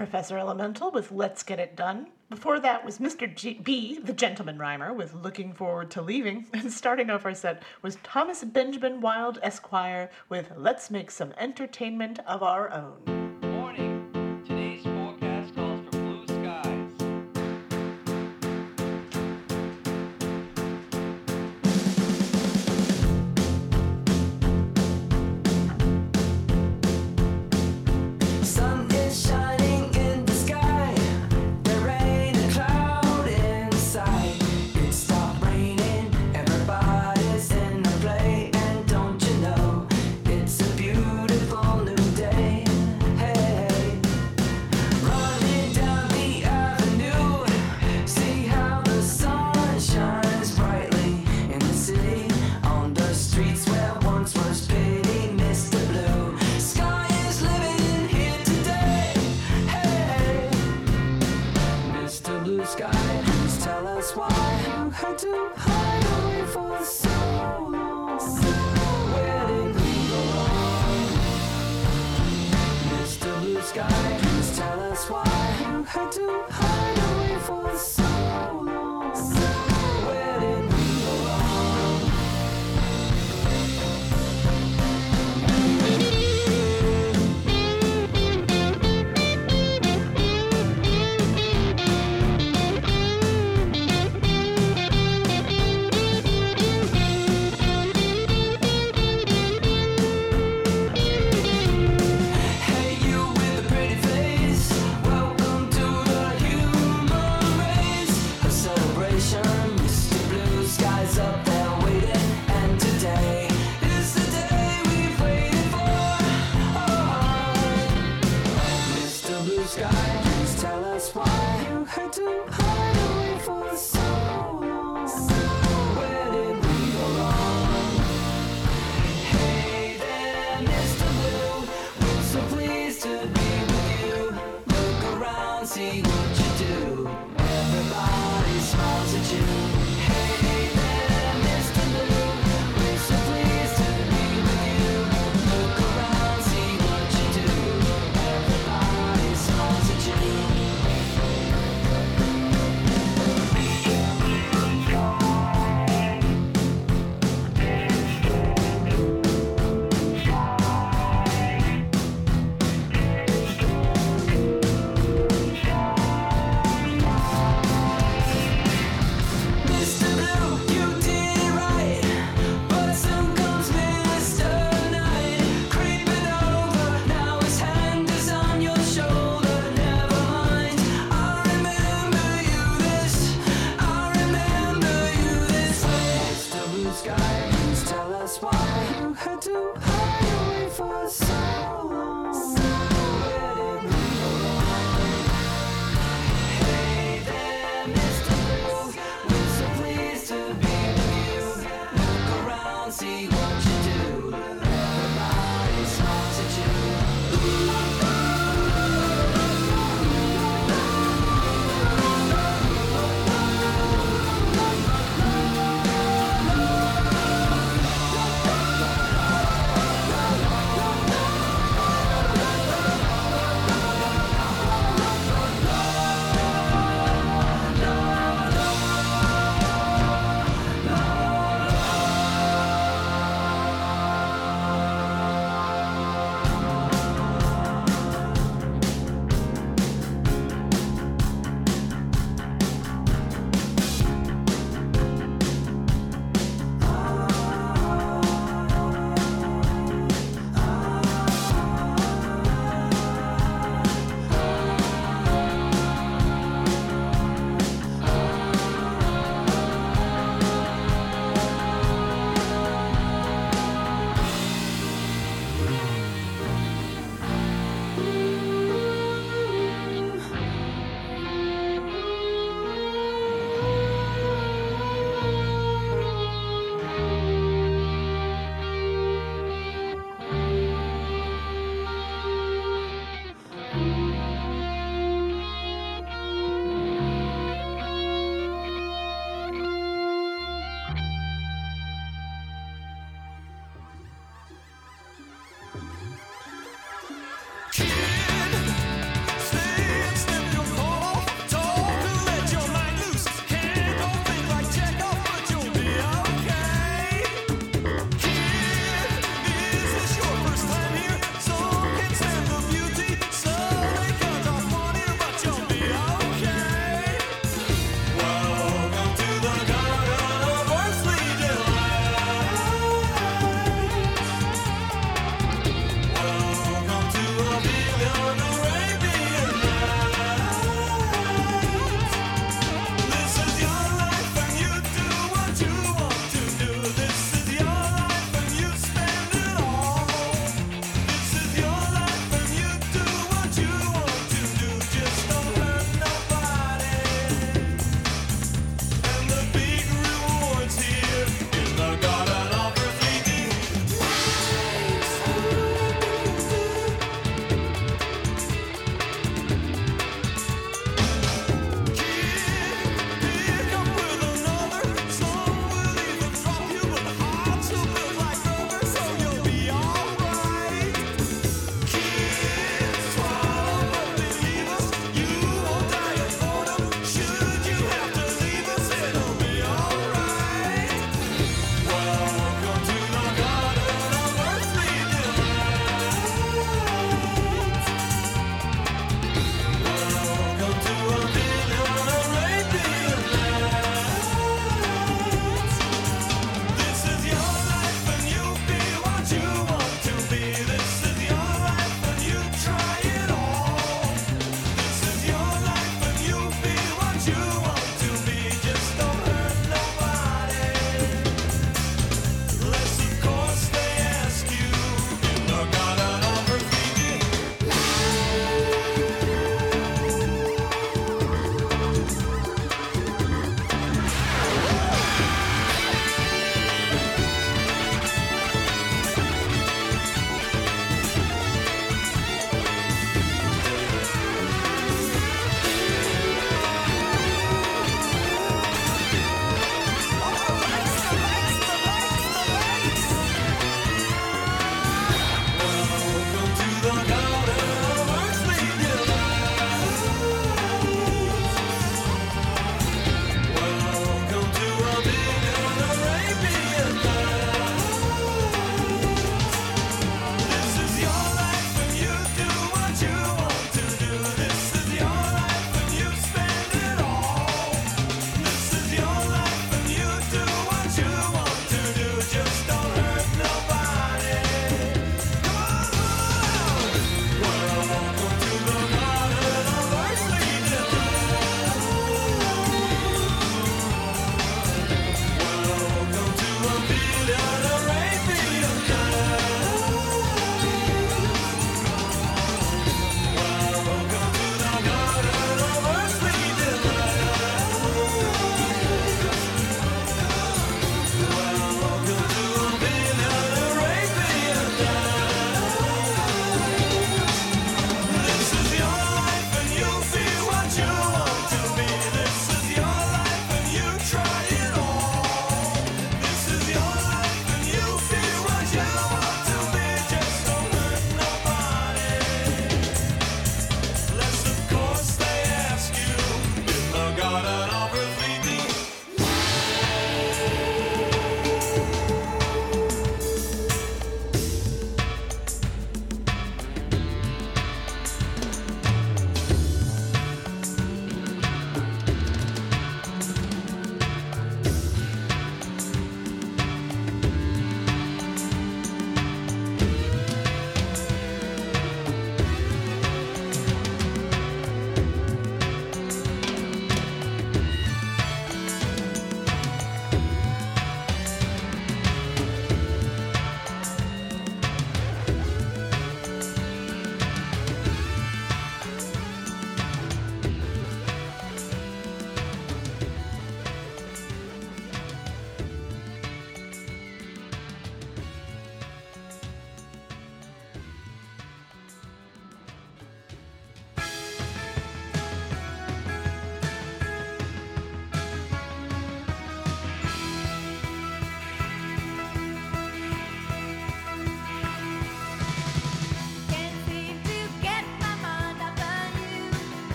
Professor 0.00 0.38
Elemental 0.38 0.90
with 0.90 1.12
Let's 1.12 1.42
Get 1.42 1.60
It 1.60 1.76
Done. 1.76 2.06
Before 2.30 2.58
that 2.58 2.86
was 2.86 2.96
Mr. 2.96 3.36
G- 3.36 3.60
B, 3.62 3.98
the 3.98 4.14
gentleman 4.14 4.56
rhymer, 4.56 4.94
with 4.94 5.12
Looking 5.12 5.52
Forward 5.52 5.90
to 5.90 6.00
Leaving. 6.00 6.46
And 6.54 6.72
starting 6.72 7.10
off 7.10 7.26
our 7.26 7.34
set 7.34 7.62
was 7.82 7.98
Thomas 8.02 8.42
Benjamin 8.42 9.02
Wild 9.02 9.38
Esquire 9.42 10.08
with 10.30 10.52
Let's 10.56 10.90
Make 10.90 11.10
Some 11.10 11.34
Entertainment 11.36 12.18
of 12.20 12.42
Our 12.42 12.72
Own. 12.72 13.39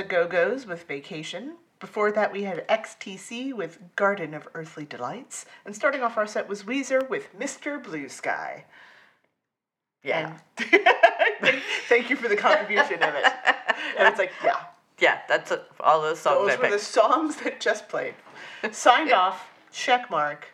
The 0.00 0.08
Go-Go's 0.08 0.64
with 0.64 0.84
Vacation. 0.84 1.56
Before 1.78 2.10
that, 2.10 2.32
we 2.32 2.44
had 2.44 2.66
XTC 2.68 3.52
with 3.52 3.78
Garden 3.96 4.32
of 4.32 4.48
Earthly 4.54 4.86
Delights. 4.86 5.44
And 5.66 5.76
starting 5.76 6.02
off 6.02 6.16
our 6.16 6.26
set 6.26 6.48
was 6.48 6.62
Weezer 6.62 7.06
with 7.10 7.38
Mr. 7.38 7.82
Blue 7.82 8.08
Sky. 8.08 8.64
Yeah. 10.02 10.38
thank, 10.56 11.62
thank 11.90 12.08
you 12.08 12.16
for 12.16 12.28
the 12.28 12.36
contribution 12.36 13.02
of 13.02 13.14
it. 13.14 13.26
And 13.98 14.08
it's 14.08 14.18
like, 14.18 14.32
yeah. 14.42 14.60
Yeah, 14.98 15.18
that's 15.28 15.50
a, 15.50 15.64
all 15.80 16.00
those 16.00 16.20
songs 16.20 16.48
Those 16.48 16.58
I 16.58 16.62
were 16.62 16.70
the 16.70 16.78
songs 16.78 17.36
that 17.42 17.60
just 17.60 17.86
played. 17.90 18.14
Signed 18.72 19.12
off, 19.12 19.50
check 19.70 20.10
mark. 20.10 20.46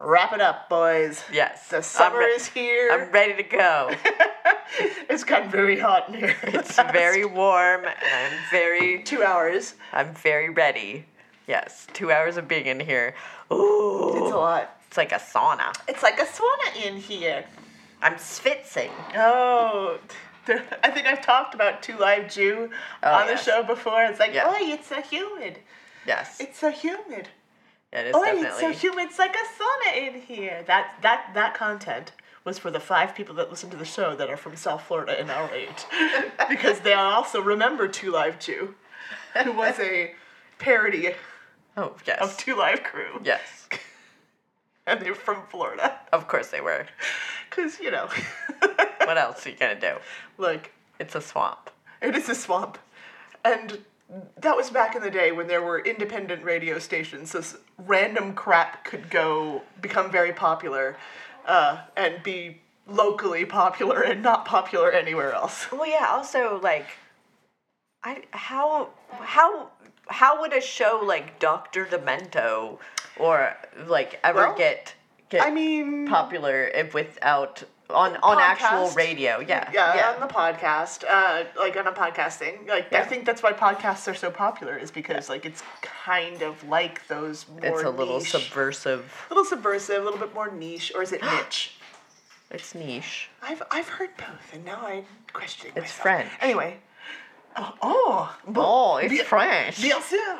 Wrap 0.00 0.32
it 0.32 0.40
up, 0.40 0.68
boys. 0.68 1.22
Yes. 1.32 1.68
The 1.68 1.80
summer 1.82 2.18
re- 2.18 2.24
is 2.26 2.46
here. 2.46 2.90
I'm 2.92 3.10
ready 3.12 3.34
to 3.42 3.42
go. 3.48 3.90
it's 5.08 5.24
gotten 5.24 5.50
very 5.50 5.78
hot 5.78 6.08
in 6.08 6.14
here. 6.20 6.36
It's 6.42 6.76
very 6.76 7.24
warm 7.40 7.84
and 7.84 7.96
I'm 8.12 8.38
very 8.50 9.02
two 9.04 9.22
hours. 9.22 9.74
I'm 9.92 10.12
very 10.14 10.50
ready. 10.50 11.06
Yes, 11.46 11.86
two 11.92 12.10
hours 12.10 12.36
of 12.36 12.48
being 12.48 12.66
in 12.66 12.80
here. 12.80 13.14
Ooh, 13.52 14.12
It's 14.16 14.32
a 14.32 14.36
lot. 14.36 14.80
It's 14.88 14.96
like 14.96 15.12
a 15.12 15.16
sauna. 15.16 15.74
It's 15.88 16.02
like 16.02 16.18
a 16.18 16.24
sauna 16.24 16.84
in 16.86 16.96
here. 16.96 17.44
I'm 18.02 18.14
schwitzing. 18.14 18.90
Oh, 19.16 19.98
I 20.82 20.90
think 20.90 21.06
I've 21.06 21.24
talked 21.24 21.54
about 21.54 21.82
Two 21.82 21.96
Live 21.98 22.30
Jew 22.30 22.70
Oh, 23.02 23.10
on 23.12 23.26
the 23.28 23.36
show 23.36 23.62
before. 23.62 24.04
It's 24.04 24.18
like, 24.20 24.34
Yeah. 24.34 24.44
oh, 24.48 24.54
it's 24.58 24.88
so 24.88 25.00
humid. 25.00 25.58
Yes, 26.06 26.38
It's 26.40 26.58
so 26.58 26.70
humid. 26.70 27.28
It 27.94 28.06
is 28.08 28.14
oh, 28.14 28.24
definitely. 28.24 28.48
it's 28.48 28.60
so 28.60 28.70
humid. 28.72 29.06
It's 29.08 29.18
like 29.18 29.34
a 29.34 29.62
sauna 29.62 30.08
in 30.08 30.20
here. 30.20 30.62
That 30.66 30.94
that 31.02 31.30
that 31.34 31.54
content 31.54 32.12
was 32.44 32.58
for 32.58 32.70
the 32.70 32.80
five 32.80 33.14
people 33.14 33.34
that 33.36 33.50
listen 33.50 33.70
to 33.70 33.76
the 33.76 33.84
show 33.84 34.14
that 34.16 34.28
are 34.28 34.36
from 34.36 34.56
South 34.56 34.82
Florida 34.82 35.18
and 35.18 35.30
our 35.30 35.50
age, 35.52 35.84
because 36.48 36.80
they 36.80 36.92
also 36.92 37.40
remember 37.40 37.88
Two 37.88 38.10
Live 38.10 38.38
Jew, 38.38 38.74
who 39.42 39.52
was 39.52 39.78
a 39.78 40.12
parody 40.58 41.10
oh 41.76 41.94
yes. 42.06 42.20
of 42.20 42.36
Two 42.36 42.56
Live 42.56 42.82
Crew, 42.82 43.20
yes, 43.22 43.68
and 44.86 45.00
they're 45.00 45.14
from 45.14 45.42
Florida. 45.48 45.98
of 46.12 46.28
course 46.28 46.48
they 46.48 46.60
were. 46.60 46.86
Cause 47.50 47.78
you 47.78 47.92
know, 47.92 48.08
What 49.06 49.18
else 49.18 49.46
are 49.46 49.50
you 49.50 49.56
gonna 49.56 49.78
do? 49.78 49.96
like 50.38 50.72
It's 50.98 51.14
a 51.14 51.20
swamp. 51.20 51.70
It 52.00 52.14
is 52.14 52.28
a 52.28 52.34
swamp. 52.34 52.78
And 53.44 53.78
that 54.40 54.56
was 54.56 54.70
back 54.70 54.94
in 54.94 55.02
the 55.02 55.10
day 55.10 55.32
when 55.32 55.46
there 55.46 55.62
were 55.62 55.78
independent 55.80 56.44
radio 56.44 56.78
stations. 56.78 57.32
This 57.32 57.56
random 57.78 58.34
crap 58.34 58.84
could 58.84 59.10
go 59.10 59.62
become 59.80 60.10
very 60.10 60.32
popular 60.32 60.96
uh, 61.46 61.82
and 61.96 62.22
be 62.22 62.60
locally 62.86 63.44
popular 63.44 64.02
and 64.02 64.22
not 64.22 64.44
popular 64.44 64.90
anywhere 64.90 65.32
else. 65.32 65.66
Well, 65.72 65.88
yeah. 65.88 66.08
Also, 66.10 66.60
like, 66.62 66.86
I 68.02 68.22
how 68.30 68.90
how 69.10 69.70
how 70.08 70.40
would 70.40 70.52
a 70.52 70.60
show 70.60 71.00
like 71.04 71.38
Doctor 71.38 71.86
Demento 71.86 72.78
or 73.18 73.56
like 73.86 74.20
ever 74.22 74.48
Well, 74.48 74.56
get 74.56 74.94
get 75.30 75.42
I 75.42 75.50
mean, 75.50 76.06
popular 76.06 76.64
if 76.66 76.94
without 76.94 77.64
on 77.90 78.16
on 78.22 78.38
actual 78.40 78.90
radio? 78.90 79.40
Yeah, 79.40 79.70
Yeah, 79.72 80.14
on 80.14 80.20
the 80.26 80.32
podcast, 80.32 81.04
uh, 81.08 81.44
like 81.58 81.76
on 81.76 81.86
a 81.86 81.92
podcasting. 81.92 82.66
Like 82.68 82.92
I 82.92 83.02
think 83.02 83.24
that's 83.26 83.42
why 83.42 83.52
podcasts 83.52 84.10
are 84.10 84.14
so 84.14 84.30
popular 84.30 84.76
is 84.76 84.90
because 84.90 85.28
like 85.28 85.44
it's 85.44 85.62
kind 85.82 86.42
of 86.42 86.66
like 86.68 87.06
those 87.08 87.46
more 87.48 87.60
it's 87.80 87.82
a 87.82 87.90
little 87.90 88.18
niche, 88.18 88.30
subversive. 88.30 89.26
A 89.30 89.34
little 89.34 89.44
subversive, 89.44 90.00
a 90.02 90.04
little 90.04 90.18
bit 90.18 90.34
more 90.34 90.50
niche, 90.50 90.92
or 90.94 91.02
is 91.02 91.12
it 91.12 91.22
niche? 91.32 91.76
It's 92.50 92.74
niche. 92.74 93.28
I've 93.42 93.62
I've 93.70 93.88
heard 93.88 94.10
both, 94.16 94.52
and 94.54 94.64
now 94.64 94.80
I'm 94.86 95.04
questioning 95.32 95.72
It's 95.76 95.84
myself. 95.84 96.00
French. 96.02 96.30
Anyway. 96.40 96.78
Oh, 97.56 97.72
oh, 97.82 98.36
Oh, 98.56 98.96
it's 98.96 99.12
bien- 99.12 99.24
French. 99.24 99.80
Bien 99.80 100.00
sûr. 100.00 100.38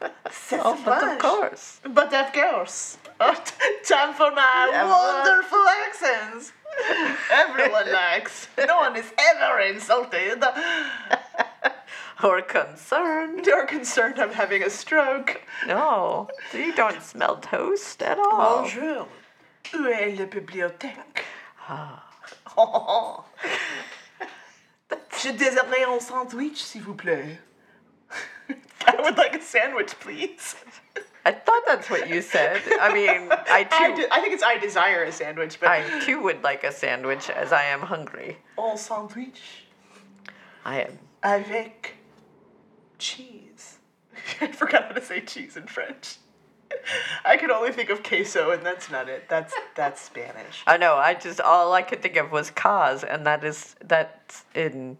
C'est 0.30 0.60
Oh, 0.64 0.76
but 0.84 1.02
of 1.04 1.18
course. 1.18 1.80
But 1.84 2.12
of 2.12 2.32
course. 2.32 2.98
Oh, 3.20 3.34
t- 3.44 3.52
time 3.94 4.14
for 4.14 4.30
my 4.30 4.68
Yeah, 4.70 4.88
wonderful 4.88 5.64
accents. 5.86 6.52
Everyone 7.30 7.90
likes. 7.92 8.48
No 8.58 8.76
one 8.78 8.96
is 8.96 9.10
ever 9.18 9.60
insulted 9.60 10.42
Or 12.22 12.42
concerned. 12.42 13.46
or 13.48 13.64
concerned 13.66 14.18
I'm 14.18 14.32
having 14.32 14.62
a 14.64 14.70
stroke. 14.70 15.40
No, 15.68 16.28
you 16.52 16.74
don't 16.74 17.00
smell 17.02 17.36
toast 17.36 18.02
at 18.02 18.18
all. 18.18 18.62
Bonjour. 18.62 19.06
Où 19.74 19.86
est 19.86 20.18
la 20.18 20.24
bibliothèque? 20.26 21.22
Ah. 21.68 22.02
Oh. 22.56 23.24
Je 25.20 25.28
désirerais 25.30 25.84
un 25.84 26.00
sandwich, 26.00 26.56
s'il 26.62 26.82
vous 26.82 26.94
plaît. 26.96 27.38
I 28.86 28.94
would 29.00 29.16
like 29.16 29.34
a 29.36 29.40
sandwich, 29.40 29.94
please. 30.00 30.56
I 31.28 31.32
thought 31.32 31.62
that's 31.66 31.90
what 31.90 32.08
you 32.08 32.22
said. 32.22 32.62
I 32.80 32.90
mean, 32.90 33.28
I 33.30 33.64
too, 33.64 33.68
I, 33.72 33.94
de- 33.94 34.14
I 34.14 34.20
think 34.20 34.32
it's 34.32 34.42
I 34.42 34.56
desire 34.56 35.02
a 35.04 35.12
sandwich, 35.12 35.60
but 35.60 35.68
I 35.68 36.00
too 36.00 36.22
would 36.22 36.42
like 36.42 36.64
a 36.64 36.72
sandwich 36.72 37.28
as 37.28 37.52
I 37.52 37.64
am 37.64 37.80
hungry. 37.80 38.38
un 38.56 38.78
sandwich 38.78 39.42
I 40.64 40.80
am. 40.84 40.98
avec 41.22 41.96
cheese. 42.98 43.78
I 44.40 44.46
forgot 44.46 44.84
how 44.84 44.92
to 44.92 45.04
say 45.04 45.20
cheese 45.20 45.58
in 45.58 45.66
French. 45.66 46.16
I 47.26 47.36
could 47.36 47.50
only 47.50 47.72
think 47.72 47.90
of 47.90 48.02
queso, 48.02 48.50
and 48.50 48.64
that's 48.64 48.90
not 48.90 49.10
it. 49.10 49.28
That's 49.28 49.52
that's 49.74 50.00
Spanish. 50.00 50.62
I 50.66 50.78
know. 50.78 50.94
I 50.94 51.12
just 51.12 51.42
all 51.42 51.74
I 51.74 51.82
could 51.82 52.00
think 52.00 52.16
of 52.16 52.32
was 52.32 52.50
cause, 52.50 53.04
and 53.04 53.26
that 53.26 53.44
is 53.44 53.76
that's 53.84 54.46
in 54.54 54.96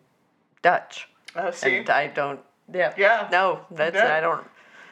Dutch. 0.60 1.08
Oh, 1.34 1.52
see, 1.52 1.78
And 1.78 1.88
I 1.88 2.08
don't. 2.08 2.40
Yeah. 2.70 2.92
Yeah. 2.98 3.28
No, 3.32 3.60
that's 3.70 3.96
Yeah. 3.96 4.14
I 4.14 4.20
don't. 4.20 4.46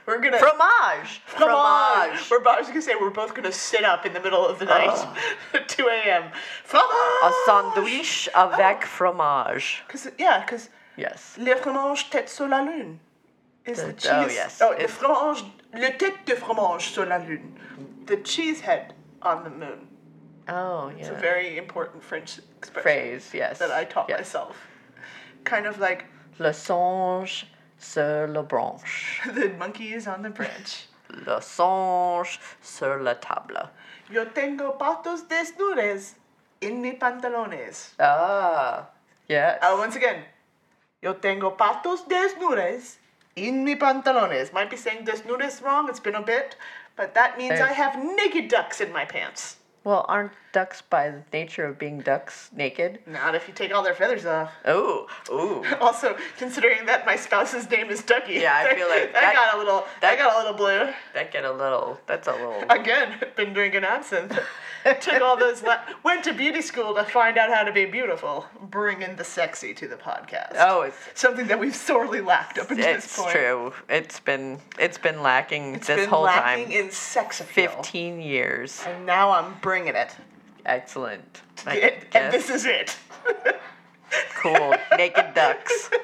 We're 0.07 0.20
gonna 0.20 0.39
Fromage. 0.39 1.20
fromage. 1.27 2.31
We're 2.31 2.39
about, 2.39 2.57
I 2.57 2.61
was 2.61 2.69
gonna 2.69 2.83
say 2.83 2.95
we're 3.01 3.11
both 3.11 3.35
gonna 3.35 3.53
sit 3.53 3.85
up 3.85 4.07
in 4.07 4.12
the 4.12 4.20
middle 4.20 4.47
of 4.47 4.59
the 4.59 4.65
night, 4.66 5.07
at 5.55 5.69
two 5.77 5.89
a.m. 5.89 6.31
Fromage. 6.65 7.23
A 7.24 7.33
sandwich 7.47 8.28
avec 8.35 8.85
fromage. 8.85 9.83
Cause 9.89 10.09
yeah, 10.19 10.45
cause 10.47 10.70
Yes. 10.97 11.37
le 11.39 11.55
fromage 11.57 12.09
tête 12.11 12.28
sur 12.28 12.49
la 12.49 12.62
lune 12.62 12.99
is 13.66 13.77
the 13.78 13.93
The- 13.93 14.09
oh, 14.11 14.24
cheese. 14.24 14.31
oh, 14.31 14.33
yes. 14.33 14.62
Oh, 14.62 14.70
le 14.70 14.77
It's- 14.85 14.91
fromage, 14.91 15.45
le 15.74 15.89
tête 15.99 16.24
de 16.24 16.35
fromage 16.37 16.91
sur 16.93 17.05
la 17.05 17.19
lune, 17.19 17.59
the 18.07 18.16
cheese 18.24 18.61
head 18.61 18.95
on 19.23 19.45
the 19.45 19.51
moon. 19.51 19.89
Oh 20.49 20.89
yeah. 20.91 21.01
It's 21.01 21.09
a 21.09 21.15
very 21.20 21.59
important 21.59 22.03
French 22.03 22.39
expression 22.57 22.83
Phrase. 22.83 23.31
Yes. 23.35 23.59
that 23.59 23.70
I 23.73 23.85
taught 23.85 24.09
yes. 24.09 24.20
myself. 24.20 24.57
Kind 25.45 25.66
of 25.66 25.78
like 25.81 26.05
Le 26.39 26.53
songe 26.53 27.47
sur 27.78 28.27
la 28.28 28.43
branche. 28.43 29.20
the 29.35 29.48
monkey 29.59 29.93
is 29.93 30.07
on 30.07 30.23
the 30.23 30.31
branch. 30.31 30.86
Le 31.09 31.40
songe 31.40 32.39
sur 32.61 32.98
la 32.98 33.15
table. 33.15 33.70
Yo 34.11 34.24
tengo 34.27 34.73
patos 34.78 35.23
desnudes 35.28 36.15
en 36.61 36.81
mi 36.81 36.93
pantalones. 36.93 37.90
Ah. 37.98 38.86
Yes. 39.28 39.59
Uh, 39.62 39.77
once 39.78 39.97
again, 39.97 40.24
yo 41.03 41.15
tengo 41.15 41.57
patos 41.57 42.07
desnudes 42.09 42.97
en 43.36 43.65
mi 43.65 43.77
pantalones. 43.77 44.53
Might 44.53 44.70
be 44.70 44.77
saying 44.77 45.05
desnudes 45.05 45.62
wrong, 45.62 45.89
it's 45.89 46.01
been 46.01 46.15
a 46.15 46.23
bit, 46.23 46.57
but 46.97 47.15
that 47.15 47.36
means 47.39 47.61
I 47.61 47.73
have 47.73 47.97
naked 48.03 48.48
ducks 48.48 48.81
in 48.81 48.93
my 48.93 49.05
pants. 49.05 49.57
Well, 49.85 50.05
aren't 50.09 50.32
ducks 50.57 50.81
by 50.81 51.11
the 51.11 51.23
nature 51.35 51.66
of 51.66 51.78
being 51.78 52.01
ducks 52.01 52.49
naked? 52.57 52.99
Not 53.07 53.35
if 53.35 53.47
you 53.47 53.53
take 53.53 53.74
all 53.74 53.83
their 53.83 53.93
feathers 53.95 54.24
off. 54.24 54.51
Oh, 54.65 55.07
ooh. 55.31 55.62
Also, 55.83 56.16
considering 56.39 56.87
that 56.87 57.05
my 57.05 57.15
spouse's 57.15 57.69
name 57.70 57.91
is 57.91 58.03
Ducky, 58.03 58.35
Yeah, 58.35 58.55
I 58.66 58.74
feel 58.74 58.89
like 58.89 59.11
I 59.15 59.20
that- 59.20 59.35
got 59.35 59.55
a 59.55 59.59
little, 59.59 59.81
I 59.81 60.01
that- 60.01 60.16
got 60.19 60.35
a 60.35 60.39
little 60.39 60.55
blue. 60.55 60.89
That 61.12 61.31
get 61.31 61.45
a 61.45 61.53
little. 61.53 62.01
That's 62.07 62.27
a 62.27 62.33
little. 62.33 62.65
Again, 62.70 63.20
been 63.37 63.53
drinking 63.53 63.85
absinthe. 63.85 64.39
Took 65.01 65.20
all 65.20 65.37
those, 65.37 65.62
la- 65.62 65.81
went 66.05 66.24
to 66.24 66.33
beauty 66.33 66.62
school 66.62 66.95
to 66.95 67.05
find 67.05 67.37
out 67.37 67.53
how 67.53 67.62
to 67.65 67.73
be 67.73 67.85
beautiful. 67.85 68.47
Bringing 68.70 69.16
the 69.16 69.24
sexy 69.24 69.74
to 69.74 69.87
the 69.89 69.97
podcast. 69.97 70.55
Oh, 70.59 70.83
it's 70.83 70.97
Something 71.15 71.49
that 71.49 71.61
we've 71.61 71.77
sorely 71.77 72.23
lacked 72.23 72.57
up 72.59 72.70
until 72.70 72.95
this 72.95 73.15
point. 73.19 73.28
It's 73.28 73.35
true. 73.37 73.73
It's 73.91 74.20
been 74.20 74.59
it's 74.78 74.97
been 74.97 75.23
lacking 75.23 75.74
It's 75.74 75.89
this 75.89 76.01
been 76.01 76.09
whole 76.09 76.23
lacking 76.23 76.66
time. 76.66 76.73
in 76.73 76.91
sex 76.91 77.41
appeal. 77.41 77.69
Fifteen 77.73 78.23
years. 78.23 78.83
And 78.87 79.05
now 79.05 79.33
I'm 79.33 79.55
bringing 79.61 79.97
it. 79.97 80.15
Excellent. 80.67 81.43
It- 81.69 82.05
and 82.13 82.33
this 82.33 82.51
is 82.51 82.67
it. 82.67 82.97
cool. 84.35 84.75
Naked 84.97 85.33
ducks. 85.35 85.91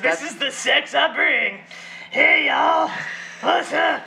This 0.00 0.22
is 0.22 0.36
the 0.36 0.50
sex 0.50 0.94
I 0.94 1.14
bring. 1.14 1.58
Hey 2.10 2.46
y'all, 2.48 2.90
what's 3.40 3.72
up? 3.72 4.06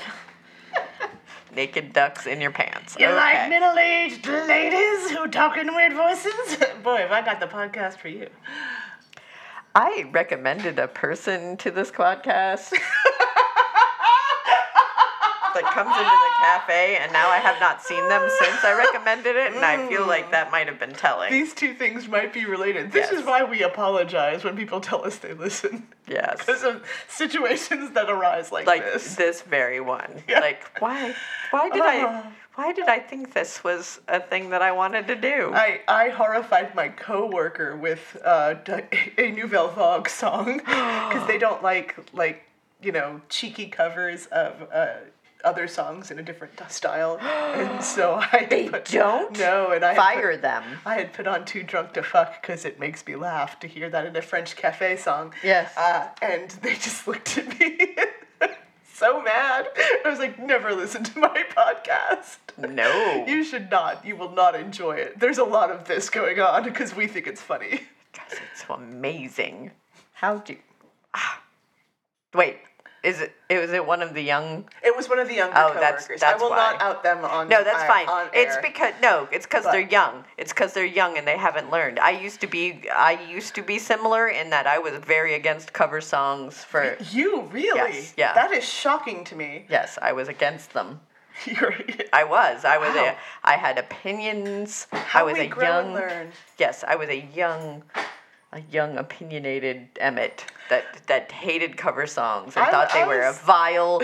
Naked 1.56 1.94
ducks 1.94 2.28
in 2.28 2.42
your 2.42 2.52
pants. 2.52 2.96
You 3.00 3.08
like 3.08 3.50
middle-aged 3.50 4.28
ladies 4.28 5.10
who 5.12 5.28
talk 5.28 5.58
in 5.58 5.74
weird 5.74 5.94
voices? 5.94 6.58
Boy, 6.84 6.98
have 6.98 7.12
I 7.12 7.22
got 7.24 7.40
the 7.40 7.48
podcast 7.48 7.98
for 7.98 8.08
you. 8.08 8.28
I 9.74 10.06
recommended 10.12 10.78
a 10.78 10.88
person 10.88 11.58
to 11.58 11.72
this 11.72 11.90
podcast. 11.90 12.74
That 15.54 15.64
comes 15.64 15.90
into 15.90 16.04
the 16.04 16.34
cafe, 16.42 16.98
and 16.98 17.12
now 17.12 17.30
I 17.30 17.38
have 17.38 17.60
not 17.60 17.82
seen 17.82 18.08
them 18.10 18.30
since 18.40 18.64
I 18.64 18.78
recommended 18.78 19.36
it, 19.36 19.54
and 19.54 19.64
I 19.64 19.88
feel 19.88 20.08
like 20.08 20.32
that 20.32 20.52
might 20.52 20.68
have 20.68 20.80
been 20.80 20.94
telling. 20.94 21.32
These 21.32 21.54
two 21.54 21.74
things 21.74 22.08
might 22.08 22.34
be 22.34 22.46
related. 22.46 22.92
This 22.92 23.12
is 23.12 23.26
why 23.26 23.44
we 23.44 23.64
apologize 23.64 24.44
when 24.44 24.56
people 24.56 24.82
tell 24.82 25.06
us 25.06 25.18
they 25.18 25.34
listen. 25.34 25.88
Yes. 26.08 26.40
Because 26.40 26.64
of 26.64 26.84
situations 27.08 27.92
that 27.92 28.10
arise 28.10 28.52
like, 28.52 28.66
this. 28.66 28.84
like 28.84 28.94
this. 28.94 29.16
this 29.16 29.42
very 29.42 29.80
one. 29.80 30.24
Yeah. 30.28 30.40
Like 30.40 30.64
why? 30.80 31.16
Why 31.52 31.70
did 31.70 31.82
I? 31.82 32.24
Why 32.56 32.72
did 32.72 32.86
I 32.88 33.00
think 33.00 33.34
this 33.34 33.64
was 33.64 34.00
a 34.08 34.20
thing 34.20 34.52
that 34.52 34.62
I 34.62 34.74
wanted 34.74 35.08
to 35.08 35.16
do? 35.16 35.52
I, 35.56 35.82
I 35.88 36.10
horrified 36.10 36.76
my 36.76 36.88
coworker 36.88 37.76
with 37.76 38.16
uh, 38.24 38.54
a 39.18 39.32
Nouvelle 39.32 39.70
Vague 39.70 40.08
song 40.08 40.58
because 40.58 41.26
they 41.26 41.40
don't 41.40 41.64
like 41.64 41.96
like 42.14 42.44
you 42.84 42.92
know 42.92 43.22
cheeky 43.30 43.68
covers 43.68 44.28
of 44.28 44.68
uh, 44.72 44.98
other 45.44 45.68
songs 45.68 46.10
in 46.12 46.20
a 46.20 46.24
different 46.24 46.54
style, 46.70 47.18
and 47.22 47.84
so 47.96 48.16
I 48.22 48.48
They 48.50 48.70
put, 48.70 48.86
don't? 48.86 49.38
no, 49.38 49.72
and 49.72 49.84
I 49.84 49.96
Fire 49.96 50.32
put- 50.34 50.42
them. 50.42 50.64
I 50.86 50.96
had 50.96 51.14
put 51.14 51.28
on 51.28 51.46
"Too 51.46 51.64
Drunk 51.64 51.94
to 51.94 52.04
Fuck" 52.04 52.42
because 52.42 52.66
it 52.66 52.80
makes 52.80 53.06
me 53.06 53.16
laugh 53.16 53.60
to 53.60 53.68
hear 53.68 53.90
that 53.90 54.06
in 54.06 54.16
a 54.16 54.22
French 54.22 54.56
cafe 54.56 54.96
song. 54.98 55.34
Yes. 55.44 55.76
uh, 55.78 56.08
and 56.22 56.50
they 56.62 56.74
just 56.76 57.08
looked 57.08 57.38
at 57.38 57.60
me. 57.60 57.96
So 58.96 59.22
mad. 59.24 59.68
I 60.06 60.10
was 60.10 60.20
like, 60.20 60.38
never 60.40 60.72
listen 60.74 61.04
to 61.04 61.20
my 61.20 61.44
podcast. 61.58 62.38
No. 62.58 63.26
You 63.28 63.44
should 63.44 63.70
not. 63.72 64.06
You 64.06 64.16
will 64.16 64.32
not 64.32 64.56
enjoy 64.56 64.94
it. 64.98 65.20
There's 65.20 65.40
a 65.40 65.44
lot 65.44 65.72
of 65.72 65.86
this 65.86 66.10
going 66.12 66.40
on 66.40 66.64
because 66.64 66.96
we 66.96 67.08
think 67.08 67.26
it's 67.28 67.42
funny. 67.42 67.82
It's 68.14 68.66
so 68.68 68.76
amazing. 68.76 69.72
How 70.14 70.38
do? 70.38 70.56
Ah. 71.16 71.42
Wait, 72.36 72.60
is 73.04 73.20
it? 73.20 73.36
It 73.50 73.60
was 73.60 73.72
it 73.72 73.86
one 73.86 74.02
of 74.02 74.14
the 74.14 74.22
young? 74.22 74.66
It 74.82 74.96
was 74.96 75.10
one 75.10 75.20
of 75.20 75.28
the 75.28 75.36
younger 75.36 75.56
Oh, 75.58 75.74
coworkers. 75.74 76.08
that's 76.08 76.22
that's 76.22 76.24
I 76.24 76.36
will 76.38 76.50
why. 76.52 76.56
not 76.56 76.82
out 76.82 77.04
them 77.04 77.24
on 77.26 77.50
No, 77.50 77.64
that's 77.64 77.84
uh, 77.84 77.88
fine. 77.88 78.08
on 78.08 78.28
It's 78.34 78.56
because 78.62 78.94
no, 79.02 79.28
it's 79.32 79.46
because 79.46 79.66
they're 79.66 79.82
young. 79.82 80.24
It's 80.38 80.54
because 80.54 80.74
they're 80.74 80.86
young 80.86 81.18
and 81.18 81.28
they 81.28 81.38
haven't 81.38 81.70
learned. 81.70 82.00
I 82.00 82.12
used 82.12 82.40
to 82.42 82.48
be, 82.48 82.90
I 82.90 83.20
used 83.30 83.56
to 83.56 83.62
be 83.62 83.78
similar 83.78 84.30
in 84.30 84.50
that 84.52 84.66
I 84.68 84.80
was 84.80 84.94
very 85.04 85.34
against 85.36 85.74
cover 85.74 86.00
songs 86.02 86.64
for. 86.64 86.98
You 87.12 87.42
really? 87.52 87.76
Yes, 87.94 88.14
yeah. 88.18 88.34
That 88.34 88.52
is 88.52 88.64
shocking 88.68 89.26
to 89.26 89.36
me. 89.36 89.66
Yes, 89.70 90.00
I 90.02 90.14
was 90.14 90.30
against 90.30 90.74
them. 90.74 91.02
You're, 91.46 91.74
I 92.14 92.24
was. 92.24 92.64
I 92.64 92.78
was 92.78 92.96
Wow. 92.96 93.16
a. 93.16 93.48
I 93.48 93.58
had 93.58 93.78
opinions. 93.78 94.88
I 94.94 94.98
How 95.00 95.26
was 95.26 95.34
we 95.34 95.42
a 95.42 95.48
grow 95.48 95.64
young. 95.68 95.86
and 95.88 95.94
learn. 95.96 96.32
Yes, 96.58 96.84
I 96.88 96.96
was 96.96 97.10
a 97.10 97.22
young, 97.36 97.84
a 98.54 98.62
young 98.72 98.98
opinionated 98.98 99.88
Emmett 100.00 100.46
that 100.74 101.08
that 101.08 101.32
hated 101.32 101.78
cover 101.78 102.06
songs 102.08 102.56
and 102.56 102.66
I- 102.66 102.72
thought 102.72 102.92
they 102.94 103.04
I 103.04 103.08
were 103.08 103.22
a 103.22 103.34
vile 103.46 104.02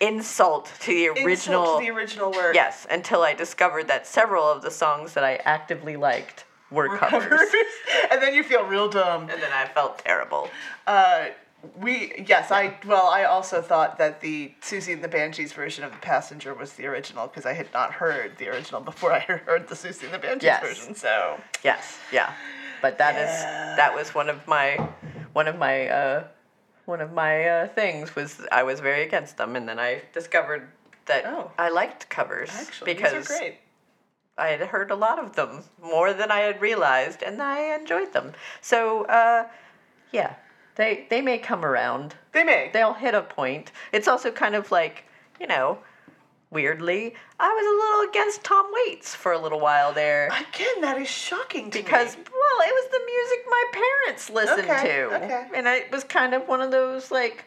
insult 0.00 0.70
to 0.80 0.90
the 0.92 1.08
original 1.08 1.62
Insult 1.62 1.80
to 1.80 1.84
the 1.86 1.90
original 1.90 2.30
work. 2.32 2.54
Yes, 2.54 2.86
until 2.90 3.22
I 3.22 3.34
discovered 3.34 3.88
that 3.88 4.06
several 4.06 4.44
of 4.44 4.62
the 4.62 4.70
songs 4.70 5.14
that 5.14 5.24
I 5.24 5.36
actively 5.44 5.96
liked 5.96 6.44
were, 6.70 6.98
covers. 6.98 7.40
and 8.10 8.20
then 8.20 8.34
you 8.34 8.42
feel 8.42 8.64
real 8.64 8.88
dumb. 8.88 9.22
And 9.30 9.40
then 9.40 9.52
I 9.52 9.66
felt 9.66 9.98
terrible. 10.00 10.50
Uh, 10.86 11.26
we 11.80 12.24
yes, 12.28 12.50
I 12.50 12.76
well, 12.86 13.06
I 13.06 13.24
also 13.24 13.62
thought 13.62 13.96
that 13.98 14.20
the 14.20 14.52
Siouxsie 14.60 14.92
and 14.92 15.02
the 15.02 15.08
Banshees 15.08 15.52
version 15.52 15.82
of 15.82 15.90
the 15.92 15.98
Passenger 15.98 16.52
was 16.54 16.74
the 16.74 16.86
original 16.86 17.26
because 17.26 17.46
I 17.46 17.54
had 17.54 17.72
not 17.72 17.92
heard 17.92 18.36
the 18.38 18.48
original 18.48 18.80
before 18.82 19.12
I 19.12 19.20
heard 19.46 19.66
the 19.66 19.74
Siouxsie 19.74 20.04
and 20.04 20.12
the 20.12 20.18
Banshees 20.18 20.44
Yes. 20.44 20.62
version. 20.62 20.94
So 20.94 21.40
Yes, 21.64 21.98
yeah. 22.12 22.34
But 22.82 22.98
that 22.98 23.16
is 23.16 23.32
that 23.78 23.94
was 23.94 24.14
one 24.14 24.28
of 24.28 24.46
my 24.46 24.76
one 25.36 25.48
of 25.48 25.58
my 25.58 25.86
uh, 25.88 26.24
one 26.86 27.02
of 27.02 27.12
my 27.12 27.44
uh, 27.44 27.68
things 27.68 28.16
was 28.16 28.40
I 28.50 28.62
was 28.62 28.80
very 28.80 29.02
against 29.02 29.36
them, 29.36 29.54
and 29.54 29.68
then 29.68 29.78
I 29.78 30.00
discovered 30.14 30.62
that 31.04 31.26
I 31.58 31.68
liked 31.68 32.08
covers 32.08 32.48
Oh. 32.52 32.62
actually, 32.62 32.94
because 32.94 33.12
these 33.12 33.30
are 33.30 33.38
great. 33.38 33.54
I 34.38 34.48
had 34.48 34.60
heard 34.60 34.90
a 34.90 34.94
lot 34.94 35.18
of 35.18 35.36
them 35.36 35.64
more 35.82 36.14
than 36.14 36.30
I 36.30 36.40
had 36.40 36.60
realized, 36.62 37.22
and 37.22 37.42
I 37.42 37.74
enjoyed 37.78 38.14
them. 38.14 38.32
So 38.62 39.04
uh, 39.04 39.48
yeah, 40.10 40.36
they 40.76 41.06
they 41.10 41.20
may 41.20 41.38
come 41.38 41.66
around. 41.66 42.14
They 42.32 42.44
may. 42.44 42.70
They'll 42.72 42.94
hit 42.94 43.14
a 43.14 43.22
point. 43.22 43.72
It's 43.92 44.08
also 44.08 44.30
kind 44.30 44.54
of 44.54 44.70
like 44.70 45.04
you 45.38 45.46
know. 45.46 45.78
Weirdly, 46.50 47.14
I 47.40 47.48
was 47.48 47.66
a 47.66 47.76
little 47.76 48.10
against 48.10 48.44
Tom 48.44 48.66
Waits 48.72 49.14
for 49.14 49.32
a 49.32 49.38
little 49.38 49.58
while 49.60 49.92
there. 49.92 50.28
Again, 50.28 50.80
that 50.80 50.96
is 51.00 51.08
shocking 51.08 51.70
to 51.70 51.78
me. 51.78 51.82
because 51.82 52.16
me. 52.16 52.22
well, 52.30 52.68
it 52.68 52.72
was 52.72 52.90
the 52.90 53.00
music 53.04 53.38
my 53.48 53.64
parents 53.72 54.30
listened 54.30 54.70
Okay, 54.70 54.86
to, 54.88 55.24
okay. 55.24 55.46
and 55.54 55.66
it 55.66 55.90
was 55.90 56.04
kind 56.04 56.34
of 56.34 56.46
one 56.46 56.60
of 56.60 56.70
those 56.70 57.10
like, 57.10 57.44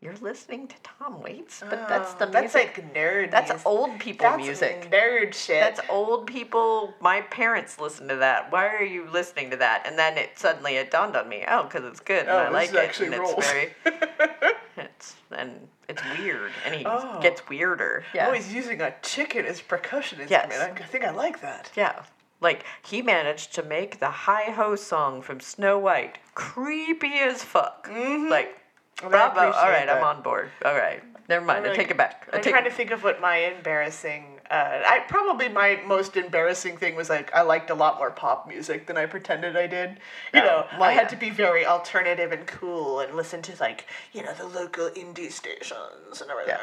you're 0.00 0.16
listening 0.22 0.66
to 0.66 0.74
Tom 0.82 1.20
Waits, 1.20 1.62
but 1.68 1.86
that's 1.86 2.14
the 2.14 2.26
Oh, 2.26 2.30
that's 2.30 2.54
music. 2.54 2.74
like 2.78 2.94
nerd. 2.94 3.30
That's 3.30 3.50
music. 3.50 3.66
old 3.66 3.98
people 3.98 4.24
That's 4.30 4.42
music. 4.42 4.90
Nerd 4.90 5.34
shit. 5.34 5.60
That's 5.60 5.80
old 5.90 6.26
people. 6.26 6.94
My 7.00 7.20
parents 7.22 7.78
listen 7.78 8.08
to 8.08 8.16
that. 8.16 8.50
Why 8.50 8.66
are 8.68 8.82
you 8.82 9.06
listening 9.10 9.50
to 9.50 9.56
that? 9.58 9.86
And 9.86 9.98
then 9.98 10.16
it 10.16 10.38
suddenly 10.38 10.76
it 10.76 10.90
dawned 10.90 11.16
on 11.16 11.28
me. 11.28 11.44
Oh, 11.46 11.64
because 11.64 11.84
it's 11.84 12.00
good 12.00 12.20
and 12.20 12.30
Oh, 12.30 12.38
I 12.38 12.48
like 12.48 12.72
it, 12.72 13.00
and 13.00 13.12
it's 13.14 13.46
very. 13.46 13.74
it's 14.78 15.16
and 15.32 15.68
it's 15.88 16.02
weird, 16.18 16.50
and 16.64 16.74
he 16.74 16.86
Oh. 16.86 17.20
gets 17.20 17.46
weirder. 17.48 18.02
Oh, 18.06 18.10
yeah. 18.14 18.28
Oh, 18.28 18.32
he's 18.32 18.52
using 18.54 18.80
a 18.80 18.94
chicken 19.02 19.44
as 19.44 19.60
percussion 19.60 20.20
Yes. 20.28 20.46
instrument. 20.46 20.80
I 20.80 20.84
think 20.86 21.04
I 21.04 21.10
like 21.10 21.42
that. 21.42 21.70
Yeah. 21.74 22.04
Like 22.40 22.64
he 22.82 23.02
managed 23.02 23.54
to 23.56 23.62
make 23.62 24.00
the 24.00 24.08
hi 24.10 24.44
ho 24.44 24.76
song 24.76 25.20
from 25.20 25.40
Snow 25.40 25.78
White 25.78 26.16
creepy 26.34 27.18
as 27.18 27.44
fuck. 27.44 27.86
Mm-hmm. 27.86 28.30
Like 28.30 28.56
I 29.02 29.08
bravo. 29.08 29.40
All 29.52 29.68
right, 29.70 29.88
I'm 29.88 30.04
on 30.04 30.22
board. 30.22 30.50
All 30.64 30.74
right. 30.74 31.02
Never 31.28 31.44
mind. 31.44 31.64
I 31.64 31.70
I'm 31.70 31.76
take 31.76 31.90
it 31.92 31.96
back. 31.96 32.28
I 32.32 32.36
I'm 32.36 32.42
take 32.42 32.52
trying 32.52 32.64
to 32.64 32.70
think 32.72 32.90
of 32.90 33.04
what 33.04 33.20
my 33.20 33.36
embarrassing. 33.36 34.40
Uh, 34.50 34.82
I 34.84 34.98
probably 35.08 35.48
my 35.48 35.80
most 35.86 36.16
embarrassing 36.16 36.76
thing 36.76 36.96
was 36.96 37.08
like 37.08 37.32
I 37.32 37.42
liked 37.42 37.70
a 37.70 37.74
lot 37.74 37.98
more 37.98 38.10
pop 38.10 38.48
music 38.48 38.88
than 38.88 38.96
I 38.96 39.06
pretended 39.06 39.56
I 39.56 39.68
did. 39.68 39.90
You 40.34 40.40
Oh, 40.40 40.44
know, 40.44 40.66
well, 40.72 40.82
I 40.82 40.92
had 40.92 41.02
yeah. 41.02 41.08
to 41.08 41.16
be 41.16 41.30
very 41.30 41.64
alternative 41.64 42.32
and 42.32 42.44
cool 42.48 42.98
and 42.98 43.14
listen 43.14 43.42
to 43.42 43.52
like 43.60 43.86
you 44.12 44.24
know 44.24 44.34
the 44.34 44.46
local 44.46 44.90
indie 44.90 45.30
stations 45.30 46.20
and 46.20 46.30
everything. 46.30 46.56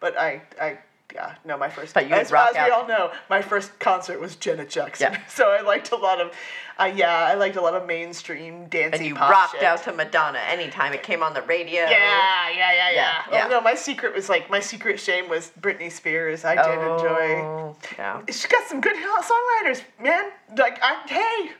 But 0.00 0.16
I, 0.16 0.42
I. 0.60 0.78
Yeah, 1.14 1.34
no, 1.44 1.56
my 1.56 1.68
first. 1.68 1.94
But 1.94 2.08
you 2.08 2.14
as, 2.14 2.30
rock 2.30 2.50
as 2.50 2.56
out- 2.56 2.66
we 2.66 2.70
all 2.72 2.86
know, 2.86 3.12
my 3.30 3.40
first 3.40 3.78
concert 3.78 4.20
was 4.20 4.36
Janet 4.36 4.68
Jackson. 4.68 5.12
Yeah. 5.12 5.20
So 5.28 5.50
I 5.50 5.60
liked 5.60 5.92
a 5.92 5.96
lot 5.96 6.20
of, 6.20 6.32
uh, 6.78 6.92
yeah, 6.94 7.12
I 7.14 7.34
liked 7.34 7.56
a 7.56 7.60
lot 7.60 7.74
of 7.74 7.86
mainstream 7.86 8.66
dancing 8.68 9.00
and 9.00 9.06
you 9.06 9.14
rocked 9.14 9.52
shit. 9.54 9.62
out 9.62 9.82
to 9.84 9.92
Madonna 9.92 10.38
anytime 10.48 10.92
it 10.92 11.02
came 11.02 11.22
on 11.22 11.32
the 11.34 11.42
radio. 11.42 11.82
Yeah, 11.82 11.88
yeah, 11.90 12.50
yeah, 12.50 12.72
yeah. 12.72 12.90
Yeah, 12.90 13.22
yeah. 13.30 13.44
Oh 13.46 13.50
no, 13.50 13.60
my 13.60 13.74
secret 13.74 14.14
was 14.14 14.28
like 14.28 14.50
my 14.50 14.60
secret 14.60 14.98
shame 14.98 15.28
was 15.28 15.52
Britney 15.60 15.90
Spears. 15.92 16.44
I 16.44 16.54
did 16.56 16.78
enjoy. 16.78 17.42
Oh, 17.42 17.76
Yeah. 17.98 18.22
She 18.30 18.48
got 18.48 18.66
some 18.66 18.80
good 18.80 18.96
songwriters, 18.96 19.82
man. 20.02 20.30
Like 20.56 20.78
I, 20.82 21.02
hey, 21.06 21.52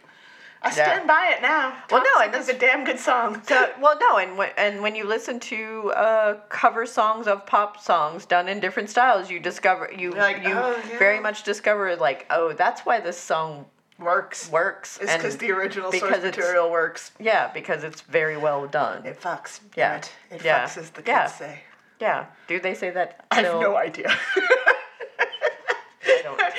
I 0.62 0.69
Yeah. 0.69 0.73
stand 0.73 1.07
by 1.07 1.33
it 1.37 1.43
now. 1.43 1.74
Well, 1.91 2.03
no, 2.03 2.23
and 2.23 2.35
is 2.35 2.49
a 2.49 2.55
damn 2.55 2.85
good 2.85 2.99
song. 2.99 3.43
So, 3.47 3.70
well, 3.81 3.97
no, 4.01 4.19
and 4.19 4.37
when, 4.37 4.51
and 4.57 4.83
when 4.83 4.95
you 4.95 5.05
listen 5.05 5.39
to 5.41 5.93
uh, 5.93 6.35
cover 6.49 6.87
songs 6.87 7.27
of 7.27 7.47
pop 7.47 7.81
songs 7.81 8.27
done 8.27 8.49
in 8.49 8.61
different 8.61 8.91
styles, 8.91 9.31
you 9.31 9.39
discover 9.39 9.91
you 9.97 10.12
Like, 10.12 10.43
you 10.43 10.55
oh, 10.55 10.77
yeah. 10.91 10.99
very 10.99 11.20
much 11.20 11.43
discover 11.43 11.95
like, 11.97 12.27
oh, 12.31 12.53
that's 12.53 12.83
why 12.83 13.01
this 13.01 13.19
song 13.19 13.66
works. 13.99 14.51
Works. 14.51 14.99
It's 15.01 15.15
because 15.15 15.37
the 15.37 15.53
original 15.53 15.91
because 15.91 16.23
material 16.23 16.70
works. 16.70 17.12
Yeah, 17.20 17.51
because 17.53 17.85
it's 17.85 18.01
very 18.03 18.37
well 18.37 18.66
done. 18.66 19.07
It 19.07 19.20
fucks. 19.20 19.61
Yeah. 19.77 19.97
It, 19.97 20.12
it 20.31 20.45
yeah. 20.45 20.65
fucks, 20.65 20.78
as 20.78 20.91
the 20.91 21.03
kids 21.03 21.09
yeah. 21.09 21.27
say. 21.27 21.61
Yeah. 22.01 22.27
Do 22.49 22.61
they 22.61 22.74
say 22.74 22.91
that? 22.91 23.24
I 23.31 23.43
have 23.43 23.61
no 23.61 23.77
idea. 23.77 24.15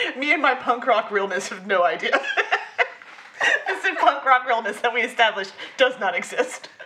Me 0.18 0.34
and 0.34 0.42
my 0.42 0.56
punk 0.56 0.86
rock 0.86 1.12
realness 1.12 1.50
have 1.50 1.68
no 1.68 1.84
idea. 1.84 2.20
This 4.28 4.34
is 4.34 4.40
punk 4.40 4.44
rock 4.44 4.48
realness 4.48 4.82
that 4.82 4.94
we 4.94 5.02
established 5.02 5.54
does 5.78 6.00
not 6.00 6.16
exist. 6.16 6.70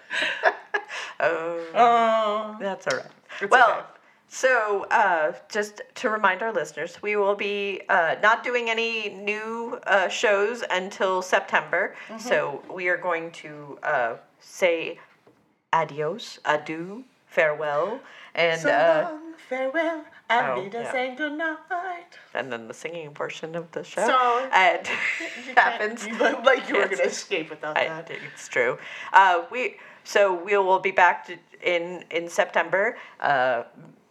Oh. 1.24 1.64
Oh. 1.76 2.58
That's 2.60 2.88
all 2.88 2.98
right. 2.98 3.06
It's 3.42 3.52
well, 3.52 3.72
okay. 3.72 3.82
so 4.28 4.88
uh, 4.90 5.34
just 5.50 5.84
to 5.96 6.10
remind 6.10 6.42
our 6.42 6.52
listeners, 6.52 7.00
we 7.04 7.16
will 7.16 7.36
be 7.36 7.84
uh, 7.90 8.16
not 8.24 8.44
doing 8.44 8.72
any 8.72 9.10
new 9.10 9.80
uh, 9.86 10.08
shows 10.10 10.64
until 10.72 11.22
September. 11.22 11.96
Mm-hmm. 12.10 12.18
So 12.18 12.64
we 12.74 12.90
are 12.90 12.98
going 12.98 13.32
to 13.34 13.78
uh, 13.84 14.16
say 14.40 15.00
adios, 15.72 16.40
adieu, 16.44 17.04
farewell, 17.28 18.00
and 18.34 18.60
so 18.60 18.70
uh, 18.70 19.10
long, 19.12 19.34
farewell. 19.48 20.04
I 20.32 20.52
oh, 20.52 20.70
to 20.70 20.78
yeah. 20.78 20.92
say 20.92 21.16
goodnight. 21.16 21.58
and 22.34 22.52
then 22.52 22.68
the 22.68 22.74
singing 22.74 23.12
portion 23.12 23.56
of 23.56 23.72
the 23.72 23.84
show. 23.84 24.06
So- 24.08 24.50
and 24.54 24.88
happens. 25.56 26.06
You 26.08 26.18
look 26.18 26.44
like 26.46 26.70
you 26.70 26.78
were 26.78 26.88
gonna 26.88 27.04
escape 27.04 27.50
without 27.50 27.78
I, 27.78 27.88
that. 27.88 28.10
it's 28.34 28.48
true. 28.48 28.78
Uh, 29.14 29.44
we 29.52 29.78
so 30.04 30.34
we 30.34 30.58
will 30.58 30.80
be 30.80 30.92
back 30.92 31.28
to, 31.28 31.38
in 31.64 32.04
in 32.10 32.28
September. 32.30 32.98
Uh, 33.20 33.64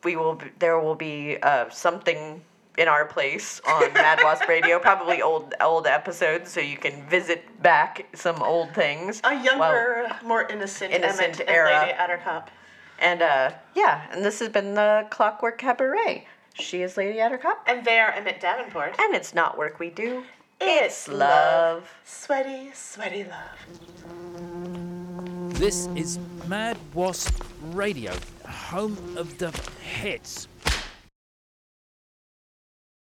we 0.05 0.17
will 0.17 0.35
be, 0.35 0.47
there 0.59 0.79
will 0.79 0.95
be 0.95 1.37
uh, 1.43 1.69
something 1.71 2.43
in 2.79 2.89
our 2.89 3.05
place 3.05 3.61
on 3.69 3.93
Mad 3.95 4.21
Wasp 4.23 4.49
Radio, 4.49 4.79
probably 4.79 5.23
old 5.23 5.55
old 5.61 5.87
episodes, 5.87 6.51
so 6.51 6.61
you 6.61 6.77
can 6.77 7.07
visit 7.09 7.63
back 7.63 8.07
some 8.15 8.43
old 8.43 8.75
things. 8.75 9.21
A 9.25 9.43
younger, 9.43 10.11
more 10.25 10.47
innocent, 10.49 10.93
innocent 10.93 11.41
Emmett 11.41 11.49
era. 11.49 11.71
and 11.71 11.87
Lady 11.89 11.99
Attercop. 11.99 12.47
And 13.01 13.23
uh, 13.23 13.53
yeah, 13.75 14.07
and 14.13 14.23
this 14.25 14.39
has 14.41 14.51
been 14.51 14.75
the 14.75 15.07
Clockwork 15.11 15.57
Cabaret. 15.59 16.27
She 16.55 16.83
is 16.83 16.97
Lady 16.99 17.19
Attercop. 17.19 17.57
And 17.67 17.85
they 17.85 17.99
are 17.99 18.13
Emmett 18.13 18.41
Davenport. 18.41 18.95
And 19.01 19.15
it's 19.15 19.35
not 19.35 19.57
work 19.57 19.79
we 19.79 19.89
do, 19.89 20.23
It's 20.61 21.09
love. 21.09 21.91
Sweaty, 22.05 22.71
sweaty 22.75 23.25
love. 23.25 23.59
This 25.55 25.89
is 25.97 26.19
Mad 26.47 26.77
Wasp 26.93 27.43
Radio, 27.73 28.13
home 28.47 28.97
of 29.17 29.39
the 29.39 29.51
hits. 29.83 30.49